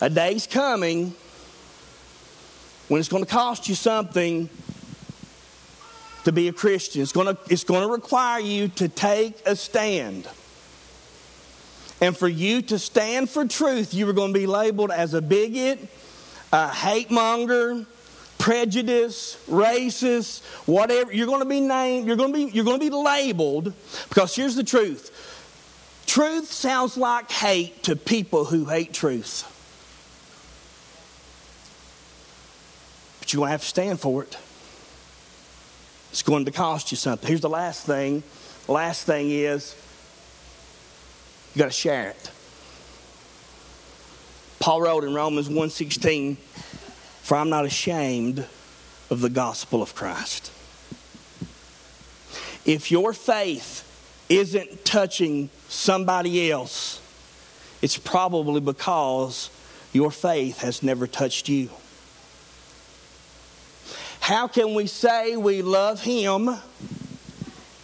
A 0.00 0.10
day's 0.10 0.46
coming 0.46 1.14
when 2.88 3.00
it's 3.00 3.08
going 3.08 3.24
to 3.24 3.30
cost 3.30 3.68
you 3.68 3.74
something 3.74 4.48
to 6.24 6.32
be 6.32 6.48
a 6.48 6.52
Christian. 6.52 7.02
It's 7.02 7.12
going 7.12 7.34
to, 7.34 7.38
it's 7.48 7.64
going 7.64 7.82
to 7.86 7.92
require 7.92 8.40
you 8.40 8.68
to 8.68 8.88
take 8.88 9.40
a 9.46 9.56
stand. 9.56 10.28
And 12.00 12.16
for 12.16 12.28
you 12.28 12.62
to 12.62 12.78
stand 12.78 13.28
for 13.28 13.44
truth, 13.46 13.92
you 13.92 14.08
are 14.08 14.12
going 14.12 14.32
to 14.32 14.38
be 14.38 14.46
labeled 14.46 14.90
as 14.90 15.14
a 15.14 15.22
bigot, 15.22 15.80
a 16.52 16.68
hate 16.68 17.10
monger, 17.10 17.84
prejudice, 18.38 19.42
racist, 19.48 20.44
whatever. 20.66 21.12
You're 21.12 21.26
going 21.26 21.40
to 21.40 21.48
be 21.48 21.60
named, 21.60 22.06
you're 22.06 22.16
going 22.16 22.32
to 22.32 22.46
be, 22.46 22.52
you're 22.52 22.64
going 22.64 22.78
to 22.78 22.90
be 22.90 22.94
labeled 22.94 23.72
because 24.08 24.36
here's 24.36 24.54
the 24.54 24.64
truth. 24.64 25.12
Truth 26.06 26.52
sounds 26.52 26.96
like 26.96 27.30
hate 27.30 27.82
to 27.82 27.96
people 27.96 28.44
who 28.44 28.64
hate 28.66 28.92
truth. 28.92 29.54
but 33.28 33.34
you're 33.34 33.40
going 33.40 33.48
to 33.48 33.52
have 33.52 33.60
to 33.60 33.66
stand 33.66 34.00
for 34.00 34.22
it. 34.22 34.38
It's 36.10 36.22
going 36.22 36.44
to 36.46 36.50
cost 36.50 36.90
you 36.90 36.96
something. 36.96 37.26
Here's 37.26 37.40
the 37.40 37.48
last 37.48 37.86
thing. 37.86 38.22
The 38.66 38.72
last 38.72 39.04
thing 39.04 39.30
is 39.30 39.74
you 41.54 41.58
got 41.58 41.66
to 41.66 41.70
share 41.70 42.10
it. 42.10 42.30
Paul 44.58 44.82
wrote 44.82 45.04
in 45.04 45.14
Romans 45.14 45.48
1:16, 45.48 46.36
"For 47.22 47.36
I'm 47.36 47.50
not 47.50 47.64
ashamed 47.64 48.46
of 49.10 49.20
the 49.20 49.30
gospel 49.30 49.82
of 49.82 49.94
Christ." 49.94 50.50
If 52.64 52.90
your 52.90 53.12
faith 53.12 53.84
isn't 54.28 54.84
touching 54.84 55.48
somebody 55.68 56.50
else, 56.50 56.98
it's 57.80 57.96
probably 57.96 58.60
because 58.60 59.48
your 59.92 60.10
faith 60.10 60.58
has 60.58 60.82
never 60.82 61.06
touched 61.06 61.48
you. 61.48 61.70
How 64.28 64.46
can 64.46 64.74
we 64.74 64.86
say 64.86 65.38
we 65.38 65.62
love 65.62 66.02
Him 66.02 66.50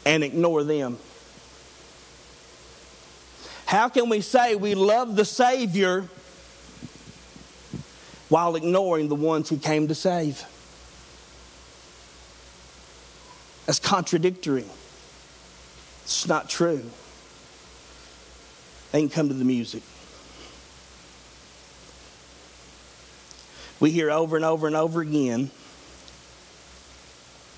and 0.04 0.22
ignore 0.22 0.62
them? 0.62 0.98
How 3.64 3.88
can 3.88 4.10
we 4.10 4.20
say 4.20 4.54
we 4.54 4.74
love 4.74 5.16
the 5.16 5.24
Savior 5.24 6.06
while 8.28 8.56
ignoring 8.56 9.08
the 9.08 9.14
ones 9.14 9.48
He 9.48 9.56
came 9.56 9.88
to 9.88 9.94
save? 9.94 10.44
That's 13.64 13.78
contradictory. 13.78 14.66
It's 16.02 16.28
not 16.28 16.50
true. 16.50 16.84
They 18.92 19.00
can 19.00 19.08
come 19.08 19.28
to 19.28 19.34
the 19.34 19.46
music. 19.46 19.82
We 23.80 23.90
hear 23.90 24.10
over 24.10 24.36
and 24.36 24.44
over 24.44 24.66
and 24.66 24.76
over 24.76 25.00
again 25.00 25.50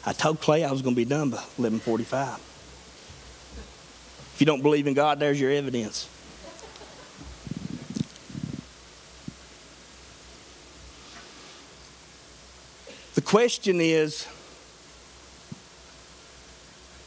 I 0.09 0.13
told 0.13 0.41
Clay 0.41 0.63
I 0.63 0.71
was 0.71 0.83
going 0.83 0.95
to 0.95 0.97
be 0.97 1.05
done 1.05 1.31
by 1.31 1.39
11:45. 1.59 2.39
If 4.35 4.37
you 4.39 4.47
don't 4.47 4.63
believe 4.63 4.87
in 4.87 4.95
God, 4.95 5.19
there's 5.19 5.41
your 5.41 5.51
evidence. 5.51 6.09
The 13.15 13.23
question 13.23 13.81
is 13.81 14.29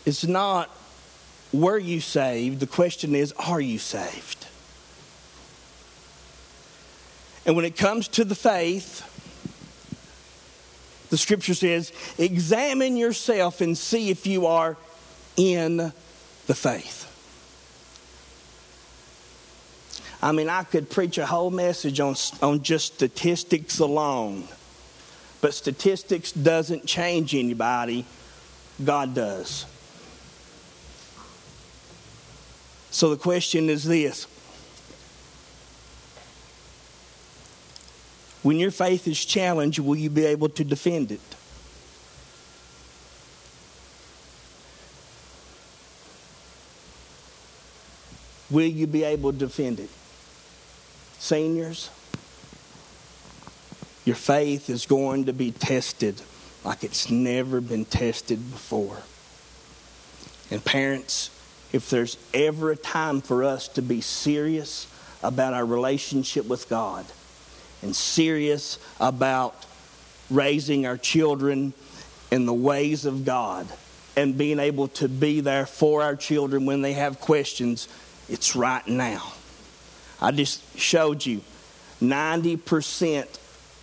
it's 0.05 0.25
not 0.25 0.69
were 1.53 1.77
you 1.77 2.01
saved? 2.01 2.59
The 2.59 2.67
question 2.67 3.15
is 3.15 3.31
are 3.33 3.61
you 3.61 3.79
saved? 3.79 4.45
And 7.45 7.55
when 7.55 7.65
it 7.65 7.77
comes 7.77 8.07
to 8.09 8.25
the 8.25 8.35
faith, 8.35 9.08
the 11.09 11.17
scripture 11.17 11.53
says, 11.53 11.91
examine 12.17 12.97
yourself 12.97 13.61
and 13.61 13.77
see 13.77 14.09
if 14.09 14.27
you 14.27 14.45
are 14.45 14.77
in 15.37 15.77
the 15.77 16.55
faith. 16.55 17.05
I 20.21 20.31
mean, 20.33 20.49
I 20.49 20.63
could 20.63 20.89
preach 20.89 21.17
a 21.17 21.25
whole 21.25 21.49
message 21.49 21.99
on, 21.99 22.15
on 22.41 22.61
just 22.61 22.95
statistics 22.95 23.79
alone. 23.79 24.43
But 25.41 25.53
statistics 25.53 26.33
doesn't 26.33 26.85
change 26.85 27.33
anybody, 27.33 28.05
God 28.83 29.15
does. 29.15 29.65
So 32.91 33.09
the 33.11 33.17
question 33.17 33.69
is 33.69 33.85
this 33.85 34.27
When 38.41 38.57
your 38.57 38.71
faith 38.71 39.07
is 39.07 39.23
challenged, 39.23 39.79
will 39.79 39.97
you 39.97 40.09
be 40.09 40.25
able 40.25 40.49
to 40.49 40.63
defend 40.63 41.11
it? 41.11 41.19
Will 48.49 48.65
you 48.65 48.87
be 48.87 49.03
able 49.03 49.31
to 49.31 49.37
defend 49.37 49.79
it? 49.79 49.89
Seniors, 51.19 51.89
Your 54.05 54.15
faith 54.15 54.71
is 54.71 54.87
going 54.87 55.25
to 55.25 55.33
be 55.33 55.51
tested 55.51 56.19
like 56.63 56.83
it's 56.83 57.11
never 57.11 57.61
been 57.61 57.85
tested 57.85 58.39
before. 58.49 58.97
And 60.49 60.65
parents, 60.65 61.29
if 61.71 61.91
there's 61.91 62.17
ever 62.33 62.71
a 62.71 62.75
time 62.75 63.21
for 63.21 63.43
us 63.43 63.67
to 63.67 63.83
be 63.83 64.01
serious 64.01 64.87
about 65.21 65.53
our 65.53 65.65
relationship 65.65 66.47
with 66.47 66.67
God 66.69 67.05
and 67.81 67.95
serious 67.95 68.79
about 68.99 69.65
raising 70.29 70.85
our 70.85 70.97
children 70.97 71.73
in 72.31 72.45
the 72.45 72.53
ways 72.53 73.05
of 73.05 73.25
God 73.25 73.67
and 74.15 74.37
being 74.37 74.59
able 74.59 74.87
to 74.89 75.07
be 75.07 75.39
there 75.39 75.65
for 75.65 76.03
our 76.03 76.15
children 76.15 76.65
when 76.65 76.81
they 76.81 76.93
have 76.93 77.19
questions, 77.19 77.87
it's 78.27 78.55
right 78.55 78.85
now. 78.87 79.33
I 80.21 80.31
just 80.31 80.77
showed 80.77 81.25
you 81.25 81.41
90% 82.01 83.27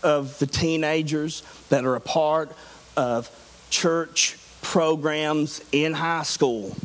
of 0.02 0.38
the 0.38 0.46
teenagers 0.46 1.42
that 1.70 1.84
are 1.84 1.96
a 1.96 2.00
part 2.00 2.52
of 2.96 3.30
church 3.70 4.38
programs 4.62 5.62
in 5.72 5.92
high 5.94 6.22
school 6.22 6.76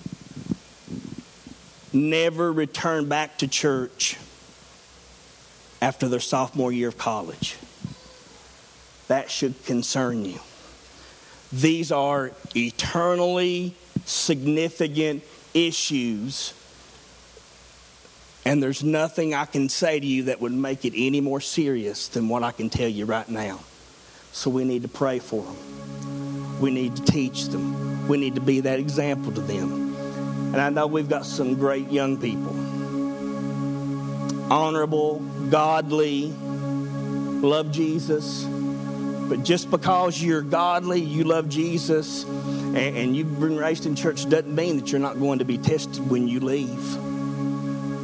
never 1.93 2.51
return 2.51 3.07
back 3.07 3.37
to 3.39 3.47
church 3.47 4.17
after 5.81 6.07
their 6.07 6.19
sophomore 6.19 6.71
year 6.71 6.89
of 6.89 6.97
college. 6.97 7.57
That 9.07 9.31
should 9.31 9.65
concern 9.65 10.23
you. 10.23 10.39
These 11.51 11.91
are 11.91 12.31
eternally 12.55 13.75
significant 14.05 15.23
issues. 15.53 16.53
And 18.45 18.63
there's 18.63 18.83
nothing 18.83 19.33
I 19.33 19.45
can 19.45 19.69
say 19.69 19.99
to 19.99 20.05
you 20.05 20.23
that 20.23 20.39
would 20.39 20.53
make 20.53 20.85
it 20.85 20.93
any 20.95 21.19
more 21.19 21.41
serious 21.41 22.07
than 22.07 22.29
what 22.29 22.43
I 22.43 22.51
can 22.51 22.69
tell 22.69 22.87
you 22.87 23.05
right 23.05 23.27
now. 23.27 23.59
So 24.31 24.49
we 24.49 24.63
need 24.63 24.83
to 24.83 24.87
pray 24.87 25.19
for 25.19 25.43
them. 25.43 26.61
We 26.61 26.71
need 26.71 26.95
to 26.95 27.03
teach 27.03 27.45
them. 27.47 28.07
We 28.07 28.17
need 28.17 28.35
to 28.35 28.41
be 28.41 28.61
that 28.61 28.79
example 28.79 29.31
to 29.33 29.41
them. 29.41 29.95
And 30.53 30.61
I 30.61 30.69
know 30.69 30.87
we've 30.87 31.09
got 31.09 31.25
some 31.25 31.55
great 31.55 31.91
young 31.91 32.19
people 32.19 32.55
honorable, 34.51 35.19
godly, 35.49 36.27
love 36.27 37.71
Jesus. 37.71 38.43
But 38.43 39.43
just 39.43 39.71
because 39.71 40.21
you're 40.21 40.41
godly, 40.41 40.99
you 40.99 41.23
love 41.23 41.47
Jesus, 41.47 42.25
and, 42.25 42.75
and 42.75 43.15
you've 43.15 43.39
been 43.39 43.55
raised 43.55 43.85
in 43.85 43.95
church 43.95 44.27
doesn't 44.27 44.53
mean 44.53 44.75
that 44.75 44.91
you're 44.91 44.99
not 44.99 45.19
going 45.19 45.39
to 45.39 45.45
be 45.45 45.57
tested 45.57 46.09
when 46.09 46.27
you 46.27 46.41
leave. 46.41 47.10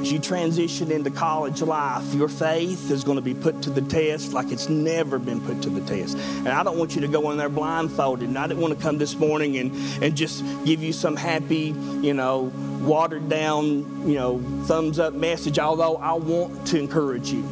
As 0.07 0.13
you 0.13 0.19
transition 0.19 0.89
into 0.89 1.11
college 1.11 1.61
life, 1.61 2.13
your 2.13 2.29
faith 2.29 2.91
is 2.91 3.03
going 3.03 3.17
to 3.17 3.21
be 3.21 3.33
put 3.33 3.61
to 3.63 3.69
the 3.69 3.81
test 3.81 4.31
like 4.31 4.53
it's 4.53 4.69
never 4.69 5.19
been 5.19 5.41
put 5.41 5.61
to 5.63 5.69
the 5.69 5.81
test. 5.81 6.17
And 6.17 6.47
I 6.47 6.63
don't 6.63 6.77
want 6.77 6.95
you 6.95 7.01
to 7.01 7.09
go 7.09 7.29
in 7.31 7.37
there 7.37 7.49
blindfolded. 7.49 8.25
And 8.25 8.37
I 8.37 8.47
didn't 8.47 8.61
want 8.61 8.73
to 8.73 8.81
come 8.81 8.99
this 8.99 9.15
morning 9.15 9.57
and, 9.57 9.75
and 10.01 10.15
just 10.15 10.45
give 10.63 10.81
you 10.81 10.93
some 10.93 11.17
happy, 11.17 11.75
you 11.99 12.13
know, 12.13 12.53
watered 12.83 13.27
down, 13.27 14.07
you 14.07 14.15
know, 14.15 14.39
thumbs 14.63 14.97
up 14.97 15.13
message, 15.13 15.59
although 15.59 15.97
I 15.97 16.13
want 16.13 16.67
to 16.67 16.79
encourage 16.79 17.29
you. 17.29 17.43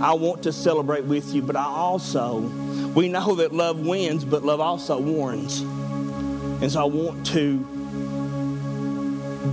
I 0.00 0.12
want 0.12 0.44
to 0.44 0.52
celebrate 0.52 1.06
with 1.06 1.34
you, 1.34 1.42
but 1.42 1.56
I 1.56 1.64
also, 1.64 2.38
we 2.94 3.08
know 3.08 3.34
that 3.34 3.52
love 3.52 3.80
wins, 3.84 4.24
but 4.24 4.44
love 4.44 4.60
also 4.60 5.00
warns. 5.00 5.60
And 5.60 6.70
so 6.70 6.82
I 6.82 6.84
want 6.84 7.26
to 7.26 7.75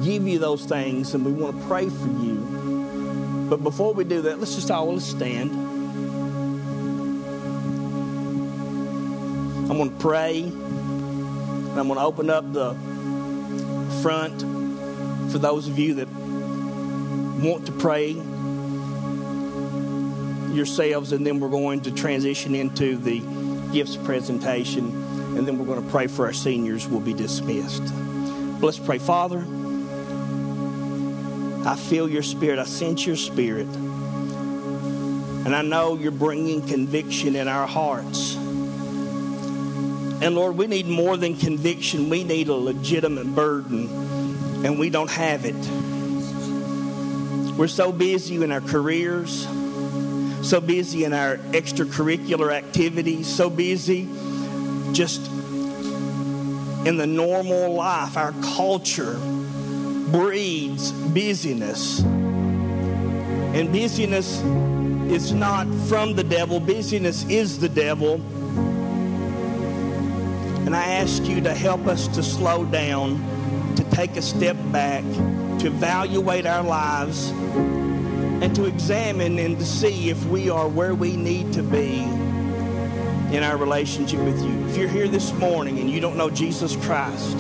give 0.02 0.28
you 0.28 0.40
those 0.40 0.66
things 0.66 1.14
and 1.14 1.26
we 1.26 1.32
want 1.32 1.60
to 1.60 1.68
pray 1.68 1.90
for 1.90 2.08
you. 2.08 3.48
But 3.50 3.64
before 3.64 3.94
we 3.94 4.04
do 4.04 4.22
that, 4.24 4.40
let's 4.40 4.56
just 4.56 4.72
all 4.72 5.00
stand. 5.00 5.52
I'm 9.70 9.78
going 9.78 9.92
to 9.92 10.00
pray. 10.00 10.44
And 10.44 11.80
I'm 11.80 11.88
going 11.88 12.00
to 12.00 12.06
open 12.06 12.30
up 12.30 12.54
the 12.54 12.76
front 14.02 14.42
for 15.32 15.40
those 15.40 15.68
of 15.68 15.80
you 15.80 15.96
that 15.96 16.08
want 17.44 17.66
to 17.66 17.72
pray 17.72 18.12
yourselves, 20.54 21.12
and 21.12 21.26
then 21.26 21.40
we're 21.40 21.50
going 21.50 21.82
to 21.82 21.92
transition 21.92 22.54
into 22.54 22.96
the 22.96 23.22
gifts 23.72 23.96
presentation, 23.98 24.86
and 25.36 25.48
then 25.48 25.58
we're 25.58 25.66
going 25.66 25.84
to 25.84 25.90
pray 25.90 26.06
for 26.06 26.26
our 26.28 26.34
seniors. 26.34 26.88
We'll 26.88 27.02
be 27.02 27.14
dismissed. 27.14 27.82
Let's 28.62 28.78
pray, 28.78 29.00
Father. 29.00 29.44
I 31.66 31.76
feel 31.76 32.10
your 32.10 32.24
spirit. 32.24 32.60
I 32.60 32.66
sense 32.66 33.06
your 33.06 33.16
spirit. 33.16 33.68
And 35.46 35.56
I 35.56 35.62
know 35.62 35.96
you're 35.96 36.12
bringing 36.12 36.66
conviction 36.68 37.36
in 37.36 37.48
our 37.48 37.68
hearts. 37.68 38.36
And 38.36 40.36
Lord, 40.36 40.58
we 40.58 40.68
need 40.68 40.88
more 40.88 41.18
than 41.18 41.38
conviction. 41.38 42.10
We 42.10 42.24
need 42.24 42.48
a 42.48 42.54
legitimate 42.54 43.36
burden, 43.36 43.90
and 44.66 44.80
we 44.80 44.90
don't 44.90 45.12
have 45.12 45.46
it. 45.46 45.56
We're 47.58 47.68
so 47.68 47.92
busy 47.92 48.42
in 48.42 48.52
our 48.52 48.62
careers, 48.62 49.46
so 50.42 50.62
busy 50.62 51.04
in 51.04 51.14
our 51.14 51.38
extracurricular 51.38 52.54
activities, 52.54 53.28
so 53.28 53.50
busy 53.50 54.08
just 54.94 55.26
in 56.86 56.98
the 56.98 57.08
normal 57.08 57.74
life, 57.74 58.16
our 58.16 58.34
culture 58.56 59.18
breeds 60.14 60.92
busyness. 60.92 62.02
And 62.02 63.72
busyness 63.74 64.42
is 65.12 65.34
not 65.34 65.66
from 65.88 66.14
the 66.14 66.24
devil, 66.24 66.60
busyness 66.60 67.26
is 67.26 67.58
the 67.58 67.68
devil. 67.68 68.22
And 70.66 70.76
I 70.76 70.84
ask 70.84 71.24
you 71.24 71.42
to 71.42 71.54
help 71.56 71.88
us 71.88 72.08
to 72.10 72.22
slow 72.22 72.64
down, 72.64 73.18
to 73.76 73.84
take 73.86 74.16
a 74.16 74.22
step 74.22 74.56
back, 74.72 75.04
to 75.60 75.68
evaluate 75.68 76.46
our 76.46 76.64
lives, 76.64 77.30
and 77.30 78.56
to 78.56 78.66
examine 78.66 79.40
and 79.40 79.58
to 79.58 79.66
see 79.66 80.12
if 80.12 80.24
we 80.26 80.48
are 80.48 80.68
where 80.68 80.94
we 80.94 81.16
need 81.16 81.54
to 81.54 81.64
be 81.64 82.04
in 83.36 83.42
our 83.42 83.58
relationship 83.58 84.20
with 84.20 84.40
you. 84.44 84.68
If 84.68 84.78
you're 84.78 84.88
here 84.88 85.08
this 85.08 85.34
morning 85.34 85.80
and 85.80 85.90
you 85.90 86.00
don't 86.00 86.18
know 86.18 86.30
Jesus 86.30 86.76
Christ, 86.76 87.40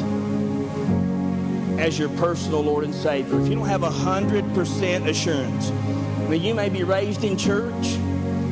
as 1.79 1.97
your 1.97 2.09
personal 2.09 2.61
Lord 2.61 2.83
and 2.83 2.93
Savior, 2.93 3.39
if 3.39 3.47
you 3.47 3.55
don't 3.55 3.67
have 3.67 3.83
a 3.83 3.89
hundred 3.89 4.51
percent 4.53 5.07
assurance, 5.07 5.71
I 5.71 6.27
mean, 6.29 6.41
you 6.41 6.53
may 6.53 6.69
be 6.69 6.83
raised 6.83 7.23
in 7.23 7.37
church, 7.37 7.87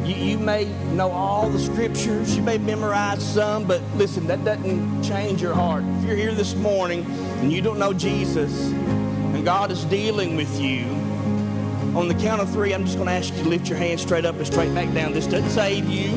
you, 0.03 0.15
you 0.15 0.37
may 0.37 0.65
know 0.93 1.11
all 1.11 1.49
the 1.49 1.59
scriptures, 1.59 2.35
you 2.35 2.41
may 2.41 2.57
memorize 2.57 3.23
some, 3.23 3.65
but 3.65 3.81
listen, 3.95 4.27
that 4.27 4.43
doesn't 4.43 5.03
change 5.03 5.41
your 5.41 5.53
heart. 5.53 5.83
If 5.99 6.05
you're 6.05 6.15
here 6.15 6.33
this 6.33 6.55
morning 6.55 7.05
and 7.39 7.51
you 7.51 7.61
don't 7.61 7.79
know 7.79 7.93
Jesus, 7.93 8.71
and 8.71 9.45
God 9.45 9.71
is 9.71 9.85
dealing 9.85 10.35
with 10.35 10.59
you, 10.59 10.85
on 11.95 12.07
the 12.07 12.15
count 12.15 12.41
of 12.41 12.49
three, 12.49 12.73
I'm 12.73 12.85
just 12.85 12.95
going 12.95 13.07
to 13.07 13.13
ask 13.13 13.33
you 13.35 13.43
to 13.43 13.49
lift 13.49 13.67
your 13.67 13.77
hand 13.77 13.99
straight 13.99 14.25
up 14.25 14.35
and 14.35 14.47
straight 14.47 14.73
back 14.73 14.93
down. 14.93 15.11
This 15.11 15.27
doesn't 15.27 15.49
save 15.49 15.89
you, 15.89 16.09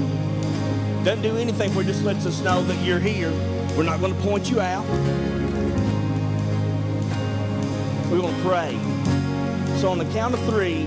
doesn't 1.04 1.22
do 1.22 1.36
anything. 1.36 1.76
It 1.76 1.84
just 1.84 2.04
lets 2.04 2.26
us 2.26 2.40
know 2.42 2.62
that 2.62 2.84
you're 2.84 3.00
here. 3.00 3.30
We're 3.76 3.82
not 3.82 4.00
going 4.00 4.14
to 4.14 4.20
point 4.22 4.50
you 4.50 4.60
out. 4.60 4.84
We're 8.14 8.20
going 8.20 8.36
to 8.36 8.42
pray. 8.42 8.78
So, 9.80 9.90
on 9.90 9.98
the 9.98 10.04
count 10.12 10.34
of 10.34 10.40
three, 10.44 10.82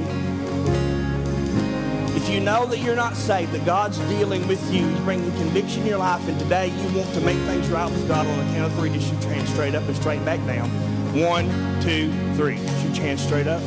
if 2.16 2.30
you 2.30 2.40
know 2.40 2.66
that 2.68 2.80
you're 2.80 2.96
not 2.96 3.18
saved, 3.18 3.52
that 3.52 3.66
God's 3.66 4.00
dealing 4.08 4.48
with 4.48 4.64
you, 4.74 4.88
He's 4.88 5.00
bringing 5.02 5.30
conviction 5.34 5.82
in 5.82 5.88
your 5.88 5.98
life, 5.98 6.26
and 6.30 6.40
today 6.40 6.68
you 6.68 6.98
want 6.98 7.14
to 7.16 7.20
make 7.20 7.36
things 7.40 7.68
right 7.68 7.92
with 7.92 8.08
God, 8.08 8.26
on 8.26 8.38
the 8.38 8.54
count 8.54 8.72
of 8.72 8.80
three, 8.80 8.92
just 8.92 9.10
shoot 9.10 9.22
your 9.24 9.34
hand 9.34 9.50
straight 9.50 9.76
up 9.76 9.84
and 9.84 9.96
straight 9.98 10.24
back 10.24 10.40
down. 10.46 10.70
One, 11.20 11.50
two, 11.82 12.14
three. 12.36 12.56
Shoot 12.56 12.96
your 12.96 13.06
hand 13.08 13.20
straight 13.20 13.48
up. 13.48 13.62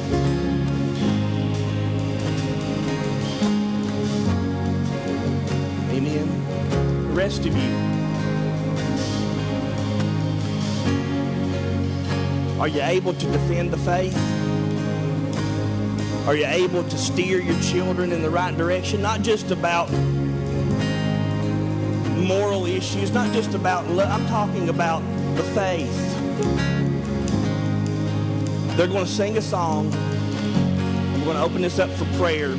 Amen. 5.92 7.08
The 7.08 7.12
rest 7.12 7.44
of 7.44 7.54
you. 7.54 7.99
Are 12.60 12.68
you 12.68 12.82
able 12.82 13.14
to 13.14 13.26
defend 13.32 13.72
the 13.72 13.78
faith? 13.78 14.14
Are 16.28 16.36
you 16.36 16.44
able 16.44 16.84
to 16.84 16.98
steer 16.98 17.40
your 17.40 17.58
children 17.62 18.12
in 18.12 18.20
the 18.20 18.28
right 18.28 18.54
direction? 18.54 19.00
Not 19.00 19.22
just 19.22 19.50
about 19.50 19.90
moral 22.18 22.66
issues, 22.66 23.12
not 23.12 23.32
just 23.32 23.54
about 23.54 23.88
love. 23.88 24.10
I'm 24.10 24.28
talking 24.28 24.68
about 24.68 25.00
the 25.36 25.42
faith. 25.54 25.96
They're 28.76 28.88
going 28.88 29.06
to 29.06 29.10
sing 29.10 29.38
a 29.38 29.42
song. 29.42 29.90
I'm 29.94 31.24
going 31.24 31.38
to 31.38 31.42
open 31.42 31.62
this 31.62 31.78
up 31.78 31.88
for 31.92 32.04
prayer. 32.18 32.54